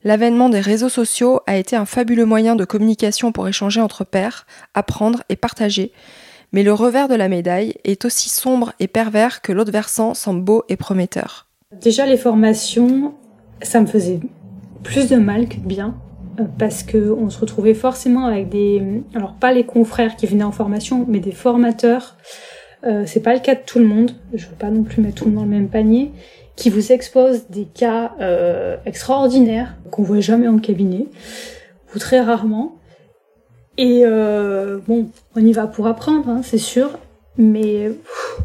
L'avènement 0.03 0.49
des 0.49 0.62
réseaux 0.62 0.89
sociaux 0.89 1.41
a 1.45 1.57
été 1.57 1.76
un 1.76 1.86
fabuleux 1.86 2.26
moyen 2.26 2.55
de 2.55 2.64
communication 2.64 3.32
pour 3.32 3.47
échanger 3.47 3.82
entre 3.82 4.05
pairs, 4.05 4.47
apprendre 4.74 5.24
et 5.28 5.36
partager, 5.36 5.91
mais 6.52 6.64
le 6.64 6.74
revers 6.74 7.08
de 7.08 7.16
la 7.16 7.30
médaille 7.30 7.76
est 7.84 8.06
aussi 8.06 8.30
sombre 8.30 8.74
et 8.80 8.88
pervers 8.88 9.41
que 9.41 9.52
l'autre 9.52 9.72
versant 9.72 10.14
semble 10.14 10.41
beau 10.41 10.64
et 10.70 10.76
prometteur. 10.76 11.47
Déjà 11.80 12.06
les 12.06 12.18
formations, 12.18 13.14
ça 13.62 13.80
me 13.82 13.86
faisait 13.86 14.20
plus 14.84 15.08
de 15.10 15.18
mal 15.18 15.47
que 15.47 15.58
de 15.58 15.68
bien 15.68 15.95
parce 16.58 16.84
qu'on 16.84 17.30
se 17.30 17.39
retrouvait 17.39 17.74
forcément 17.74 18.26
avec 18.26 18.50
des, 18.50 18.82
alors 19.16 19.34
pas 19.34 19.52
les 19.52 19.66
confrères 19.66 20.16
qui 20.16 20.26
venaient 20.26 20.43
en 20.43 20.52
formation, 20.52 21.06
mais 21.08 21.20
des 21.20 21.32
formateurs. 21.32 22.16
Euh, 22.86 23.04
c'est 23.06 23.20
pas 23.20 23.34
le 23.34 23.39
cas 23.39 23.56
de 23.56 23.62
tout 23.66 23.80
le 23.80 23.86
monde. 23.86 24.12
Je 24.34 24.45
veux 24.45 24.56
pas 24.56 24.70
non 24.70 24.84
plus 24.84 25.02
mettre 25.02 25.16
tout 25.16 25.26
le 25.26 25.32
monde 25.32 25.41
dans 25.41 25.52
le 25.52 25.58
même 25.58 25.70
panier, 25.70 26.12
qui 26.56 26.70
vous 26.70 26.91
exposent 26.91 27.47
des 27.50 27.66
cas 27.66 28.14
euh, 28.22 28.78
extraordinaires 28.86 29.76
qu'on 29.91 30.04
voit 30.04 30.22
jamais 30.22 30.47
en 30.47 30.60
cabinet 30.60 31.08
ou 31.93 32.00
très 32.00 32.22
rarement. 32.22 32.76
Et 33.82 34.02
euh, 34.04 34.78
bon, 34.86 35.08
on 35.38 35.40
y 35.40 35.54
va 35.54 35.66
pour 35.66 35.88
apprendre, 35.88 36.28
hein, 36.28 36.42
c'est 36.44 36.58
sûr, 36.58 36.90
mais 37.38 37.94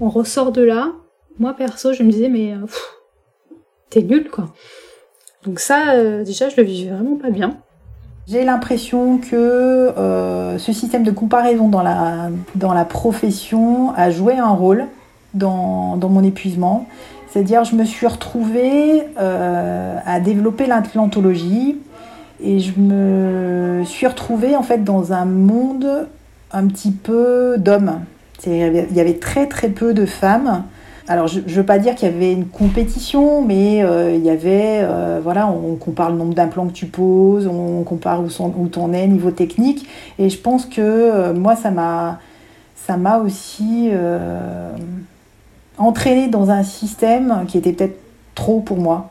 on 0.01 0.09
ressort 0.09 0.53
de 0.53 0.62
là. 0.62 0.93
Moi 1.41 1.53
perso, 1.55 1.93
je 1.93 2.05
me 2.05 2.11
disais 2.12 2.28
mais 2.28 2.55
t'es 3.91 4.03
nul 4.03 4.30
quoi. 4.30 4.55
Donc 5.45 5.59
ça, 5.59 6.22
déjà, 6.22 6.49
je 6.49 6.57
le 6.57 6.62
vivais 6.62 6.91
vraiment 6.91 7.16
pas 7.16 7.30
bien. 7.30 7.59
J'ai 8.26 8.45
l'impression 8.45 9.18
que 9.18 9.35
euh, 9.37 10.57
ce 10.57 10.72
système 10.72 11.03
de 11.03 11.11
comparaison 11.11 11.68
dans 11.68 11.82
la, 11.82 12.30
dans 12.55 12.72
la 12.72 12.87
profession 12.87 13.93
a 13.97 14.11
joué 14.11 14.39
un 14.39 14.49
rôle 14.51 14.87
dans, 15.35 15.97
dans 15.97 16.09
mon 16.09 16.24
épuisement. 16.24 16.89
C'est-à-dire, 17.28 17.64
je 17.64 17.74
me 17.74 17.85
suis 17.85 18.07
retrouvée 18.07 19.03
euh, 19.18 19.99
à 20.07 20.20
développer 20.20 20.66
l'implantologie 20.66 21.76
et 22.45 22.61
je 22.61 22.78
me 22.78 23.82
suis 23.84 24.07
retrouvée 24.07 24.57
en 24.57 24.62
fait 24.62 24.84
dans 24.84 25.12
un 25.12 25.24
monde 25.24 26.09
un 26.53 26.66
petit 26.66 26.92
peu 26.92 27.57
d'hommes. 27.59 28.01
Il 28.47 28.86
y 28.92 29.01
avait 29.01 29.18
très 29.18 29.47
très 29.47 29.70
peu 29.70 29.95
de 29.95 30.05
femmes 30.05 30.64
alors, 31.07 31.26
je 31.26 31.40
ne 31.40 31.45
veux 31.45 31.64
pas 31.64 31.78
dire 31.78 31.95
qu'il 31.95 32.09
y 32.09 32.14
avait 32.14 32.32
une 32.32 32.47
compétition, 32.47 33.42
mais 33.42 33.84
euh, 33.84 34.14
il 34.14 34.24
y 34.24 34.30
avait, 34.30 34.80
euh, 34.82 35.20
voilà, 35.22 35.47
on, 35.47 35.76
compare 35.76 36.11
le 36.11 36.16
nombre 36.16 36.32
d'implants 36.32 36.66
que 36.66 36.72
tu 36.72 36.86
poses, 36.86 37.47
on 37.47 37.82
compare 37.82 38.22
où, 38.22 38.68
t'en 38.68 38.92
es 38.95 39.07
niveau 39.07 39.30
technique. 39.30 39.86
Et 40.18 40.30
je 40.30 40.38
pense 40.38 40.64
que 40.64 40.80
euh, 40.80 41.34
moi, 41.34 41.57
ça 41.57 41.70
m'a, 41.70 42.20
ça 42.74 42.97
m'a 42.97 43.18
aussi 43.18 43.90
entraîné 45.76 46.28
dans 46.28 46.51
un 46.51 46.62
système 46.62 47.45
qui 47.49 47.59
était 47.59 47.72
peut-être 47.72 47.99
trop 48.34 48.61
pour 48.61 48.78
moi. 48.78 49.11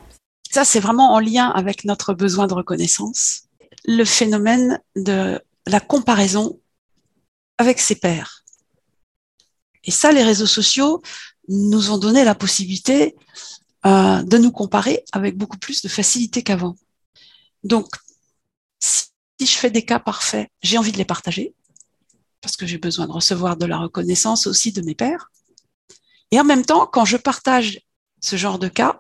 Ça, 0.54 0.66
c'est 0.66 0.80
vraiment 0.80 1.14
en 1.14 1.20
lien 1.20 1.50
avec 1.50 1.84
notre 1.84 2.14
besoin 2.14 2.46
de 2.46 2.54
reconnaissance. 2.54 3.46
Le 3.86 4.06
phénomène 4.06 4.80
de 4.96 5.42
la 5.66 5.80
comparaison 5.80 6.60
avec 7.58 7.80
ses 7.80 7.96
pairs. 7.96 8.44
Et 9.84 9.90
ça, 9.90 10.12
les 10.12 10.22
réseaux 10.22 10.46
sociaux 10.46 11.02
nous 11.48 11.90
ont 11.90 11.98
donné 11.98 12.24
la 12.24 12.36
possibilité 12.36 13.16
euh, 13.88 14.22
de 14.22 14.38
nous 14.38 14.52
comparer 14.52 15.04
avec 15.12 15.36
beaucoup 15.38 15.58
plus 15.58 15.82
de 15.82 15.88
facilité 15.88 16.44
qu'avant. 16.44 16.76
Donc, 17.64 17.88
si 18.80 19.08
je 19.40 19.58
fais 19.58 19.72
des 19.72 19.84
cas 19.84 19.98
parfaits, 19.98 20.52
j'ai 20.62 20.78
envie 20.78 20.92
de 20.92 21.00
les 21.00 21.04
partager, 21.04 21.56
parce 22.42 22.58
que 22.58 22.68
j'ai 22.68 22.78
besoin 22.78 23.08
de 23.08 23.12
recevoir 23.12 23.58
de 23.58 23.66
la 23.66 23.80
reconnaissance 23.80 24.46
aussi 24.46 24.72
de 24.72 24.84
mes 24.84 24.94
pairs. 24.94 25.32
Et 26.30 26.40
en 26.40 26.44
même 26.44 26.64
temps, 26.64 26.86
quand 26.86 27.06
je 27.06 27.18
partage 27.18 27.82
ce 28.22 28.36
genre 28.36 28.60
de 28.60 28.68
cas, 28.68 29.00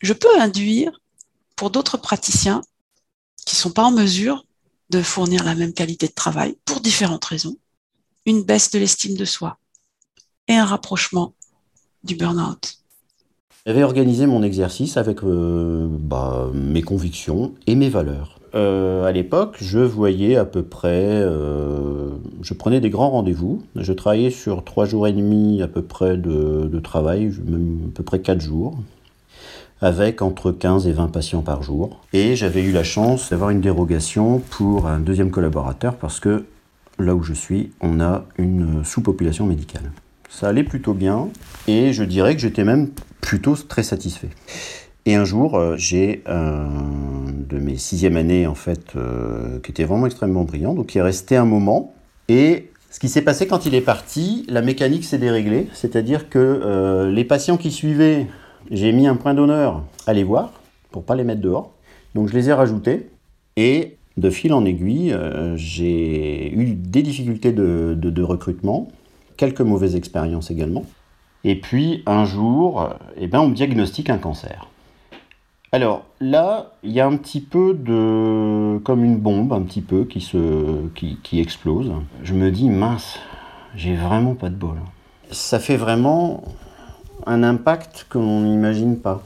je 0.00 0.12
peux 0.12 0.40
induire 0.40 1.00
pour 1.56 1.70
d'autres 1.70 1.98
praticiens 1.98 2.62
qui 3.44 3.54
ne 3.54 3.60
sont 3.60 3.70
pas 3.70 3.84
en 3.84 3.92
mesure 3.92 4.44
de 4.90 5.02
fournir 5.02 5.44
la 5.44 5.54
même 5.54 5.72
qualité 5.72 6.08
de 6.08 6.12
travail 6.12 6.56
pour 6.64 6.80
différentes 6.80 7.24
raisons, 7.24 7.56
une 8.26 8.42
baisse 8.42 8.70
de 8.70 8.78
l'estime 8.78 9.16
de 9.16 9.24
soi, 9.24 9.58
et 10.48 10.54
un 10.54 10.64
rapprochement 10.64 11.34
du 12.02 12.16
burn-out. 12.16 12.78
J'avais 13.66 13.82
organisé 13.82 14.26
mon 14.26 14.42
exercice 14.42 14.96
avec 14.96 15.22
euh, 15.22 15.86
bah, 15.90 16.50
mes 16.54 16.82
convictions 16.82 17.52
et 17.66 17.74
mes 17.74 17.90
valeurs. 17.90 18.40
Euh, 18.54 19.04
à 19.04 19.12
l'époque, 19.12 19.58
je 19.60 19.78
voyais 19.78 20.36
à 20.36 20.44
peu 20.44 20.62
près, 20.62 21.06
euh, 21.06 22.08
je 22.42 22.54
prenais 22.54 22.80
des 22.80 22.90
grands 22.90 23.10
rendez-vous. 23.10 23.62
Je 23.76 23.92
travaillais 23.92 24.30
sur 24.30 24.64
trois 24.64 24.86
jours 24.86 25.06
et 25.06 25.12
demi 25.12 25.62
à 25.62 25.68
peu 25.68 25.82
près 25.82 26.16
de, 26.16 26.68
de 26.72 26.80
travail, 26.80 27.32
même 27.44 27.90
à 27.90 27.96
peu 27.96 28.02
près 28.02 28.20
quatre 28.20 28.40
jours, 28.40 28.76
avec 29.80 30.22
entre 30.22 30.52
15 30.52 30.86
et 30.86 30.92
20 30.92 31.08
patients 31.08 31.42
par 31.42 31.62
jour. 31.62 32.00
Et 32.12 32.36
j'avais 32.36 32.62
eu 32.62 32.72
la 32.72 32.84
chance 32.84 33.30
d'avoir 33.30 33.50
une 33.50 33.60
dérogation 33.60 34.38
pour 34.50 34.86
un 34.86 35.00
deuxième 35.00 35.30
collaborateur 35.30 35.96
parce 35.96 36.20
que 36.20 36.44
là 36.98 37.14
où 37.14 37.22
je 37.22 37.32
suis, 37.32 37.72
on 37.80 38.00
a 38.00 38.24
une 38.36 38.84
sous-population 38.84 39.46
médicale. 39.46 39.90
Ça 40.28 40.48
allait 40.48 40.64
plutôt 40.64 40.94
bien 40.94 41.28
et 41.66 41.92
je 41.92 42.04
dirais 42.04 42.34
que 42.34 42.40
j'étais 42.40 42.64
même 42.64 42.90
plutôt 43.20 43.56
très 43.56 43.82
satisfait. 43.82 44.30
Et 45.06 45.14
un 45.14 45.24
jour, 45.24 45.56
euh, 45.56 45.76
j'ai 45.76 46.22
un 46.26 46.68
de 47.48 47.58
mes 47.58 47.76
sixième 47.76 48.16
années 48.16 48.46
en 48.46 48.54
fait 48.54 48.94
euh, 48.96 49.58
qui 49.60 49.70
était 49.70 49.84
vraiment 49.84 50.06
extrêmement 50.06 50.44
brillant, 50.44 50.74
donc 50.74 50.94
il 50.94 50.98
est 50.98 51.02
resté 51.02 51.36
un 51.36 51.46
moment 51.46 51.94
et 52.28 52.70
ce 52.90 52.98
qui 52.98 53.08
s'est 53.08 53.22
passé 53.22 53.46
quand 53.46 53.66
il 53.66 53.74
est 53.74 53.80
parti, 53.80 54.44
la 54.48 54.62
mécanique 54.62 55.04
s'est 55.04 55.18
déréglée, 55.18 55.68
c'est-à-dire 55.72 56.28
que 56.28 56.38
euh, 56.38 57.10
les 57.10 57.24
patients 57.24 57.56
qui 57.56 57.70
suivaient, 57.70 58.26
j'ai 58.70 58.92
mis 58.92 59.06
un 59.06 59.16
point 59.16 59.34
d'honneur 59.34 59.82
à 60.06 60.12
les 60.12 60.24
voir 60.24 60.52
pour 60.90 61.04
pas 61.04 61.14
les 61.14 61.24
mettre 61.24 61.40
dehors, 61.40 61.72
donc 62.14 62.28
je 62.28 62.34
les 62.34 62.48
ai 62.48 62.52
rajoutés 62.52 63.10
et 63.56 63.96
de 64.16 64.30
fil 64.30 64.52
en 64.52 64.64
aiguille, 64.64 65.16
j'ai 65.54 66.52
eu 66.52 66.74
des 66.74 67.02
difficultés 67.02 67.52
de 67.52 68.22
recrutement 68.22 68.88
quelques 69.36 69.60
mauvaises 69.62 69.96
expériences 69.96 70.50
également. 70.50 70.84
Et 71.44 71.56
puis 71.56 72.02
un 72.06 72.26
jour, 72.26 72.90
eh 73.16 73.26
ben, 73.26 73.40
on 73.40 73.48
me 73.48 73.54
diagnostique 73.54 74.10
un 74.10 74.18
cancer. 74.18 74.68
Alors 75.72 76.04
là, 76.20 76.72
il 76.82 76.90
y 76.90 77.00
a 77.00 77.06
un 77.06 77.16
petit 77.16 77.40
peu 77.40 77.74
de. 77.74 78.78
comme 78.78 79.04
une 79.04 79.16
bombe, 79.16 79.52
un 79.52 79.62
petit 79.62 79.80
peu, 79.80 80.04
qui, 80.04 80.20
se, 80.20 80.88
qui, 80.94 81.18
qui 81.22 81.40
explose. 81.40 81.92
Je 82.22 82.34
me 82.34 82.50
dis, 82.50 82.68
mince, 82.68 83.18
j'ai 83.76 83.94
vraiment 83.94 84.34
pas 84.34 84.50
de 84.50 84.56
bol. 84.56 84.76
Ça 85.30 85.58
fait 85.58 85.76
vraiment 85.76 86.42
un 87.26 87.42
impact 87.42 88.06
que 88.08 88.18
l'on 88.18 88.40
n'imagine 88.40 88.98
pas. 88.98 89.22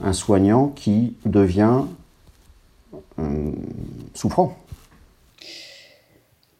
Un 0.00 0.12
soignant 0.12 0.68
qui 0.68 1.14
devient 1.24 1.82
euh, 3.18 3.50
souffrant. 4.14 4.56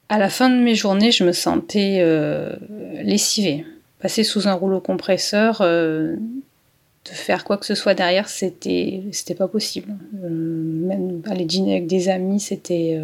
À 0.08 0.18
la 0.18 0.28
fin 0.28 0.48
de 0.48 0.56
mes 0.56 0.74
journées, 0.74 1.10
je 1.10 1.24
me 1.24 1.32
sentais 1.32 1.98
euh, 2.00 2.54
lessivée. 3.02 3.66
Passer 3.98 4.22
sous 4.22 4.46
un 4.46 4.52
rouleau 4.52 4.80
compresseur, 4.80 5.58
euh, 5.62 6.14
de 6.14 7.10
faire 7.10 7.44
quoi 7.44 7.56
que 7.56 7.66
ce 7.66 7.74
soit 7.74 7.94
derrière, 7.94 8.28
c'était 8.28 9.02
c'était 9.10 9.34
pas 9.34 9.48
possible. 9.48 9.92
Euh, 10.22 10.28
même 10.28 11.22
aller 11.26 11.44
dîner 11.44 11.72
avec 11.72 11.86
des 11.88 12.08
amis, 12.08 12.38
c'était 12.38 13.00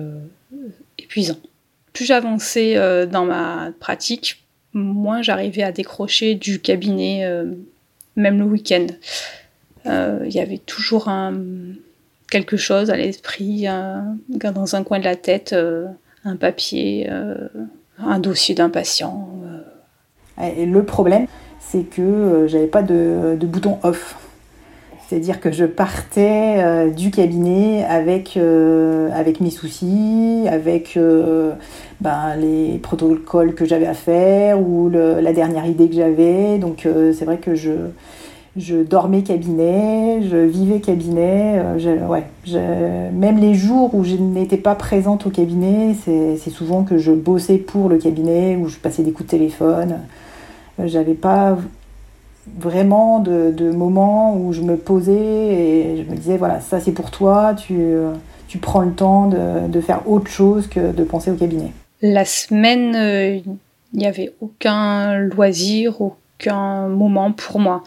épuisant. 0.99 1.39
Plus 1.93 2.05
j'avançais 2.05 3.07
dans 3.07 3.25
ma 3.25 3.73
pratique, 3.81 4.42
moins 4.75 5.23
j'arrivais 5.23 5.63
à 5.63 5.73
décrocher 5.73 6.35
du 6.35 6.61
cabinet, 6.61 7.27
même 8.17 8.39
le 8.39 8.45
week-end. 8.45 8.87
Il 9.85 10.31
y 10.31 10.41
avait 10.41 10.59
toujours 10.59 11.11
quelque 12.31 12.57
chose 12.57 12.91
à 12.91 12.97
l'esprit, 12.97 13.67
dans 14.29 14.77
un 14.77 14.83
coin 14.83 14.99
de 14.99 15.05
la 15.05 15.17
tête 15.17 15.55
un 16.25 16.37
papier, 16.37 17.07
euh, 17.11 17.49
un 17.99 18.19
dossier 18.19 18.55
d'un 18.55 18.71
patient. 18.71 19.29
Euh. 19.45 20.53
Et 20.57 20.67
le 20.67 20.85
problème, 20.85 21.27
c'est 21.61 21.85
que 21.85 22.03
euh, 22.03 22.49
j'avais 22.49 22.67
pas 22.67 22.83
de, 22.83 23.37
bouton 23.43 23.79
off. 23.83 24.17
C'est-à-dire 25.13 25.41
que 25.41 25.53
je 25.53 25.67
partais 25.67 26.55
euh, 26.57 26.89
du 26.89 27.11
cabinet 27.11 27.85
avec, 27.85 28.39
euh, 28.39 29.11
avec 29.13 29.43
mes 29.43 29.51
soucis, 29.51 30.47
avec 30.49 30.97
euh, 30.97 31.53
ben, 32.01 32.35
les 32.41 32.79
protocoles 32.79 33.55
que 33.55 33.67
j'avais 33.67 33.85
à 33.85 33.93
faire 33.93 34.59
ou 34.59 34.89
la 34.89 35.33
dernière 35.35 35.67
idée 35.67 35.91
que 35.91 35.97
j'avais. 35.97 36.57
Donc 36.57 36.89
c'est 37.13 37.27
vrai 37.27 37.37
que 37.37 37.55
je, 37.55 37.73
je 38.57 38.77
dormais 38.77 39.21
cabinet, 39.21 40.23
je 40.23 40.39
vivais 40.39 40.81
cabinet. 40.81 41.61
ouais, 42.09 42.25
même 43.13 43.37
les 43.37 43.53
jours 43.53 43.95
où 43.95 44.05
je 44.05 44.17
n'étais 44.17 44.57
pas 44.57 44.75
présente 44.75 45.27
au 45.27 45.31
cabinet, 45.31 45.95
c'est 46.03 46.51
souvent 46.51 46.85
que 46.85 46.97
je 46.97 47.13
bossais 47.13 47.59
pour 47.59 47.91
le 47.91 47.99
cabinet, 47.99 48.57
où 48.57 48.67
je 48.67 48.79
passais 48.79 49.03
des 49.03 49.13
coups 49.13 49.27
de 49.27 49.37
téléphone. 49.37 49.99
J'avais 50.83 51.13
pas 51.13 51.59
vraiment 52.59 53.21
de, 53.21 53.71
moments 53.71 54.37
où 54.37 54.53
je 54.53 54.63
me 54.63 54.77
posais 54.77 55.13
et 55.13 56.05
je 56.05 56.11
me 56.11 56.17
disais 56.17 56.37
voilà 56.37 56.61
ça 56.61 56.81
c'est 56.81 56.93
pour 56.93 57.11
toi 57.11 57.55
tu, 57.55 57.79
tu 58.49 58.59
prends 58.59 58.81
le 58.81 58.93
temps 58.93 59.29
de, 59.29 59.69
de, 59.69 59.81
faire 59.81 60.09
autre 60.09 60.29
chose 60.29 60.67
que 60.67 60.93
de 60.93 61.05
penser 61.05 61.31
au 61.31 61.37
cabinet. 61.37 61.73
La 62.01 62.25
semaine 62.25 62.97
euh, 62.97 63.41
il 63.93 63.99
n'y 63.99 64.07
avait 64.07 64.33
aucun 64.41 65.19
loisir 65.19 66.01
aucun 66.01 66.89
moment 66.89 67.33
pour 67.33 67.61
moi. 67.61 67.85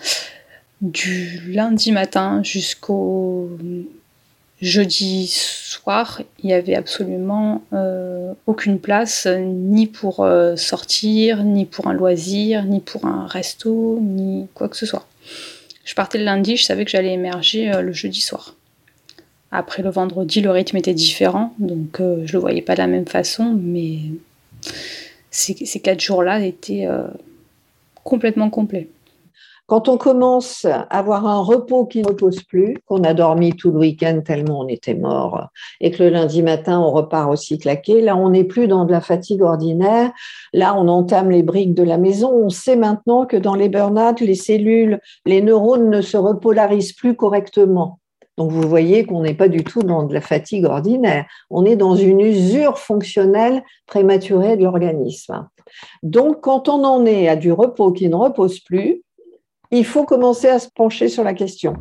Du 0.81 1.41
lundi 1.47 1.91
matin 1.91 2.41
jusqu'au 2.43 3.49
jeudi 4.61 5.27
soir, 5.27 6.21
il 6.41 6.47
n'y 6.47 6.53
avait 6.53 6.75
absolument 6.75 7.63
euh, 7.73 8.33
aucune 8.47 8.79
place, 8.79 9.27
ni 9.27 9.87
pour 9.87 10.21
euh, 10.21 10.55
sortir, 10.55 11.43
ni 11.43 11.65
pour 11.65 11.87
un 11.87 11.93
loisir, 11.93 12.63
ni 12.63 12.79
pour 12.79 13.05
un 13.05 13.27
resto, 13.27 13.99
ni 14.01 14.47
quoi 14.53 14.69
que 14.69 14.77
ce 14.77 14.85
soit. 14.85 15.07
Je 15.83 15.93
partais 15.93 16.17
le 16.17 16.23
lundi, 16.23 16.57
je 16.57 16.63
savais 16.63 16.85
que 16.85 16.91
j'allais 16.91 17.13
émerger 17.13 17.71
euh, 17.71 17.81
le 17.81 17.91
jeudi 17.91 18.21
soir. 18.21 18.55
Après 19.51 19.83
le 19.83 19.89
vendredi, 19.89 20.41
le 20.41 20.51
rythme 20.51 20.77
était 20.77 20.93
différent, 20.93 21.53
donc 21.59 21.97
je 21.99 22.03
ne 22.03 22.31
le 22.31 22.39
voyais 22.39 22.61
pas 22.61 22.73
de 22.73 22.79
la 22.79 22.87
même 22.87 23.05
façon, 23.05 23.57
mais 23.57 23.99
ces, 25.31 25.53
ces 25.53 25.79
quatre 25.79 26.01
jours-là 26.01 26.41
étaient 26.41 26.87
complètement 28.03 28.49
complets. 28.49 28.89
Quand 29.67 29.89
on 29.89 29.97
commence 29.97 30.65
à 30.65 30.81
avoir 30.81 31.25
un 31.25 31.39
repos 31.39 31.87
qui 31.87 32.03
ne 32.03 32.07
repose 32.07 32.43
plus, 32.43 32.77
qu'on 32.85 33.03
a 33.03 33.15
dormi 33.15 33.53
tout 33.53 33.71
le 33.71 33.79
week-end 33.79 34.21
tellement 34.23 34.59
on 34.59 34.67
était 34.67 34.93
mort, 34.93 35.47
et 35.81 35.89
que 35.89 36.03
le 36.03 36.09
lundi 36.09 36.43
matin 36.43 36.79
on 36.79 36.91
repart 36.91 37.31
aussi 37.31 37.57
claqué, 37.57 38.01
là 38.01 38.15
on 38.15 38.29
n'est 38.29 38.43
plus 38.43 38.67
dans 38.67 38.85
de 38.85 38.91
la 38.91 39.01
fatigue 39.01 39.41
ordinaire, 39.41 40.11
là 40.53 40.75
on 40.77 40.87
entame 40.87 41.31
les 41.31 41.41
briques 41.41 41.73
de 41.73 41.81
la 41.81 41.97
maison, 41.97 42.31
on 42.31 42.49
sait 42.49 42.75
maintenant 42.75 43.25
que 43.25 43.37
dans 43.37 43.55
les 43.55 43.69
burn-out, 43.69 44.19
les 44.19 44.35
cellules, 44.35 44.99
les 45.25 45.41
neurones 45.41 45.89
ne 45.89 46.01
se 46.01 46.17
repolarisent 46.17 46.93
plus 46.93 47.15
correctement. 47.15 47.99
Donc 48.37 48.51
vous 48.51 48.67
voyez 48.67 49.05
qu'on 49.05 49.21
n'est 49.21 49.33
pas 49.33 49.47
du 49.47 49.63
tout 49.63 49.81
dans 49.81 50.03
de 50.03 50.13
la 50.13 50.21
fatigue 50.21 50.65
ordinaire, 50.65 51.25
on 51.49 51.65
est 51.65 51.77
dans 51.77 51.95
une 51.95 52.19
usure 52.19 52.77
fonctionnelle 52.77 53.63
prématurée 53.87 54.57
de 54.57 54.63
l'organisme. 54.63 55.47
Donc 56.03 56.41
quand 56.41 56.69
on 56.69 56.83
en 56.83 57.05
est 57.05 57.27
à 57.27 57.35
du 57.35 57.51
repos 57.51 57.93
qui 57.93 58.09
ne 58.09 58.15
repose 58.15 58.59
plus, 58.59 59.01
il 59.77 59.85
faut 59.85 60.03
commencer 60.03 60.47
à 60.47 60.59
se 60.59 60.69
pencher 60.69 61.09
sur 61.09 61.23
la 61.23 61.33
question. 61.33 61.75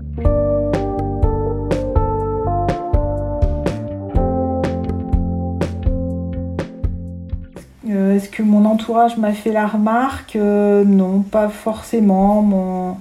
Euh, 7.88 8.16
est-ce 8.16 8.28
que 8.28 8.42
mon 8.42 8.64
entourage 8.64 9.16
m'a 9.16 9.32
fait 9.32 9.52
la 9.52 9.66
remarque? 9.66 10.34
Euh, 10.36 10.84
Non, 10.84 11.20
pas 11.20 11.48
forcément. 11.48 12.42
Mon, 12.42 12.96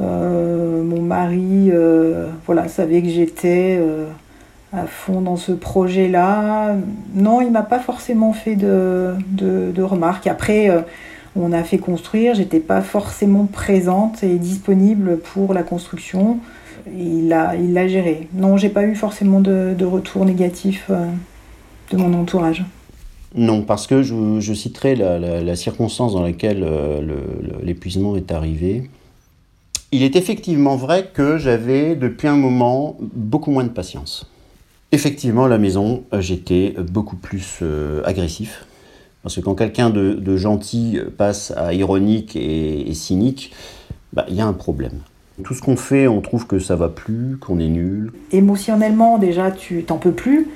euh, 0.00 0.82
mon 0.84 1.02
mari 1.02 1.72
voilà, 2.46 2.68
savait 2.68 3.02
que 3.02 3.08
j'étais 3.08 3.80
à 4.72 4.86
fond 4.86 5.20
dans 5.20 5.36
ce 5.36 5.52
projet-là. 5.52 6.76
Non, 7.14 7.40
il 7.40 7.50
m'a 7.50 7.62
pas 7.62 7.80
forcément 7.80 8.32
fait 8.32 8.54
de, 8.54 9.14
de, 9.28 9.72
de 9.74 9.82
remarques. 9.82 10.28
Après, 10.28 10.70
on 11.34 11.52
a 11.52 11.62
fait 11.64 11.78
construire, 11.78 12.34
j'étais 12.34 12.60
pas 12.60 12.82
forcément 12.82 13.46
présente 13.46 14.22
et 14.22 14.36
disponible 14.36 15.18
pour 15.18 15.54
la 15.54 15.62
construction. 15.62 16.38
Il 16.98 17.28
l'a 17.28 17.56
il 17.56 17.72
l'a 17.72 17.88
géré. 17.88 18.28
Non, 18.34 18.56
j'ai 18.56 18.68
pas 18.68 18.84
eu 18.84 18.94
forcément 18.94 19.40
de, 19.40 19.84
retour 19.84 20.24
négatif 20.24 20.86
euh, 20.90 21.06
de 21.90 21.96
mon 21.96 22.12
entourage. 22.14 22.64
Non, 23.34 23.62
parce 23.62 23.86
que 23.86 24.02
je, 24.02 24.52
citerai 24.52 24.94
la, 24.94 25.56
circonstance 25.56 26.12
dans 26.12 26.22
laquelle 26.22 26.62
euh, 26.64 27.00
l'épuisement 27.62 28.14
est 28.16 28.30
arrivé. 28.30 28.90
Il 29.90 30.02
est 30.02 30.16
effectivement 30.16 30.76
vrai 30.76 31.10
que 31.12 31.38
j'avais 31.38 31.96
depuis 31.96 32.28
un 32.28 32.36
moment 32.36 32.96
beaucoup 33.00 33.50
moins 33.50 33.64
de 33.64 33.70
patience. 33.70 34.30
Effectivement, 34.90 35.44
à 35.44 35.48
la 35.48 35.58
maison, 35.58 36.02
j'étais 36.18 36.74
beaucoup 36.78 37.16
plus 37.16 37.60
euh, 37.62 38.02
agressif 38.04 38.66
parce 39.22 39.36
que 39.36 39.40
quand 39.40 39.54
quelqu'un 39.54 39.90
de, 39.90 40.36
gentil 40.36 40.98
passe 41.16 41.52
à 41.56 41.72
ironique 41.72 42.36
et, 42.36 42.92
cynique, 42.94 43.52
bah, 44.12 44.26
il 44.28 44.34
y 44.34 44.40
a 44.40 44.46
un 44.46 44.52
problème. 44.52 45.00
Tout 45.44 45.54
ce 45.54 45.62
qu'on 45.62 45.76
fait, 45.76 46.08
on 46.08 46.20
trouve 46.20 46.46
que 46.46 46.58
ça 46.58 46.76
va 46.76 46.88
plus, 46.88 47.36
qu'on 47.38 47.58
est 47.58 47.68
nul. 47.68 48.12
Émotionnellement, 48.32 49.18
déjà, 49.18 49.50
tu 49.50 49.82
t'en 49.84 49.96
peux 49.96 50.12
plus. 50.12 50.48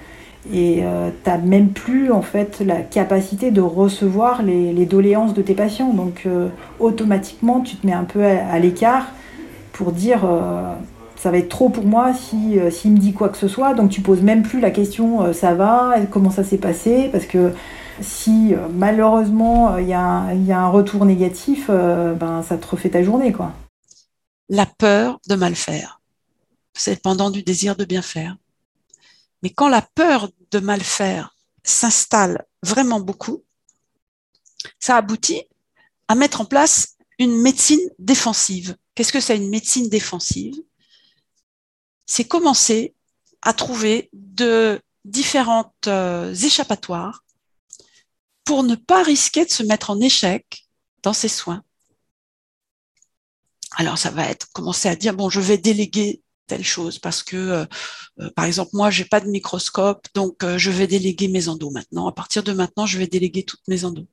Et 0.53 0.81
euh, 0.83 1.11
tu 1.25 1.31
n'as 1.31 1.39
même 1.39 1.71
plus 1.71 2.13
en 2.13 2.23
fait 2.23 2.61
la 2.65 2.77
capacité 2.77 3.51
de 3.51 3.61
recevoir 3.61 4.43
les, 4.43 4.87
doléances 4.87 5.35
de 5.35 5.43
tes 5.43 5.55
patients. 5.55 5.93
Donc 5.93 6.23
euh, 6.27 6.49
automatiquement, 6.79 7.61
tu 7.61 7.77
te 7.77 7.87
mets 7.87 7.93
un 7.93 8.05
peu 8.05 8.25
à, 8.25 8.59
l'écart 8.59 9.07
pour 9.73 9.93
dire 9.93 10.25
euh, 10.25 10.73
ça 11.17 11.31
va 11.31 11.39
être 11.39 11.49
trop 11.49 11.69
pour 11.69 11.85
moi 11.85 12.13
si 12.15 12.59
s'il 12.71 12.93
me 12.93 12.99
dit 12.99 13.13
quoi 13.13 13.29
que 13.29 13.39
ce 13.39 13.49
soit. 13.49 13.75
Donc 13.75 13.91
tu 13.91 14.03
poses 14.03 14.23
même 14.23 14.43
plus 14.43 14.61
la 14.61 14.71
question 14.71 15.33
ça 15.33 15.55
va, 15.55 15.97
comment 16.11 16.31
ça 16.31 16.45
s'est 16.45 16.59
passé, 16.59 17.09
parce 17.11 17.27
que 17.27 17.51
si 18.03 18.55
euh, 18.55 18.69
malheureusement 18.69 19.75
euh, 19.75 19.81
il 19.81 19.89
y, 19.89 19.93
a 19.93 20.61
un 20.61 20.69
retour 20.69 21.05
négatif, 21.05 21.67
euh, 21.69 22.15
ben, 22.15 22.43
ça 22.43 22.59
te 22.59 22.67
refait 22.67 22.91
ta 22.91 23.03
journée. 23.03 23.33
quoi. 23.33 23.53
La 24.49 24.67
peur 24.67 25.21
de 25.29 25.35
mal 25.35 25.55
faire. 25.55 26.01
C'est 26.75 27.03
pendant 27.03 27.31
du 27.31 27.43
désir 27.43 27.77
de 27.77 27.85
bien 27.85 28.03
faire. 28.03 28.37
Mais 29.43 29.51
quand 29.51 29.69
la 29.69 29.83
peur 29.83 30.31
de 30.51 30.59
mal 30.59 30.81
faire 30.81 31.35
s'installe 31.63 32.45
vraiment 32.63 33.01
beaucoup, 33.01 33.43
ça 34.79 34.97
aboutit 34.97 35.43
à 36.09 36.15
mettre 36.15 36.41
en 36.41 36.45
place 36.45 36.97
une 37.19 37.41
médecine 37.41 37.81
défensive. 37.99 38.77
Qu'est-ce 38.95 39.13
que 39.13 39.21
c'est 39.21 39.37
une 39.37 39.49
médecine 39.49 39.89
défensive? 39.89 40.55
C'est 42.07 42.25
commencer 42.25 42.95
à 43.43 43.53
trouver 43.53 44.11
de 44.13 44.81
différentes 45.05 45.89
échappatoires 45.89 47.25
pour 48.47 48.63
ne 48.63 48.77
pas 48.77 49.03
risquer 49.03 49.45
de 49.45 49.51
se 49.51 49.63
mettre 49.63 49.91
en 49.91 50.01
échec 50.01 50.67
dans 51.03 51.13
ses 51.13 51.29
soins. 51.29 51.63
Alors 53.73 53.99
ça 53.99 54.11
va 54.11 54.27
être 54.31 54.51
commencer 54.53 54.89
à 54.89 54.97
dire 54.97 55.15
bon 55.15 55.29
je 55.29 55.41
vais 55.41 55.59
déléguer 55.59 56.23
telle 56.47 56.65
chose 56.65 56.99
parce 56.99 57.23
que 57.23 57.37
euh, 57.37 57.67
euh, 58.21 58.31
par 58.37 58.45
exemple 58.47 58.71
moi 58.73 58.91
j'ai 58.91 59.05
pas 59.05 59.21
de 59.21 59.29
microscope 59.29 60.07
donc 60.15 60.45
euh, 60.45 60.59
je 60.59 60.71
vais 60.71 60.87
déléguer 60.87 61.29
mes 61.29 61.49
endos 61.49 61.71
maintenant. 61.71 62.07
À 62.09 62.13
partir 62.13 62.43
de 62.43 62.53
maintenant 62.53 62.87
je 62.87 62.99
vais 62.99 63.09
déléguer 63.09 63.45
toutes 63.45 63.67
mes 63.69 63.85
endos. 63.85 64.07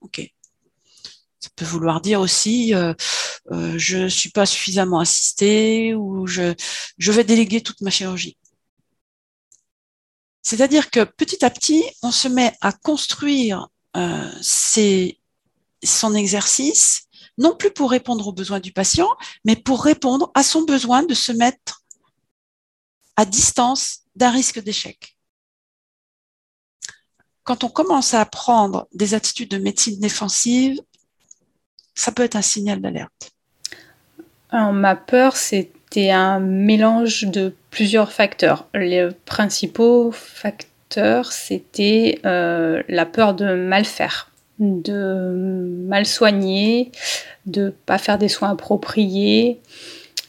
Ok. 0.00 0.20
Ça 1.40 1.48
peut 1.56 1.64
vouloir 1.64 2.02
dire 2.02 2.20
aussi 2.20 2.74
je 3.50 4.08
suis 4.08 4.30
pas 4.30 4.46
suffisamment 4.46 5.00
assistée 5.00 5.94
ou 5.94 6.26
je 6.26 6.54
je 6.98 7.12
vais 7.12 7.24
déléguer 7.24 7.62
toute 7.62 7.80
ma 7.80 7.90
chirurgie. 7.90 8.36
C'est-à-dire 10.42 10.90
que 10.90 11.04
petit 11.04 11.44
à 11.44 11.50
petit, 11.50 11.84
on 12.02 12.10
se 12.10 12.28
met 12.28 12.54
à 12.60 12.72
construire 12.72 13.68
euh, 13.96 14.30
son 14.40 16.14
exercice, 16.14 17.08
non 17.38 17.54
plus 17.54 17.70
pour 17.70 17.90
répondre 17.90 18.26
aux 18.26 18.32
besoins 18.32 18.60
du 18.60 18.72
patient, 18.72 19.08
mais 19.44 19.56
pour 19.56 19.82
répondre 19.82 20.30
à 20.34 20.42
son 20.42 20.62
besoin 20.62 21.02
de 21.02 21.14
se 21.14 21.32
mettre 21.32 21.82
à 23.16 23.24
distance 23.24 24.00
d'un 24.16 24.30
risque 24.30 24.62
d'échec. 24.62 25.16
Quand 27.44 27.64
on 27.64 27.68
commence 27.68 28.14
à 28.14 28.20
apprendre 28.20 28.86
des 28.92 29.14
attitudes 29.14 29.50
de 29.50 29.58
médecine 29.58 29.98
défensive, 29.98 30.80
ça 31.94 32.12
peut 32.12 32.22
être 32.22 32.36
un 32.36 32.42
signal 32.42 32.80
d'alerte. 32.80 33.32
ma 34.52 34.96
peur, 34.96 35.36
c'était 35.36 36.10
un 36.10 36.40
mélange 36.40 37.24
de 37.24 37.54
plusieurs 37.70 38.12
facteurs. 38.12 38.66
Les 38.74 39.08
principaux 39.24 40.10
facteurs, 40.12 41.32
c'était 41.32 42.18
euh, 42.24 42.82
la 42.88 43.06
peur 43.06 43.34
de 43.34 43.54
mal 43.54 43.84
faire, 43.84 44.30
de 44.58 45.84
mal 45.86 46.06
soigner, 46.06 46.90
de 47.46 47.72
pas 47.86 47.98
faire 47.98 48.18
des 48.18 48.28
soins 48.28 48.50
appropriés, 48.50 49.60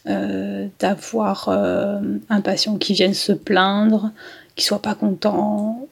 euh, 0.07 0.67
d'avoir 0.79 1.49
euh, 1.49 1.99
un 2.29 2.41
patient 2.41 2.77
qui 2.77 2.93
vienne 2.93 3.13
se 3.13 3.33
plaindre, 3.33 4.11
qui 4.55 4.65
soit 4.65 4.81
pas 4.81 4.95
content. 4.95 5.87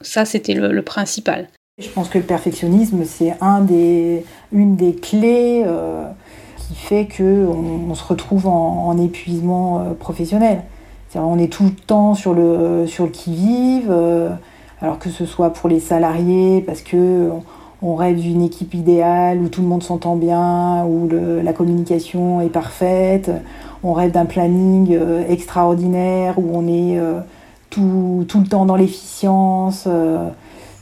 ça, 0.00 0.24
c'était 0.24 0.54
le, 0.54 0.82
principal. 0.82 1.48
Je 1.78 1.88
pense 1.88 2.08
que 2.08 2.18
le 2.18 2.24
perfectionnisme, 2.24 3.04
c'est 3.04 3.34
un 3.40 3.60
des, 3.60 4.24
une 4.52 4.76
des 4.76 4.94
clés 4.94 5.64
qui 6.66 6.74
fait 6.74 7.06
qu'on 7.16 7.90
on 7.90 7.94
se 7.94 8.04
retrouve 8.04 8.46
en, 8.46 8.96
épuisement 8.98 9.80
euh, 9.80 9.94
professionnel. 9.94 10.62
on 11.14 11.38
est 11.38 11.52
tout 11.52 11.64
le 11.64 11.70
temps 11.70 12.14
sur 12.14 12.34
le, 12.34 12.86
sur 12.86 13.04
le 13.04 13.10
qui-vive, 13.10 13.88
euh, 13.90 14.30
alors 14.80 14.98
que 14.98 15.10
ce 15.10 15.26
soit 15.26 15.50
pour 15.50 15.68
les 15.68 15.80
salariés, 15.80 16.62
parce 16.66 16.80
que 16.80 17.30
on, 17.82 17.94
rêve 17.94 18.18
d'une 18.18 18.42
équipe 18.42 18.74
idéale 18.74 19.38
où 19.38 19.48
tout 19.48 19.62
le 19.62 19.68
monde 19.68 19.82
s'entend 19.82 20.16
bien, 20.16 20.84
où 20.84 21.08
la 21.42 21.52
communication 21.52 22.40
est 22.40 22.48
parfaite, 22.48 23.30
on 23.84 23.92
rêve 23.92 24.10
d'un 24.10 24.24
planning 24.24 24.88
euh, 24.92 25.22
extraordinaire, 25.28 26.38
où 26.38 26.50
on 26.52 26.66
est 26.66 26.98
tout, 27.70 28.24
tout, 28.26 28.40
le 28.40 28.46
temps 28.46 28.66
dans 28.66 28.76
l'efficience 28.76 29.86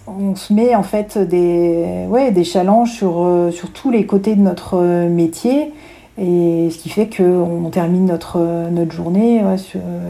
on 0.07 0.36
se 0.36 0.52
met 0.52 0.74
en 0.74 0.82
fait 0.82 1.18
des, 1.18 2.07
ouais, 2.09 2.30
des 2.32 2.44
challenges 2.44 2.92
sur, 2.92 3.24
euh, 3.24 3.50
sur 3.50 3.72
tous 3.72 3.90
les 3.90 4.07
côtés 4.07 4.36
de 4.36 4.40
notre 4.40 4.74
euh, 4.74 5.09
métier. 5.09 5.72
Et 6.16 6.70
ce 6.70 6.78
qui 6.78 6.90
fait 6.90 7.09
qu'on 7.09 7.70
termine 7.70 8.07
notre, 8.07 8.36
euh, 8.36 8.70
notre 8.70 8.92
journée 8.92 9.42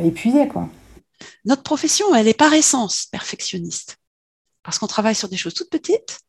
épuisé. 0.05 0.49
Quoi. 0.49 0.68
Notre 1.45 1.62
profession, 1.62 2.14
elle 2.14 2.28
est 2.28 2.38
par 2.38 2.53
essence 2.53 3.07
perfectionniste. 3.11 3.99
Parce 4.62 4.78
qu'on 4.78 4.86
travaille 4.86 5.14
sur 5.14 5.28
des 5.28 5.36
choses 5.36 5.55
toutes 5.55 5.70
petites 5.70 6.20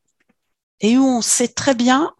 et 0.81 0.97
où 0.97 1.03
on 1.03 1.21
sait 1.21 1.47
très 1.47 1.73
bien 1.73 2.13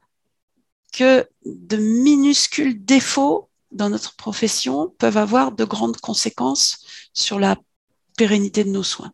que 0.93 1.27
de 1.45 1.75
minuscules 1.77 2.83
défauts 2.83 3.49
dans 3.71 3.89
notre 3.89 4.15
profession 4.15 4.93
peuvent 4.97 5.17
avoir 5.17 5.51
de 5.51 5.65
grandes 5.65 5.97
conséquences 5.97 7.09
sur 7.13 7.37
la 7.37 7.57
pérennité 8.17 8.63
de 8.63 8.69
nos 8.69 8.83
soins. 8.83 9.11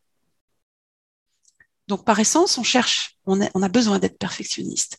Donc, 1.91 2.05
par 2.05 2.21
essence, 2.21 2.57
on 2.57 2.63
cherche, 2.63 3.17
on 3.25 3.41
a, 3.41 3.67
besoin 3.67 3.99
d'être 3.99 4.17
perfectionniste. 4.17 4.97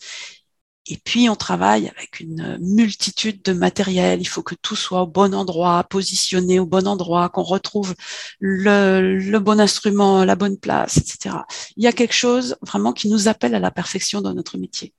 Et 0.84 0.98
puis, 0.98 1.30
on 1.30 1.36
travaille 1.36 1.88
avec 1.88 2.20
une 2.20 2.58
multitude 2.60 3.40
de 3.40 3.54
matériel. 3.54 4.20
Il 4.20 4.26
faut 4.26 4.42
que 4.42 4.54
tout 4.54 4.76
soit 4.76 5.00
au 5.00 5.06
bon 5.06 5.34
endroit, 5.34 5.84
positionné 5.84 6.58
au 6.58 6.66
bon 6.66 6.86
endroit, 6.86 7.30
qu'on 7.30 7.44
retrouve 7.44 7.94
le, 8.40 9.38
bon 9.38 9.58
instrument, 9.58 10.22
la 10.26 10.36
bonne 10.36 10.58
place, 10.58 10.98
etc. 10.98 11.36
Il 11.78 11.82
y 11.82 11.86
a 11.86 11.92
quelque 11.92 12.12
chose 12.12 12.58
vraiment 12.60 12.92
qui 12.92 13.08
nous 13.08 13.26
appelle 13.26 13.54
à 13.54 13.58
la 13.58 13.70
perfection 13.70 14.20
dans 14.20 14.34
notre 14.34 14.58
métier. 14.58 14.92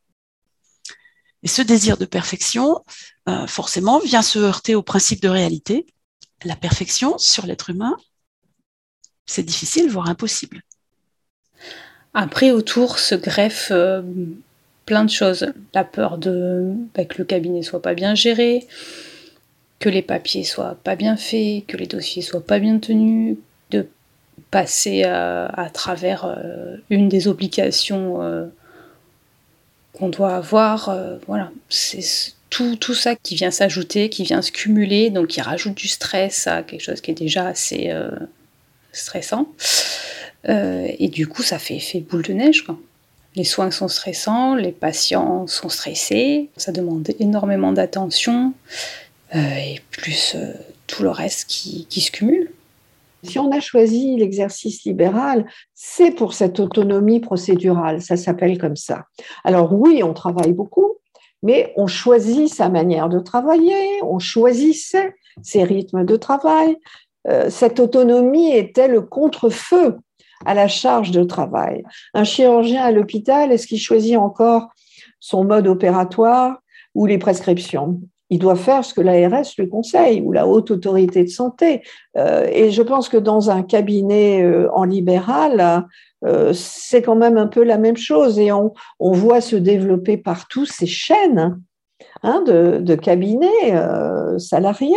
Et 1.44 1.48
ce 1.48 1.62
désir 1.62 1.98
de 1.98 2.06
perfection, 2.06 2.84
euh, 3.30 3.46
forcément, 3.46 4.00
vient 4.00 4.24
se 4.24 4.40
heurter 4.40 4.74
au 4.74 4.82
principe 4.82 5.22
de 5.22 5.30
réalité. 5.30 5.86
La 6.44 6.56
perfection 6.56 7.20
sur 7.20 7.46
l'être 7.46 7.70
humain, 7.70 7.96
c'est 9.28 9.44
difficile, 9.44 9.92
voire 9.92 10.10
impossible. 10.10 10.64
Après, 12.14 12.52
autour 12.52 13.00
se 13.00 13.16
greffe 13.16 13.70
euh, 13.72 14.02
plein 14.86 15.04
de 15.04 15.10
choses. 15.10 15.52
La 15.74 15.84
peur 15.84 16.18
bah, 16.18 17.06
que 17.06 17.18
le 17.18 17.24
cabinet 17.24 17.64
soit 17.64 17.82
pas 17.82 17.96
bien 17.96 18.14
géré, 18.14 18.68
que 19.80 19.90
les 19.90 20.04
papiers 20.04 20.44
soient 20.44 20.78
pas 20.84 20.96
bien 20.96 21.18
faits, 21.18 21.66
que 21.68 21.78
les 21.78 21.88
dossiers 21.88 22.22
soient 22.22 22.46
pas 22.46 22.60
bien 22.60 22.78
tenus, 22.78 23.38
de 23.72 23.88
passer 24.52 25.04
à, 25.04 25.70
travers 25.74 26.26
euh, 26.26 26.76
une 26.90 27.10
des 27.10 27.28
obligations 27.28 28.22
euh, 28.22 28.46
qu'on 29.94 30.10
doit 30.10 30.36
avoir. 30.36 30.96
voilà, 31.28 31.52
c'est 31.70 32.34
tout, 32.52 32.76
tout, 32.76 32.94
ça 32.94 33.16
qui 33.16 33.34
vient 33.34 33.50
s'ajouter, 33.50 34.10
qui 34.10 34.24
vient 34.24 34.44
se 34.44 34.52
cumuler, 34.52 35.10
donc 35.10 35.28
qui 35.28 35.42
rajoute 35.42 35.74
du 35.74 35.88
stress 35.88 36.46
à 36.46 36.62
quelque 36.62 36.82
chose 36.82 37.02
qui 37.02 37.10
est 37.10 37.16
déjà 37.16 37.48
assez 37.48 37.92
stressant. 38.92 39.48
Euh, 40.50 40.88
et 41.00 41.08
du 41.08 41.28
coup, 41.28 41.44
ça 41.44 41.60
fait 41.60 41.80
boule 42.02 42.24
de 42.24 42.34
neige. 42.34 42.66
Les 43.36 43.44
soins 43.44 43.72
sont 43.72 43.88
stressants, 43.88 44.56
les 44.56 44.72
patients 44.72 45.48
sont 45.48 45.70
stressés, 45.70 46.50
ça 46.58 46.72
demande 46.72 47.10
énormément 47.20 47.72
d'attention, 47.72 48.54
euh, 49.36 49.40
et 49.40 49.82
plus 49.90 50.36
euh, 50.36 50.54
tout 50.86 51.04
le 51.04 51.10
reste 51.10 51.48
qui, 51.48 52.02
se 52.02 52.12
cumule. 52.12 52.52
Si 53.24 53.40
on 53.40 53.52
a 53.52 53.62
choisi 53.62 54.18
l'exercice 54.18 54.84
libéral, 54.84 55.46
c'est 55.74 56.12
pour 56.12 56.34
cette 56.34 56.60
autonomie 56.60 57.22
procédurale, 57.22 58.02
ça 58.02 58.18
s'appelle 58.18 58.58
comme 58.58 58.76
ça. 58.76 59.06
Alors 59.46 59.74
oui, 59.74 60.04
on 60.04 60.14
travaille 60.14 60.52
beaucoup, 60.52 60.98
mais 61.42 61.74
on 61.78 61.88
choisit 61.88 62.54
sa 62.54 62.68
manière 62.68 63.08
de 63.08 63.20
travailler, 63.20 64.04
on 64.04 64.20
choisissait 64.20 65.16
ses 65.42 65.64
rythmes 65.64 66.06
de 66.06 66.18
travail. 66.18 66.76
cette 67.50 67.80
autonomie 67.80 68.52
était 68.52 68.90
le 68.90 69.02
contre-feu 69.02 69.98
à 70.46 70.54
la 70.54 70.68
charge 70.68 71.12
de 71.12 71.24
travail. 71.24 71.84
Un 72.14 72.24
chirurgien 72.24 72.84
à 72.84 72.92
l'hôpital, 72.92 73.52
est-ce 73.52 73.68
qu'il 73.68 73.80
choisit 73.80 74.18
encore 74.18 74.70
son 75.20 75.44
mode 75.44 75.68
opératoire 75.68 76.58
ou 76.96 77.06
les 77.06 77.18
prescriptions? 77.18 78.00
Il 78.30 78.40
doit 78.40 78.56
faire 78.56 78.84
ce 78.84 78.94
que 78.94 79.02
l'ARS 79.02 79.46
lui 79.58 79.70
conseille 79.70 80.22
ou 80.22 80.32
la 80.32 80.48
haute 80.48 80.72
autorité 80.72 81.24
de 81.24 81.30
santé. 81.30 81.84
Euh, 82.18 82.48
et 82.52 82.72
je 82.72 82.82
pense 82.82 83.08
que 83.08 83.18
dans 83.18 83.52
un 83.52 83.62
cabinet 83.62 84.42
euh, 84.44 84.72
en 84.74 84.86
libéral, 84.86 85.86
euh, 86.26 86.52
c'est 86.54 87.02
quand 87.02 87.16
même 87.16 87.38
un 87.38 87.48
peu 87.48 87.64
la 87.64 87.78
même 87.78 87.98
chose. 87.98 88.40
Et 88.40 88.52
on, 88.52 88.74
on 89.00 89.12
voit 89.12 89.42
se 89.42 89.56
développer 89.56 90.18
partout 90.18 90.66
ces 90.66 90.88
chaînes 90.88 91.60
Hein, 92.26 92.42
de, 92.46 92.96
cabinets 92.96 93.76
euh, 93.76 94.40
salariés, 94.40 94.96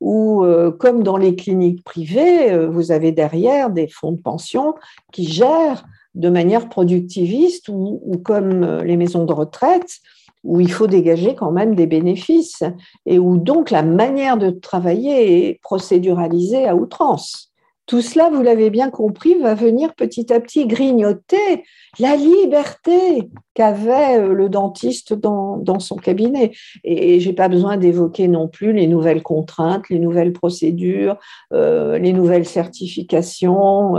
ou 0.00 0.42
euh, 0.42 0.72
comme 0.72 1.04
dans 1.04 1.16
les 1.16 1.36
cliniques 1.36 1.84
privées, 1.84 2.50
euh, 2.50 2.68
vous 2.68 2.90
avez 2.90 3.12
derrière 3.12 3.70
des 3.70 3.86
fonds 3.86 4.10
de 4.10 4.20
pension 4.20 4.74
qui 5.12 5.24
gèrent 5.24 5.84
de 6.16 6.28
manière 6.28 6.68
productiviste, 6.68 7.68
ou, 7.68 8.00
ou 8.04 8.18
comme 8.18 8.82
les 8.82 8.96
maisons 8.96 9.24
de 9.24 9.32
retraite, 9.32 10.00
où 10.42 10.60
il 10.60 10.70
faut 10.70 10.88
dégager 10.88 11.36
quand 11.36 11.52
même 11.52 11.76
des 11.76 11.86
bénéfices, 11.86 12.64
et 13.06 13.20
où 13.20 13.36
donc 13.36 13.70
la 13.70 13.84
manière 13.84 14.36
de 14.36 14.50
travailler 14.50 15.48
est 15.48 15.60
procéduralisée 15.62 16.66
à 16.66 16.74
outrance. 16.74 17.53
Tout 17.86 18.00
cela, 18.00 18.30
vous 18.30 18.42
l'avez 18.42 18.70
bien 18.70 18.88
compris, 18.88 19.34
va 19.38 19.54
venir 19.54 19.94
petit 19.94 20.32
à 20.32 20.40
petit 20.40 20.66
grignoter 20.66 21.64
la 21.98 22.16
liberté 22.16 23.28
qu'avait 23.52 24.18
euh, 24.18 24.32
le 24.32 24.48
dentiste 24.48 25.12
dans, 25.12 25.78
son 25.78 25.96
cabinet. 25.96 26.52
Et 26.82 27.20
je 27.20 27.28
n'ai 27.28 27.34
pas 27.34 27.48
besoin 27.48 27.76
d'évoquer 27.76 28.26
non 28.26 28.48
plus 28.48 28.72
les 28.72 28.86
nouvelles 28.86 29.22
contraintes, 29.22 29.90
les 29.90 29.98
nouvelles 29.98 30.32
procédures, 30.32 31.16
euh, 31.52 31.98
les 31.98 32.14
nouvelles 32.14 32.46
certifications, 32.46 33.98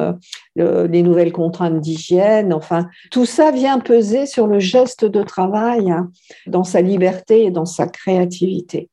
euh, 0.57 0.88
les 0.88 1.03
nouvelles 1.03 1.31
contraintes 1.31 1.79
d'hygiène. 1.79 2.53
Enfin, 2.53 2.88
tout 3.11 3.25
ça 3.25 3.51
vient 3.51 3.77
peser 3.77 4.25
sur 4.25 4.47
le 4.47 4.59
geste 4.59 5.05
de 5.05 5.21
travail 5.21 5.91
hein, 5.91 6.09
dans 6.47 6.63
sa 6.63 6.81
liberté 6.81 7.45
et 7.45 7.51
dans 7.51 7.65
sa 7.65 7.86
créativité. 7.86 8.89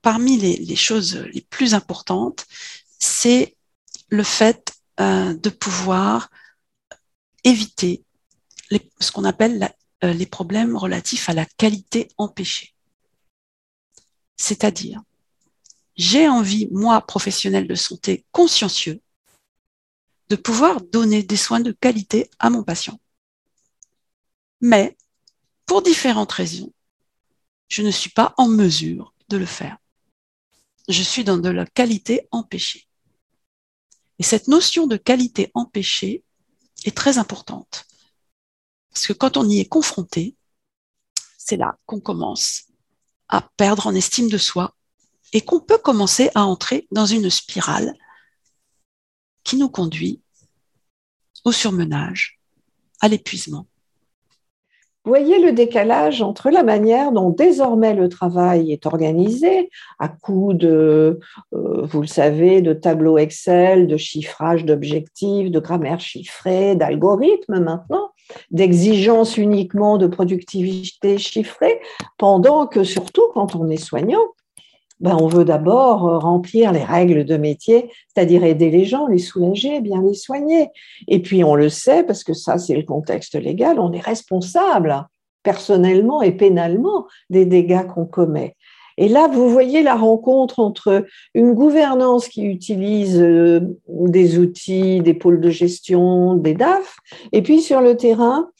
Parmi 0.00 0.38
les 0.38 0.76
choses 0.76 1.22
les 1.34 1.42
plus 1.42 1.74
importantes, 1.74 2.46
c'est 2.98 3.54
le 4.10 4.22
fait 4.22 4.74
euh, 5.00 5.34
de 5.34 5.50
pouvoir 5.50 6.30
éviter 7.44 8.04
ce 9.00 9.10
qu'on 9.12 9.24
appelle 9.24 9.72
euh, 10.04 10.12
les 10.12 10.26
problèmes 10.26 10.76
relatifs 10.76 11.28
à 11.28 11.32
la 11.32 11.46
qualité 11.46 12.08
empêchée. 12.18 12.74
C'est-à-dire, 14.36 15.02
j'ai 15.96 16.28
envie, 16.28 16.68
moi, 16.70 17.00
professionnel 17.00 17.66
de 17.66 17.74
santé 17.74 18.24
consciencieux, 18.32 19.00
de 20.28 20.36
pouvoir 20.36 20.80
donner 20.80 21.22
des 21.22 21.36
soins 21.36 21.60
de 21.60 21.72
qualité 21.72 22.30
à 22.38 22.50
mon 22.50 22.62
patient. 22.62 22.98
Mais, 24.60 24.96
pour 25.66 25.82
différentes 25.82 26.32
raisons, 26.32 26.72
je 27.68 27.82
ne 27.82 27.90
suis 27.90 28.10
pas 28.10 28.34
en 28.36 28.48
mesure 28.48 29.14
de 29.28 29.36
le 29.36 29.46
faire. 29.46 29.78
Je 30.88 31.02
suis 31.02 31.24
dans 31.24 31.38
de 31.38 31.48
la 31.48 31.66
qualité 31.66 32.28
empêchée. 32.30 32.89
Et 34.20 34.22
cette 34.22 34.48
notion 34.48 34.86
de 34.86 34.98
qualité 34.98 35.50
empêchée 35.54 36.22
est 36.84 36.94
très 36.94 37.16
importante. 37.16 37.86
Parce 38.90 39.06
que 39.06 39.14
quand 39.14 39.38
on 39.38 39.48
y 39.48 39.60
est 39.60 39.68
confronté, 39.68 40.36
c'est 41.38 41.56
là 41.56 41.78
qu'on 41.86 42.00
commence 42.00 42.66
à 43.28 43.40
perdre 43.56 43.86
en 43.86 43.94
estime 43.94 44.28
de 44.28 44.36
soi 44.36 44.76
et 45.32 45.40
qu'on 45.40 45.60
peut 45.60 45.78
commencer 45.78 46.28
à 46.34 46.44
entrer 46.44 46.86
dans 46.92 47.06
une 47.06 47.30
spirale 47.30 47.94
qui 49.42 49.56
nous 49.56 49.70
conduit 49.70 50.20
au 51.44 51.52
surmenage, 51.52 52.40
à 53.00 53.08
l'épuisement. 53.08 53.69
Voyez 55.06 55.38
le 55.38 55.52
décalage 55.52 56.20
entre 56.20 56.50
la 56.50 56.62
manière 56.62 57.10
dont 57.10 57.30
désormais 57.30 57.94
le 57.94 58.10
travail 58.10 58.70
est 58.70 58.84
organisé, 58.84 59.70
à 59.98 60.08
coup 60.08 60.52
de, 60.52 61.20
euh, 61.54 61.82
vous 61.84 62.02
le 62.02 62.06
savez, 62.06 62.60
de 62.60 62.74
tableaux 62.74 63.16
Excel, 63.16 63.86
de 63.86 63.96
chiffrage 63.96 64.66
d'objectifs, 64.66 65.50
de 65.50 65.58
grammaire 65.58 66.00
chiffrée, 66.00 66.76
d'algorithmes 66.76 67.60
maintenant, 67.60 68.10
d'exigences 68.50 69.38
uniquement 69.38 69.96
de 69.96 70.06
productivité 70.06 71.16
chiffrée, 71.16 71.80
pendant 72.18 72.66
que 72.66 72.84
surtout 72.84 73.24
quand 73.32 73.56
on 73.56 73.70
est 73.70 73.82
soignant, 73.82 74.34
ben, 75.00 75.16
on 75.20 75.26
veut 75.26 75.44
d'abord 75.44 76.06
euh, 76.06 76.18
remplir 76.18 76.72
les 76.72 76.84
règles 76.84 77.24
de 77.24 77.36
métier, 77.36 77.90
c'est-à-dire 78.08 78.44
aider 78.44 78.70
les 78.70 78.84
gens, 78.84 79.06
les 79.06 79.18
soulager, 79.18 79.80
bien 79.80 80.02
les 80.02 80.14
soigner. 80.14 80.68
Et 81.08 81.20
puis 81.20 81.42
on 81.42 81.54
le 81.54 81.68
sait, 81.68 82.04
parce 82.04 82.22
que 82.24 82.34
ça 82.34 82.58
c'est 82.58 82.76
le 82.76 82.82
contexte 82.82 83.34
légal, 83.34 83.78
on 83.78 83.92
est 83.92 84.00
responsable 84.00 85.06
personnellement 85.42 86.22
et 86.22 86.32
pénalement 86.32 87.06
des 87.30 87.46
dégâts 87.46 87.86
qu'on 87.86 88.04
commet. 88.04 88.56
Et 88.98 89.08
là, 89.08 89.28
vous 89.28 89.48
voyez 89.48 89.82
la 89.82 89.94
rencontre 89.94 90.58
entre 90.58 91.06
une 91.34 91.54
gouvernance 91.54 92.28
qui 92.28 92.44
utilise 92.44 93.18
euh, 93.18 93.60
des 93.88 94.38
outils, 94.38 95.00
des 95.00 95.14
pôles 95.14 95.40
de 95.40 95.48
gestion, 95.48 96.34
des 96.34 96.52
DAF, 96.52 96.96
et 97.32 97.40
puis 97.40 97.62
sur 97.62 97.80
le 97.80 97.96
terrain, 97.96 98.50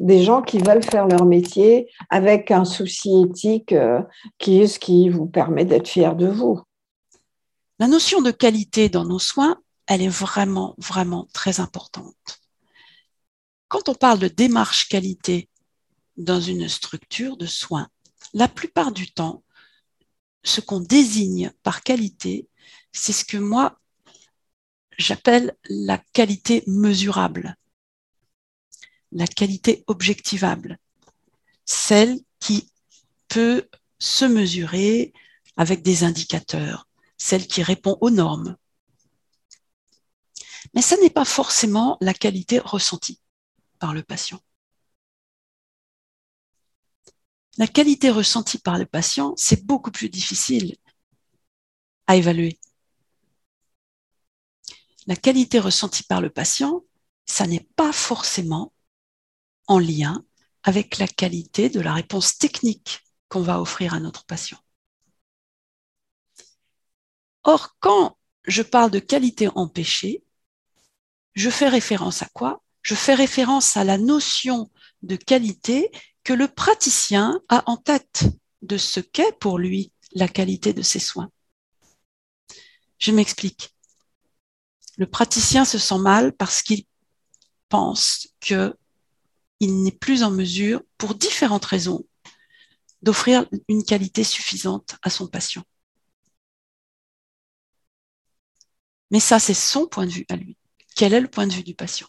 des 0.00 0.24
gens 0.24 0.40
qui 0.40 0.58
veulent 0.58 0.82
faire 0.82 1.06
leur 1.06 1.26
métier 1.26 1.92
avec 2.08 2.50
un 2.50 2.64
souci 2.64 3.22
éthique 3.22 3.72
euh, 3.72 4.00
qui 4.38 4.60
est 4.60 4.66
ce 4.66 4.78
qui 4.78 5.10
vous 5.10 5.26
permet 5.26 5.66
d'être 5.66 5.88
fier 5.88 6.16
de 6.16 6.26
vous. 6.26 6.60
La 7.78 7.86
notion 7.86 8.22
de 8.22 8.30
qualité 8.30 8.88
dans 8.88 9.04
nos 9.04 9.18
soins, 9.18 9.60
elle 9.86 10.00
est 10.00 10.08
vraiment, 10.08 10.74
vraiment 10.78 11.28
très 11.34 11.60
importante. 11.60 12.40
Quand 13.68 13.90
on 13.90 13.94
parle 13.94 14.18
de 14.18 14.28
démarche 14.28 14.88
qualité 14.88 15.50
dans 16.16 16.40
une 16.40 16.68
structure 16.68 17.36
de 17.36 17.46
soins, 17.46 17.88
la 18.32 18.48
plupart 18.48 18.92
du 18.92 19.12
temps, 19.12 19.42
ce 20.42 20.62
qu'on 20.62 20.80
désigne 20.80 21.52
par 21.62 21.82
qualité, 21.82 22.48
c'est 22.92 23.12
ce 23.12 23.24
que 23.24 23.36
moi, 23.36 23.78
j'appelle 24.96 25.54
la 25.68 25.98
qualité 26.14 26.64
mesurable, 26.66 27.56
la 29.12 29.26
qualité 29.26 29.84
objectivable, 29.86 30.78
celle 31.64 32.18
qui 32.38 32.70
peut 33.28 33.68
se 33.98 34.24
mesurer 34.24 35.12
avec 35.56 35.82
des 35.82 36.04
indicateurs, 36.04 36.88
celle 37.16 37.46
qui 37.46 37.62
répond 37.62 37.98
aux 38.00 38.10
normes. 38.10 38.56
Mais 40.74 40.82
ce 40.82 40.94
n'est 40.96 41.10
pas 41.10 41.24
forcément 41.24 41.96
la 42.00 42.14
qualité 42.14 42.58
ressentie 42.58 43.20
par 43.78 43.94
le 43.94 44.02
patient. 44.02 44.40
La 47.58 47.66
qualité 47.66 48.10
ressentie 48.10 48.58
par 48.58 48.78
le 48.78 48.86
patient, 48.86 49.34
c'est 49.36 49.66
beaucoup 49.66 49.90
plus 49.90 50.08
difficile 50.08 50.76
à 52.06 52.16
évaluer. 52.16 52.58
La 55.06 55.16
qualité 55.16 55.58
ressentie 55.58 56.04
par 56.04 56.20
le 56.20 56.30
patient, 56.30 56.84
ça 57.26 57.46
n'est 57.46 57.68
pas 57.76 57.92
forcément 57.92 58.72
en 59.70 59.78
lien 59.78 60.24
avec 60.64 60.98
la 60.98 61.06
qualité 61.06 61.70
de 61.70 61.80
la 61.80 61.94
réponse 61.94 62.36
technique 62.36 63.02
qu'on 63.28 63.40
va 63.40 63.60
offrir 63.60 63.94
à 63.94 64.00
notre 64.00 64.26
patient. 64.26 64.58
Or, 67.44 67.76
quand 67.78 68.18
je 68.44 68.62
parle 68.62 68.90
de 68.90 68.98
qualité 68.98 69.48
empêchée, 69.54 70.24
je 71.34 71.48
fais 71.50 71.68
référence 71.68 72.20
à 72.20 72.26
quoi? 72.34 72.64
Je 72.82 72.96
fais 72.96 73.14
référence 73.14 73.76
à 73.76 73.84
la 73.84 73.96
notion 73.96 74.72
de 75.02 75.14
qualité 75.14 75.92
que 76.24 76.32
le 76.32 76.48
praticien 76.48 77.40
a 77.48 77.62
en 77.70 77.76
tête 77.76 78.24
de 78.62 78.76
ce 78.76 78.98
qu'est 78.98 79.38
pour 79.38 79.56
lui 79.56 79.92
la 80.12 80.26
qualité 80.26 80.72
de 80.72 80.82
ses 80.82 80.98
soins. 80.98 81.30
Je 82.98 83.12
m'explique. 83.12 83.72
Le 84.96 85.06
praticien 85.06 85.64
se 85.64 85.78
sent 85.78 85.98
mal 85.98 86.32
parce 86.32 86.60
qu'il 86.60 86.84
pense 87.68 88.26
qu'il 89.60 89.82
n'est 89.82 89.92
plus 89.92 90.22
en 90.22 90.30
mesure, 90.30 90.82
pour 90.98 91.14
différentes 91.14 91.66
raisons, 91.66 92.06
d'offrir 93.02 93.46
une 93.68 93.84
qualité 93.84 94.24
suffisante 94.24 94.96
à 95.02 95.10
son 95.10 95.26
patient. 95.28 95.64
Mais 99.10 99.20
ça, 99.20 99.38
c'est 99.38 99.54
son 99.54 99.86
point 99.86 100.06
de 100.06 100.10
vue 100.10 100.26
à 100.28 100.36
lui. 100.36 100.56
Quel 100.96 101.12
est 101.14 101.20
le 101.20 101.28
point 101.28 101.46
de 101.46 101.52
vue 101.52 101.62
du 101.62 101.74
patient? 101.74 102.08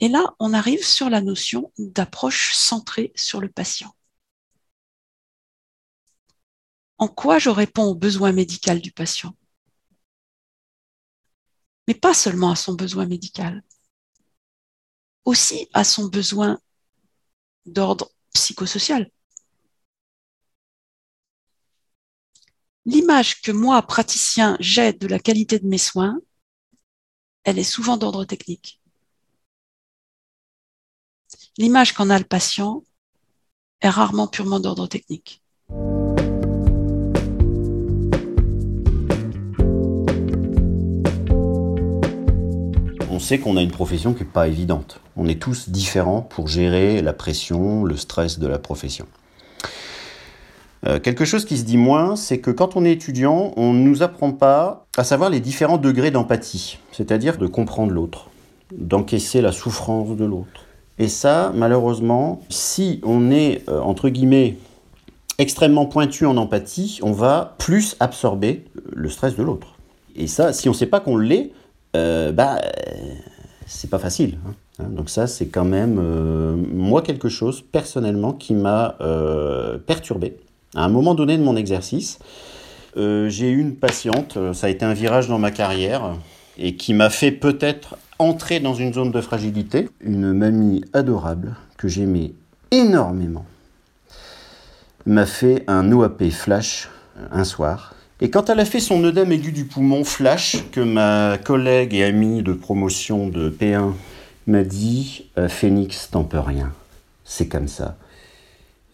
Et 0.00 0.08
là, 0.08 0.34
on 0.38 0.52
arrive 0.52 0.84
sur 0.84 1.08
la 1.10 1.20
notion 1.20 1.72
d'approche 1.78 2.54
centrée 2.54 3.12
sur 3.14 3.40
le 3.40 3.48
patient. 3.48 3.94
En 6.98 7.08
quoi 7.08 7.38
je 7.38 7.50
réponds 7.50 7.84
au 7.84 7.94
besoin 7.94 8.32
médical 8.32 8.80
du 8.80 8.92
patient? 8.92 9.36
Mais 11.86 11.94
pas 11.94 12.14
seulement 12.14 12.50
à 12.50 12.56
son 12.56 12.74
besoin 12.74 13.06
médical, 13.06 13.62
aussi 15.24 15.68
à 15.72 15.84
son 15.84 16.06
besoin 16.06 16.58
d'ordre 17.66 18.10
psychosocial. 18.34 19.10
L'image 22.84 23.42
que 23.42 23.52
moi, 23.52 23.80
praticien, 23.82 24.56
j'ai 24.58 24.92
de 24.92 25.06
la 25.06 25.18
qualité 25.18 25.58
de 25.58 25.66
mes 25.66 25.78
soins, 25.78 26.18
elle 27.44 27.58
est 27.58 27.64
souvent 27.64 27.96
d'ordre 27.96 28.24
technique 28.24 28.82
l'image 31.58 31.92
qu'en 31.92 32.10
a 32.10 32.18
le 32.18 32.24
patient 32.24 32.82
est 33.80 33.88
rarement 33.88 34.28
purement 34.28 34.60
d'ordre 34.60 34.86
technique. 34.86 35.42
Sait 43.22 43.38
qu'on 43.38 43.56
a 43.56 43.62
une 43.62 43.70
profession 43.70 44.12
qui 44.12 44.24
n'est 44.24 44.28
pas 44.28 44.48
évidente. 44.48 45.00
On 45.16 45.26
est 45.26 45.40
tous 45.40 45.70
différents 45.70 46.20
pour 46.20 46.48
gérer 46.48 47.00
la 47.00 47.12
pression, 47.12 47.84
le 47.84 47.96
stress 47.96 48.38
de 48.38 48.46
la 48.46 48.58
profession. 48.58 49.06
Euh, 50.86 50.98
quelque 50.98 51.24
chose 51.24 51.44
qui 51.44 51.56
se 51.56 51.64
dit 51.64 51.78
moins, 51.78 52.16
c'est 52.16 52.38
que 52.38 52.50
quand 52.50 52.76
on 52.76 52.84
est 52.84 52.92
étudiant, 52.92 53.52
on 53.56 53.72
ne 53.72 53.80
nous 53.80 54.02
apprend 54.02 54.32
pas 54.32 54.86
à 54.96 55.04
savoir 55.04 55.30
les 55.30 55.40
différents 55.40 55.78
degrés 55.78 56.10
d'empathie, 56.10 56.78
c'est-à-dire 56.90 57.38
de 57.38 57.46
comprendre 57.46 57.92
l'autre, 57.92 58.28
d'encaisser 58.76 59.40
la 59.40 59.52
souffrance 59.52 60.16
de 60.16 60.24
l'autre, 60.24 60.66
et 60.98 61.08
ça, 61.08 61.52
malheureusement, 61.54 62.42
si 62.48 63.00
on 63.04 63.30
est, 63.30 63.68
euh, 63.68 63.80
entre 63.80 64.08
guillemets, 64.08 64.56
extrêmement 65.38 65.86
pointu 65.86 66.26
en 66.26 66.36
empathie, 66.36 67.00
on 67.02 67.12
va 67.12 67.54
plus 67.58 67.96
absorber 67.98 68.64
le 68.92 69.08
stress 69.08 69.34
de 69.34 69.42
l'autre. 69.42 69.78
Et 70.14 70.26
ça, 70.26 70.52
si 70.52 70.68
on 70.68 70.72
ne 70.72 70.76
sait 70.76 70.86
pas 70.86 71.00
qu'on 71.00 71.16
l'est, 71.16 71.52
euh, 71.96 72.32
bah, 72.32 72.60
c'est 73.66 73.90
pas 73.90 73.98
facile. 73.98 74.38
Hein. 74.46 74.54
Hein, 74.78 74.88
donc 74.90 75.10
ça, 75.10 75.26
c'est 75.26 75.46
quand 75.46 75.64
même, 75.64 75.98
euh, 76.00 76.56
moi, 76.56 77.02
quelque 77.02 77.28
chose, 77.28 77.62
personnellement, 77.62 78.32
qui 78.32 78.54
m'a 78.54 78.96
perturbé. 79.86 80.38
À 80.74 80.84
un 80.84 80.88
moment 80.88 81.14
donné 81.14 81.36
de 81.36 81.42
mon 81.42 81.56
exercice, 81.56 82.18
j'ai 82.96 83.50
eu 83.50 83.58
une 83.58 83.76
patiente, 83.76 84.38
ça 84.52 84.66
a 84.66 84.70
été 84.70 84.84
un 84.84 84.94
virage 84.94 85.28
dans 85.28 85.38
ma 85.38 85.50
carrière, 85.50 86.14
et 86.58 86.76
qui 86.76 86.94
m'a 86.94 87.10
fait 87.10 87.32
peut-être 87.32 87.96
entrer 88.18 88.60
dans 88.60 88.74
une 88.74 88.92
zone 88.92 89.10
de 89.10 89.20
fragilité. 89.20 89.88
Une 90.00 90.32
mamie 90.32 90.84
adorable 90.92 91.56
que 91.76 91.88
j'aimais 91.88 92.32
énormément 92.70 93.44
m'a 95.06 95.26
fait 95.26 95.64
un 95.66 95.90
OAP 95.90 96.30
flash 96.30 96.88
euh, 97.18 97.26
un 97.32 97.44
soir. 97.44 97.94
Et 98.22 98.30
quand 98.30 98.50
elle 98.50 98.60
a 98.60 98.64
fait 98.64 98.78
son 98.78 99.02
œdème 99.02 99.32
aigu 99.32 99.50
du 99.50 99.64
poumon 99.64 100.04
flash, 100.04 100.64
que 100.70 100.80
ma 100.80 101.38
collègue 101.38 101.92
et 101.92 102.04
amie 102.04 102.44
de 102.44 102.52
promotion 102.52 103.26
de 103.26 103.50
P1 103.50 103.94
m'a 104.46 104.62
dit 104.62 105.28
euh, 105.38 105.48
Phoenix, 105.48 106.08
t'en 106.08 106.22
peux 106.22 106.38
rien. 106.38 106.72
C'est 107.24 107.48
comme 107.48 107.66
ça. 107.66 107.96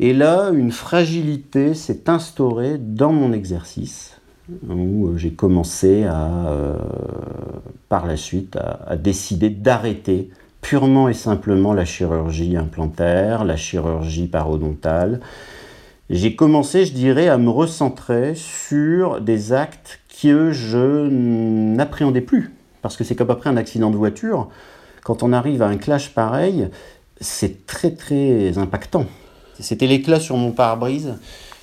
Et 0.00 0.14
là, 0.14 0.48
une 0.54 0.72
fragilité 0.72 1.74
s'est 1.74 2.08
instaurée 2.08 2.78
dans 2.78 3.12
mon 3.12 3.34
exercice 3.34 4.18
où 4.66 5.08
euh, 5.08 5.18
j'ai 5.18 5.32
commencé 5.32 6.04
à, 6.04 6.48
euh, 6.48 6.78
par 7.90 8.06
la 8.06 8.16
suite 8.16 8.56
à, 8.56 8.96
décider 8.96 9.50
d'arrêter 9.50 10.30
purement 10.62 11.06
et 11.10 11.14
simplement 11.14 11.74
la 11.74 11.84
chirurgie 11.84 12.56
implantaire, 12.56 13.44
la 13.44 13.56
chirurgie 13.56 14.26
parodontale. 14.26 15.20
J'ai 16.10 16.34
commencé, 16.34 16.86
je 16.86 16.92
dirais, 16.92 17.28
à 17.28 17.38
me 17.38 17.50
recentrer 17.50 18.34
sur 18.34 19.20
des 19.20 19.52
actes 19.52 20.00
que 20.22 20.52
je 20.52 21.06
n'appréhendais 21.08 22.20
plus. 22.20 22.54
Parce 22.82 22.96
que 22.96 23.04
c'est 23.04 23.14
comme 23.14 23.30
après 23.30 23.50
un 23.50 23.56
accident 23.56 23.90
de 23.90 23.96
voiture, 23.96 24.48
quand 25.04 25.22
on 25.22 25.32
arrive 25.32 25.62
à 25.62 25.66
un 25.66 25.76
clash 25.76 26.14
pareil, 26.14 26.68
c'est 27.20 27.66
très 27.66 27.90
très 27.90 28.56
impactant. 28.58 29.06
C'était 29.60 29.86
l'éclat 29.86 30.20
sur 30.20 30.36
mon 30.36 30.52
pare-brise 30.52 31.18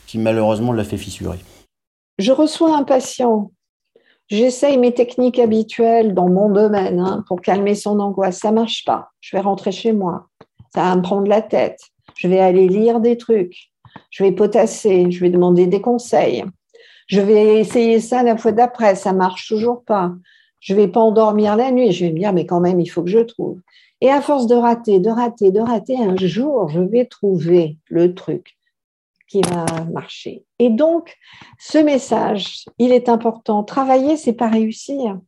qui 0.05 0.17
malheureusement 0.19 0.73
l'a 0.73 0.83
fait 0.83 0.97
fissurer 0.97 1.39
je 2.17 2.31
reçois 2.31 2.75
un 2.75 2.83
patient, 2.83 3.51
j'essaye 4.27 4.77
mes 4.77 4.93
techniques 4.93 5.39
habituelles 5.39 6.13
dans 6.13 6.29
mon 6.29 6.49
domaine 6.49 6.99
hein, 6.99 7.23
pour 7.27 7.41
calmer 7.41 7.75
son 7.75 7.99
angoisse, 7.99 8.39
ça 8.39 8.51
marche 8.51 8.85
pas. 8.85 9.09
Je 9.19 9.35
vais 9.35 9.41
rentrer 9.41 9.71
chez 9.71 9.91
moi, 9.91 10.27
ça 10.73 10.83
va 10.83 10.95
me 10.95 11.01
prendre 11.01 11.27
la 11.27 11.41
tête. 11.41 11.79
Je 12.17 12.27
vais 12.27 12.39
aller 12.39 12.67
lire 12.67 13.01
des 13.01 13.17
trucs, 13.17 13.71
je 14.15 14.23
vais 14.23 14.31
potasser, 14.31 15.11
je 15.11 15.19
vais 15.19 15.29
demander 15.29 15.67
des 15.67 15.81
conseils. 15.81 16.45
Je 17.07 17.19
vais 17.19 17.59
essayer 17.59 17.99
ça 17.99 18.23
la 18.23 18.37
fois 18.37 18.53
d'après, 18.53 18.95
ça 18.95 19.11
marche 19.11 19.49
toujours 19.49 19.83
pas. 19.83 20.13
Je 20.61 20.73
vais 20.73 20.87
pas 20.87 21.01
endormir 21.01 21.57
la 21.57 21.69
nuit, 21.69 21.91
je 21.91 22.05
vais 22.05 22.13
me 22.13 22.19
dire 22.19 22.31
mais 22.31 22.45
quand 22.45 22.61
même 22.61 22.79
il 22.79 22.87
faut 22.87 23.03
que 23.03 23.09
je 23.09 23.19
trouve. 23.19 23.59
Et 23.99 24.09
à 24.09 24.21
force 24.21 24.47
de 24.47 24.55
rater, 24.55 25.01
de 25.01 25.09
rater, 25.09 25.51
de 25.51 25.59
rater, 25.59 25.97
un 25.97 26.15
jour 26.15 26.69
je 26.69 26.79
vais 26.79 27.03
trouver 27.03 27.77
le 27.89 28.15
truc 28.15 28.55
qui 29.27 29.41
va 29.41 29.65
marcher. 29.91 30.45
Et 30.59 30.69
donc, 30.69 31.13
ce 31.59 31.77
message, 31.77 32.63
il 32.79 32.93
est 32.93 33.09
important. 33.09 33.65
Travailler, 33.65 34.15
c'est 34.15 34.33
pas 34.33 34.47
réussir. 34.47 35.19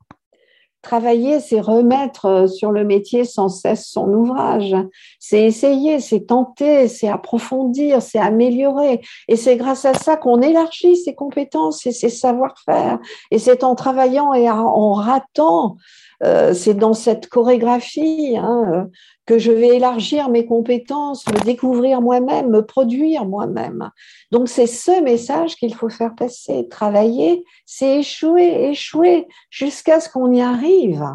Travailler, 0.81 1.39
c'est 1.39 1.59
remettre 1.59 2.25
euh, 2.25 2.47
sur 2.47 2.71
le 2.71 2.83
métier 2.83 3.25
sans 3.25 3.49
cesse 3.49 3.87
son 3.87 4.07
ouvrage. 4.09 4.75
C'est 5.19 5.43
essayer, 5.43 5.99
c'est 5.99 6.27
tenter, 6.27 6.87
c'est 6.87 7.09
approfondir, 7.09 8.01
c'est 8.01 8.19
améliorer. 8.19 9.01
Et 9.27 9.35
c'est 9.35 9.57
grâce 9.57 9.85
à 9.85 9.93
ça 9.93 10.15
qu'on 10.15 10.41
élargit 10.41 10.95
ses 10.95 11.15
compétences 11.15 11.85
et 11.85 11.91
ses 11.91 12.09
savoir-faire. 12.09 12.99
Et 13.31 13.39
c'est 13.39 13.63
en 13.63 13.75
travaillant 13.75 14.33
et 14.33 14.49
en 14.49 14.93
ratant 14.93 15.77
euh, 16.23 16.53
c'est 16.53 16.73
dans 16.73 16.93
cette 16.93 17.29
chorégraphie 17.29 18.37
hein, 18.37 18.63
euh, 18.73 18.83
que 19.27 19.37
je 19.37 19.51
vais 19.51 19.75
élargir 19.75 20.29
mes 20.29 20.45
compétences, 20.45 21.27
me 21.27 21.39
découvrir 21.43 22.01
moi-même, 22.01 22.49
me 22.49 22.65
produire 22.65 23.25
moi-même. 23.25 23.91
Donc 24.31 24.49
c'est 24.49 24.67
ce 24.67 25.03
message 25.03 25.55
qu'il 25.55 25.75
faut 25.75 25.89
faire 25.89 26.15
passer. 26.15 26.67
Travailler, 26.69 27.43
c'est 27.65 27.99
échouer, 27.99 28.69
échouer, 28.69 29.27
jusqu'à 29.51 29.99
ce 29.99 30.09
qu'on 30.09 30.31
y 30.31 30.41
arrive. 30.41 31.05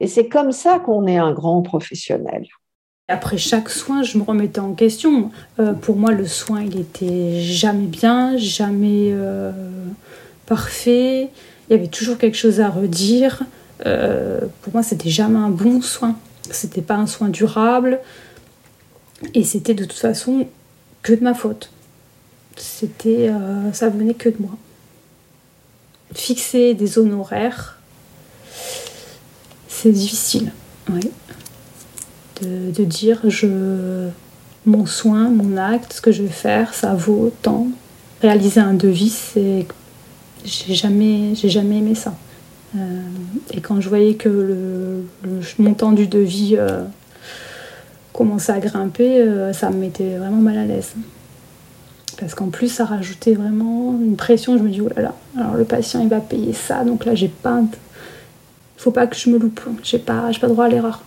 Et 0.00 0.06
c'est 0.06 0.28
comme 0.28 0.52
ça 0.52 0.78
qu'on 0.78 1.06
est 1.06 1.18
un 1.18 1.32
grand 1.32 1.60
professionnel. 1.60 2.46
Après 3.08 3.36
chaque 3.36 3.68
soin, 3.68 4.02
je 4.02 4.16
me 4.16 4.22
remettais 4.22 4.60
en 4.60 4.72
question. 4.72 5.30
Euh, 5.58 5.74
pour 5.74 5.96
moi, 5.96 6.12
le 6.12 6.26
soin, 6.26 6.62
il 6.62 6.80
était 6.80 7.40
jamais 7.40 7.86
bien, 7.86 8.38
jamais 8.38 9.14
parfait. 10.46 11.28
Il 11.68 11.72
y 11.72 11.78
avait 11.78 11.88
toujours 11.88 12.16
quelque 12.16 12.38
chose 12.38 12.60
à 12.60 12.70
redire. 12.70 13.42
Euh, 13.86 14.40
pour 14.62 14.72
moi, 14.72 14.82
c'était 14.82 15.10
jamais 15.10 15.38
un 15.38 15.50
bon 15.50 15.80
soin. 15.80 16.16
C'était 16.50 16.82
pas 16.82 16.96
un 16.96 17.06
soin 17.06 17.28
durable. 17.28 18.00
Et 19.34 19.44
c'était 19.44 19.74
de 19.74 19.84
toute 19.84 19.98
façon 19.98 20.46
que 21.02 21.12
de 21.12 21.22
ma 21.22 21.34
faute. 21.34 21.70
C'était, 22.56 23.28
euh, 23.28 23.72
ça 23.72 23.88
venait 23.88 24.14
que 24.14 24.28
de 24.28 24.36
moi. 24.38 24.56
Fixer 26.14 26.74
des 26.74 26.98
honoraires, 26.98 27.78
c'est 29.68 29.92
difficile. 29.92 30.52
Oui. 30.90 31.10
De, 32.42 32.84
dire 32.84 33.20
je, 33.28 34.08
mon 34.66 34.84
soin, 34.84 35.28
mon 35.28 35.56
acte, 35.56 35.92
ce 35.92 36.00
que 36.00 36.10
je 36.10 36.24
vais 36.24 36.28
faire, 36.28 36.74
ça 36.74 36.92
vaut 36.92 37.32
tant. 37.42 37.68
Réaliser 38.20 38.60
un 38.60 38.74
devis, 38.74 39.10
c'est 39.10 39.66
jamais, 40.44 41.36
j'ai 41.36 41.48
jamais 41.48 41.78
aimé 41.78 41.94
ça. 41.94 42.14
Euh, 42.76 43.02
et 43.52 43.60
quand 43.60 43.80
je 43.80 43.88
voyais 43.88 44.14
que 44.14 44.28
le, 44.28 45.04
montant 45.58 45.92
du 45.92 46.06
devis 46.06 46.56
euh, 46.56 46.84
commençait 48.12 48.52
à 48.52 48.60
grimper, 48.60 49.20
euh, 49.20 49.52
ça 49.52 49.70
me 49.70 49.76
mettait 49.76 50.16
vraiment 50.16 50.38
mal 50.38 50.58
à 50.58 50.64
l'aise. 50.64 50.94
Parce 52.18 52.34
qu'en 52.34 52.48
plus, 52.48 52.68
ça 52.68 52.84
rajoutait 52.84 53.34
vraiment 53.34 53.98
une 54.00 54.16
pression. 54.16 54.56
Je 54.56 54.62
me 54.62 54.70
dis, 54.70 54.80
oh 54.80 54.88
là 54.94 55.02
là, 55.02 55.14
alors 55.36 55.54
le 55.54 55.64
patient, 55.64 56.00
il 56.00 56.08
va 56.08 56.20
payer 56.20 56.52
ça. 56.52 56.84
Donc 56.84 57.04
là, 57.04 57.14
j'ai 57.14 57.28
pas. 57.28 57.60
Faut 58.76 58.90
pas 58.90 59.06
que 59.06 59.16
je 59.16 59.30
me 59.30 59.38
loupe. 59.38 59.60
J'ai 59.82 59.98
pas, 59.98 60.30
pas 60.40 60.48
droit 60.48 60.66
à 60.66 60.68
l'erreur. 60.68 61.02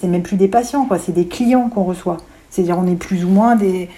C'est 0.00 0.08
même 0.08 0.22
plus 0.22 0.36
des 0.36 0.48
patients, 0.48 0.86
quoi. 0.86 0.98
C'est 0.98 1.12
des 1.12 1.26
clients 1.26 1.68
qu'on 1.68 1.84
reçoit. 1.84 2.18
C'est-à-dire, 2.50 2.78
on 2.78 2.86
est 2.86 2.96
plus 2.96 3.24
ou 3.24 3.28
moins 3.28 3.56
des, 3.56 3.88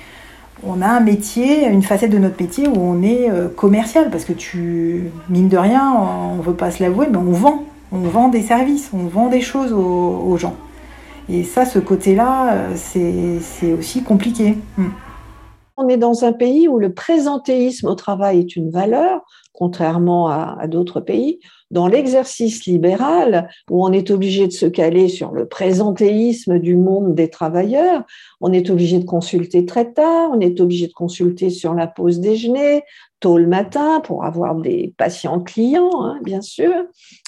on 0.67 0.83
a 0.83 0.87
un 0.87 1.01
métier, 1.01 1.67
une 1.67 1.83
facette 1.83 2.11
de 2.11 2.19
notre 2.19 2.41
métier 2.41 2.69
où 2.69 2.77
on 2.77 3.03
est 3.03 3.31
euh, 3.31 3.49
commercial, 3.49 4.11
parce 4.11 4.25
que 4.25 4.33
tu, 4.33 5.11
mine 5.29 5.49
de 5.49 5.57
rien, 5.57 5.93
on 5.93 6.37
ne 6.37 6.43
veut 6.43 6.55
pas 6.55 6.71
se 6.71 6.83
l'avouer, 6.83 7.07
mais 7.11 7.19
on 7.19 7.33
vend. 7.33 7.65
On 7.93 7.99
vend 7.99 8.29
des 8.29 8.43
services, 8.43 8.91
on 8.93 9.07
vend 9.09 9.29
des 9.29 9.41
choses 9.41 9.73
aux, 9.73 10.37
gens. 10.37 10.55
Et 11.29 11.43
ça, 11.43 11.65
ce 11.65 11.81
côté-là, 11.81 12.55
euh, 12.55 13.39
c'est 13.43 13.73
aussi 13.73 14.03
compliqué. 14.05 14.57
Hmm. 14.77 14.91
On 15.77 15.89
est 15.89 15.97
dans 15.97 16.25
un 16.25 16.33
pays 16.33 16.69
où 16.69 16.79
le 16.79 16.93
présentéisme 16.93 17.89
au 17.89 17.95
travail 17.95 18.39
est 18.41 18.55
une 18.55 18.71
valeur, 18.71 19.23
contrairement 19.53 20.29
à 20.29 20.67
d'autres 20.69 21.01
pays 21.01 21.41
dans 21.71 21.87
l'exercice 21.87 22.65
libéral, 22.67 23.49
où 23.71 23.85
on 23.85 23.93
est 23.93 24.11
obligé 24.11 24.47
de 24.47 24.53
se 24.53 24.67
caler 24.67 25.09
sur 25.09 25.33
le 25.33 25.47
présentéisme 25.47 26.59
du 26.59 26.77
monde 26.77 27.15
des 27.15 27.29
travailleurs, 27.29 28.03
on 28.41 28.53
est 28.53 28.71
obligé 28.71 28.99
de 28.99 29.05
consulter 29.05 29.65
très 29.67 29.93
tard, 29.93 30.31
on 30.33 30.41
est 30.41 30.61
obligé 30.61 30.89
de 30.89 30.93
consulter 30.93 31.51
sur 31.51 31.75
la 31.75 31.87
pause 31.87 32.21
déjeuner, 32.21 32.83
tôt 33.21 33.39
le 33.39 33.47
matin 33.47 34.01
pour 34.01 34.25
avoir 34.25 34.55
des 34.55 34.95
patients 34.97 35.41
clients, 35.41 36.03
hein, 36.03 36.19
bien 36.23 36.41
sûr. 36.41 36.73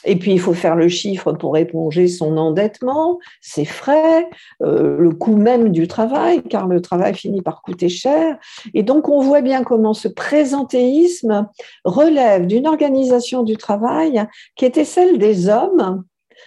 Et 0.04 0.16
puis, 0.16 0.32
il 0.32 0.40
faut 0.40 0.54
faire 0.54 0.74
le 0.74 0.88
chiffre 0.88 1.32
pour 1.32 1.56
éponger 1.56 2.08
son 2.08 2.36
endettement, 2.36 3.18
ses 3.40 3.64
frais, 3.64 4.28
euh, 4.62 4.98
le 4.98 5.10
coût 5.10 5.36
même 5.36 5.68
du 5.68 5.86
travail, 5.86 6.42
car 6.42 6.66
le 6.66 6.80
travail 6.80 7.14
finit 7.14 7.42
par 7.42 7.62
coûter 7.62 7.88
cher. 7.88 8.38
Et 8.74 8.82
donc, 8.82 9.08
on 9.08 9.20
voit 9.20 9.42
bien 9.42 9.62
comment 9.62 9.94
ce 9.94 10.08
présentéisme 10.08 11.48
relève 11.84 12.46
d'une 12.46 12.66
organisation 12.66 13.42
du 13.42 13.56
travail 13.56 14.26
qui 14.56 14.64
était 14.64 14.84
celle 14.84 15.18
des 15.18 15.48
hommes 15.48 16.02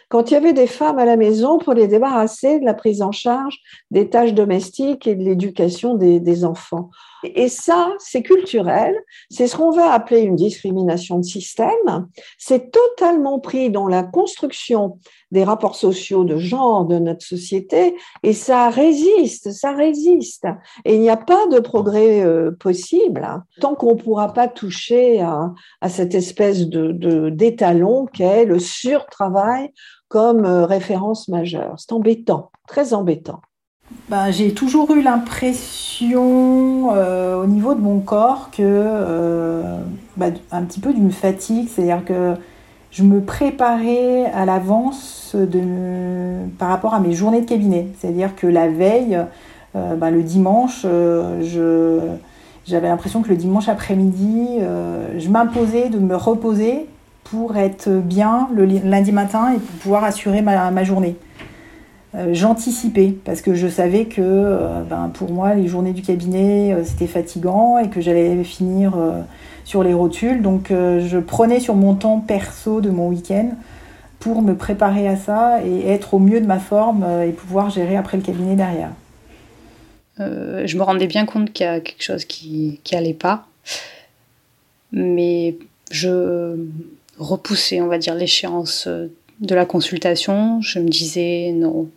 quand 0.10 0.30
il 0.30 0.36
y 0.36 0.38
avait 0.38 0.54
des 0.54 0.68
femmes 0.68 1.00
à 1.00 1.06
la 1.06 1.18
maison 1.18 1.58
pour 1.58 1.74
les 1.74 1.88
débarrasser 1.88 2.60
de 2.60 2.66
la 2.66 2.74
prise 2.74 3.02
en 3.02 3.12
charge 3.12 3.58
des 3.92 4.10
tâches 4.10 4.34
domestiques 4.34 5.08
et 5.08 5.16
de 5.16 5.24
l'éducation 5.24 5.96
des, 5.96 6.46
enfants. 6.46 6.90
Et 7.36 7.50
ça, 7.50 7.94
c'est 8.00 8.22
culturel, 8.22 8.96
c'est 9.30 9.48
ce 9.48 9.56
qu'on 9.56 9.72
va 9.72 9.92
appeler 9.92 10.22
une 10.22 10.36
discrimination 10.36 11.18
de 11.18 11.24
système. 11.24 12.08
C'est 12.38 12.72
totalement 12.72 13.40
pris 13.40 13.70
dans 13.70 13.88
la 13.88 14.04
construction 14.04 15.00
des 15.32 15.44
rapports 15.44 15.76
sociaux 15.76 16.24
de 16.24 16.38
genre 16.38 16.86
de 16.86 17.00
notre 17.00 17.26
société 17.26 17.96
et 18.24 18.34
ça 18.34 18.70
résiste, 18.70 19.52
ça 19.52 19.74
résiste. 19.74 20.48
Et 20.86 20.96
il 20.96 21.02
n'y 21.02 21.10
a 21.10 21.18
pas 21.18 21.48
de 21.48 21.60
progrès 21.60 22.24
euh, 22.24 22.52
possible 22.52 23.28
tant 23.60 23.76
qu'on 23.76 23.96
ne 23.96 24.02
pourra 24.02 24.34
pas 24.34 24.48
toucher 24.48 25.22
à, 25.22 25.54
cette 25.90 26.16
espèce 26.16 26.68
de 26.68 27.30
d'étalon 27.30 28.06
qu'est 28.06 28.46
le 28.46 28.60
surtravail 28.60 29.72
comme 30.08 30.46
euh, 30.46 30.66
référence 30.66 31.28
majeure. 31.28 31.76
C'est 31.78 31.92
embêtant, 31.92 32.52
très 32.68 32.94
embêtant. 32.94 33.42
Ben, 34.10 34.32
j'ai 34.32 34.54
toujours 34.54 34.92
eu 34.92 35.02
l'impression 35.02 36.90
euh, 36.94 37.42
au 37.42 37.46
niveau 37.46 37.76
de 37.76 37.82
mon 37.82 38.00
corps 38.00 38.50
que 38.52 38.62
euh, 38.62 39.80
ben, 40.18 40.34
un 40.52 40.64
petit 40.64 40.80
peu 40.80 40.94
d'une 40.94 41.12
fatigue, 41.12 41.68
c'est-à-dire 41.70 42.04
que 42.06 42.34
je 42.92 43.04
me 43.04 43.22
préparais 43.22 44.26
à 44.26 44.46
l'avance 44.46 45.36
par 46.58 46.70
rapport 46.70 46.94
à 46.94 47.00
mes 47.00 47.14
journées 47.14 47.42
de 47.42 47.46
cabinet, 47.46 47.88
c'est-à-dire 48.00 48.36
que 48.36 48.48
la 48.48 48.70
veille, 48.70 49.20
ben, 49.74 50.10
le 50.12 50.24
dimanche, 50.24 50.86
j'avais 52.66 52.88
l'impression 52.88 53.22
que 53.22 53.28
le 53.28 53.36
dimanche 53.36 53.68
après-midi, 53.68 54.60
je 55.18 55.30
m'imposais 55.30 55.90
de 55.90 56.00
me 56.00 56.16
reposer 56.16 56.88
pour 57.26 57.58
être 57.58 57.90
bien 57.90 58.48
le 58.54 58.66
lundi 58.66 59.12
matin 59.12 59.52
et 59.54 59.58
pour 59.58 59.76
pouvoir 59.80 60.04
assurer 60.06 60.42
ma, 60.42 60.84
journée. 60.86 61.18
Euh, 62.16 62.30
j'anticipais 62.34 63.14
parce 63.26 63.42
que 63.42 63.56
je 63.56 63.68
savais 63.68 64.06
que 64.06 64.22
euh, 64.22 64.84
ben, 64.84 65.12
pour 65.14 65.32
moi 65.32 65.54
les 65.54 65.68
journées 65.68 65.92
du 65.92 66.02
cabinet 66.02 66.74
euh, 66.74 66.84
c'était 66.86 67.08
fatigant 67.08 67.78
et 67.78 67.90
que 67.90 68.00
j'allais 68.00 68.44
finir 68.44 68.94
sur 69.66 69.84
les 69.84 69.94
rotules. 69.94 70.42
Donc 70.42 70.68
je 70.70 71.18
prenais 71.20 71.60
sur 71.60 71.76
mon 71.76 71.96
temps 71.96 72.20
perso 72.20 72.82
de 72.82 72.90
mon 72.90 73.10
week-end 73.10 73.52
pour 74.20 74.42
me 74.42 74.56
préparer 74.56 75.08
à 75.08 75.18
ça 75.18 75.60
et 75.64 75.88
être 75.90 76.14
au 76.14 76.20
mieux 76.20 76.40
de 76.40 76.46
ma 76.46 76.60
forme 76.60 77.06
et 77.28 77.32
pouvoir 77.32 77.70
gérer 77.70 77.96
après 77.96 78.18
le 78.18 78.24
cabinet 78.24 78.56
derrière. 78.56 78.92
je 80.20 80.78
me 80.78 80.84
rendais 80.84 81.08
bien 81.08 81.26
compte 81.26 81.52
qu'il 81.52 81.66
y 81.66 81.70
a 81.70 81.80
quelque 81.80 82.04
chose 82.04 82.26
qui, 82.26 82.80
qui 82.84 82.96
allait 82.96 83.14
pas. 83.14 83.48
Mais 84.92 85.58
je 85.92 86.56
repousser, 87.18 87.82
on 87.82 87.88
va 87.88 87.98
dire, 87.98 88.16
l'échéance 88.16 88.88
de 89.40 89.56
la 89.56 89.66
consultation. 89.66 90.62
Je 90.62 90.80
me 90.80 90.90
disais, 90.90 91.52
non, 91.54 91.90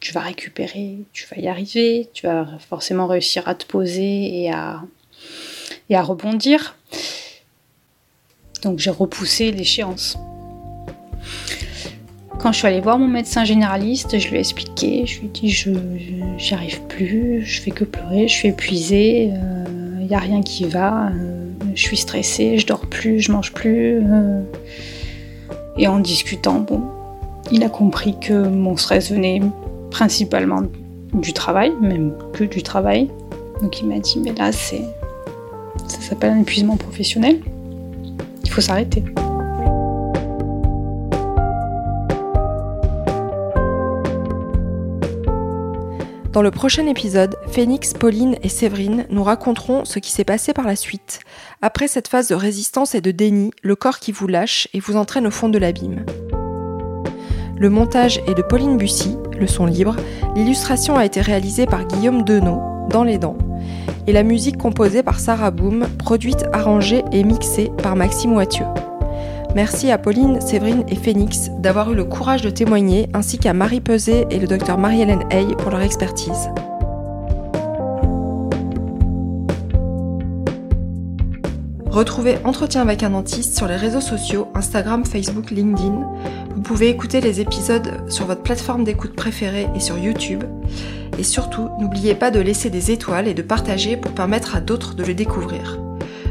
tu, 0.00 0.12
vas 0.12 0.20
récupérer, 0.20 0.98
tu 1.12 1.26
vas 1.30 1.40
y 1.40 1.48
arriver, 1.48 2.08
tu 2.12 2.26
vas 2.26 2.46
forcément 2.68 3.06
réussir 3.06 3.46
à 3.48 3.54
te 3.54 3.66
poser 3.66 4.42
et 4.42 4.52
à, 4.52 4.82
rebondir. 6.02 6.76
Donc 8.62 8.78
j'ai 8.78 8.90
repoussé 8.90 9.52
l'échéance. 9.52 10.18
Quand 12.40 12.52
je 12.52 12.58
suis 12.58 12.66
allée 12.68 12.80
voir 12.80 12.98
mon 12.98 13.08
médecin 13.08 13.44
généraliste, 13.44 14.18
je 14.18 14.28
lui 14.28 14.36
ai 14.36 14.40
expliqué, 14.40 15.06
je 15.06 15.20
lui 15.20 15.26
ai 15.26 15.30
dit 15.30 15.50
je 15.50 15.70
j'y 16.38 16.54
arrive 16.54 16.80
plus, 16.82 17.44
je 17.44 17.60
fais 17.60 17.72
que 17.72 17.84
pleurer, 17.84 18.28
je 18.28 18.32
suis 18.32 18.48
épuisée, 18.48 19.24
il 19.24 19.32
euh, 19.32 20.06
n'y 20.06 20.14
a 20.14 20.20
rien 20.20 20.40
qui 20.42 20.64
va. 20.64 21.08
Euh, 21.08 21.48
je 21.74 21.82
suis 21.82 21.96
stressée, 21.96 22.58
je 22.58 22.66
dors 22.66 22.86
plus, 22.86 23.20
je 23.20 23.32
mange 23.32 23.52
plus. 23.52 24.00
Euh. 24.04 24.42
Et 25.78 25.86
en 25.86 26.00
discutant, 26.00 26.60
bon, 26.60 26.82
il 27.52 27.62
a 27.62 27.68
compris 27.68 28.16
que 28.20 28.48
mon 28.48 28.76
stress 28.76 29.10
venait 29.10 29.40
principalement 29.90 30.62
du 31.14 31.32
travail, 31.32 31.72
même 31.80 32.12
que 32.32 32.44
du 32.44 32.62
travail. 32.62 33.08
Donc 33.62 33.80
il 33.80 33.88
m'a 33.88 33.98
dit, 33.98 34.20
mais 34.22 34.32
là, 34.32 34.52
c'est, 34.52 34.84
ça 35.86 36.00
s'appelle 36.00 36.32
un 36.32 36.40
épuisement 36.40 36.76
professionnel. 36.76 37.40
Il 38.44 38.50
faut 38.50 38.60
s'arrêter. 38.60 39.04
Dans 46.32 46.42
le 46.42 46.50
prochain 46.50 46.86
épisode, 46.86 47.36
Phoenix, 47.50 47.94
Pauline 47.94 48.36
et 48.42 48.50
Séverine 48.50 49.06
nous 49.08 49.24
raconteront 49.24 49.86
ce 49.86 49.98
qui 49.98 50.12
s'est 50.12 50.24
passé 50.24 50.52
par 50.52 50.66
la 50.66 50.76
suite. 50.76 51.20
Après 51.62 51.88
cette 51.88 52.08
phase 52.08 52.28
de 52.28 52.34
résistance 52.34 52.94
et 52.94 53.00
de 53.00 53.10
déni, 53.10 53.50
le 53.62 53.76
corps 53.76 53.98
qui 53.98 54.12
vous 54.12 54.26
lâche 54.26 54.68
et 54.74 54.80
vous 54.80 54.96
entraîne 54.96 55.26
au 55.26 55.30
fond 55.30 55.48
de 55.48 55.58
l'abîme. 55.58 56.04
Le 57.56 57.70
montage 57.70 58.20
est 58.26 58.34
de 58.34 58.42
Pauline 58.42 58.76
Bussy, 58.76 59.16
le 59.40 59.46
son 59.46 59.64
libre. 59.64 59.96
L'illustration 60.36 60.96
a 60.96 61.06
été 61.06 61.22
réalisée 61.22 61.66
par 61.66 61.86
Guillaume 61.86 62.22
Denot, 62.22 62.60
dans 62.90 63.04
les 63.04 63.18
dents. 63.18 63.38
Et 64.06 64.12
la 64.12 64.22
musique 64.22 64.58
composée 64.58 65.02
par 65.02 65.20
Sarah 65.20 65.50
Boom, 65.50 65.86
produite, 65.98 66.44
arrangée 66.52 67.04
et 67.10 67.24
mixée 67.24 67.72
par 67.82 67.96
Maxime 67.96 68.34
Wathieu. 68.34 68.66
Merci 69.58 69.90
à 69.90 69.98
Pauline, 69.98 70.40
Séverine 70.40 70.84
et 70.86 70.94
Phoenix 70.94 71.50
d'avoir 71.58 71.90
eu 71.90 71.96
le 71.96 72.04
courage 72.04 72.42
de 72.42 72.48
témoigner, 72.48 73.08
ainsi 73.12 73.38
qu'à 73.38 73.54
Marie 73.54 73.80
Peset 73.80 74.24
et 74.30 74.38
le 74.38 74.46
docteur 74.46 74.78
Marie-Hélène 74.78 75.24
Hay 75.32 75.46
pour 75.56 75.72
leur 75.72 75.80
expertise. 75.80 76.48
Retrouvez 81.86 82.36
Entretien 82.44 82.82
avec 82.82 83.02
un 83.02 83.10
dentiste 83.10 83.56
sur 83.56 83.66
les 83.66 83.74
réseaux 83.74 84.00
sociaux, 84.00 84.46
Instagram, 84.54 85.04
Facebook, 85.04 85.50
LinkedIn. 85.50 86.06
Vous 86.54 86.62
pouvez 86.62 86.88
écouter 86.88 87.20
les 87.20 87.40
épisodes 87.40 88.08
sur 88.08 88.26
votre 88.26 88.44
plateforme 88.44 88.84
d'écoute 88.84 89.16
préférée 89.16 89.66
et 89.74 89.80
sur 89.80 89.98
YouTube. 89.98 90.44
Et 91.18 91.24
surtout, 91.24 91.68
n'oubliez 91.80 92.14
pas 92.14 92.30
de 92.30 92.38
laisser 92.38 92.70
des 92.70 92.92
étoiles 92.92 93.26
et 93.26 93.34
de 93.34 93.42
partager 93.42 93.96
pour 93.96 94.12
permettre 94.12 94.54
à 94.54 94.60
d'autres 94.60 94.94
de 94.94 95.02
le 95.02 95.14
découvrir. 95.14 95.80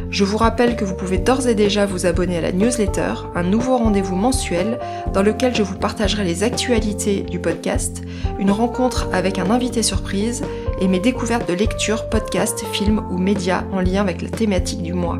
Je 0.10 0.24
vous 0.24 0.38
rappelle 0.38 0.76
que 0.76 0.86
vous 0.86 0.95
pouvez 0.95 1.18
d'ores 1.18 1.47
et 1.47 1.55
déjà 1.55 1.86
vous 1.86 2.05
abonner 2.05 2.38
à 2.38 2.41
la 2.41 2.51
newsletter, 2.51 3.14
un 3.36 3.43
nouveau 3.43 3.78
rendez-vous 3.78 4.16
mensuel 4.16 4.80
dans 5.14 5.22
lequel 5.22 5.53
je 5.53 5.64
vous 5.64 5.78
partagerai 5.78 6.24
les 6.24 6.43
actualités 6.43 7.22
du 7.22 7.39
podcast, 7.39 8.03
une 8.39 8.51
rencontre 8.51 9.10
avec 9.12 9.38
un 9.38 9.49
invité 9.49 9.84
surprise 9.84 10.43
et 10.80 10.88
mes 10.88 10.99
découvertes 10.99 11.49
de 11.49 11.53
lecture, 11.53 12.08
podcasts, 12.10 12.66
films 12.72 13.03
ou 13.12 13.18
médias 13.18 13.64
en 13.72 13.82
lien 13.82 14.01
avec 14.01 14.22
la 14.22 14.30
thématique 14.30 14.82
du 14.82 14.93
mois. 14.93 15.20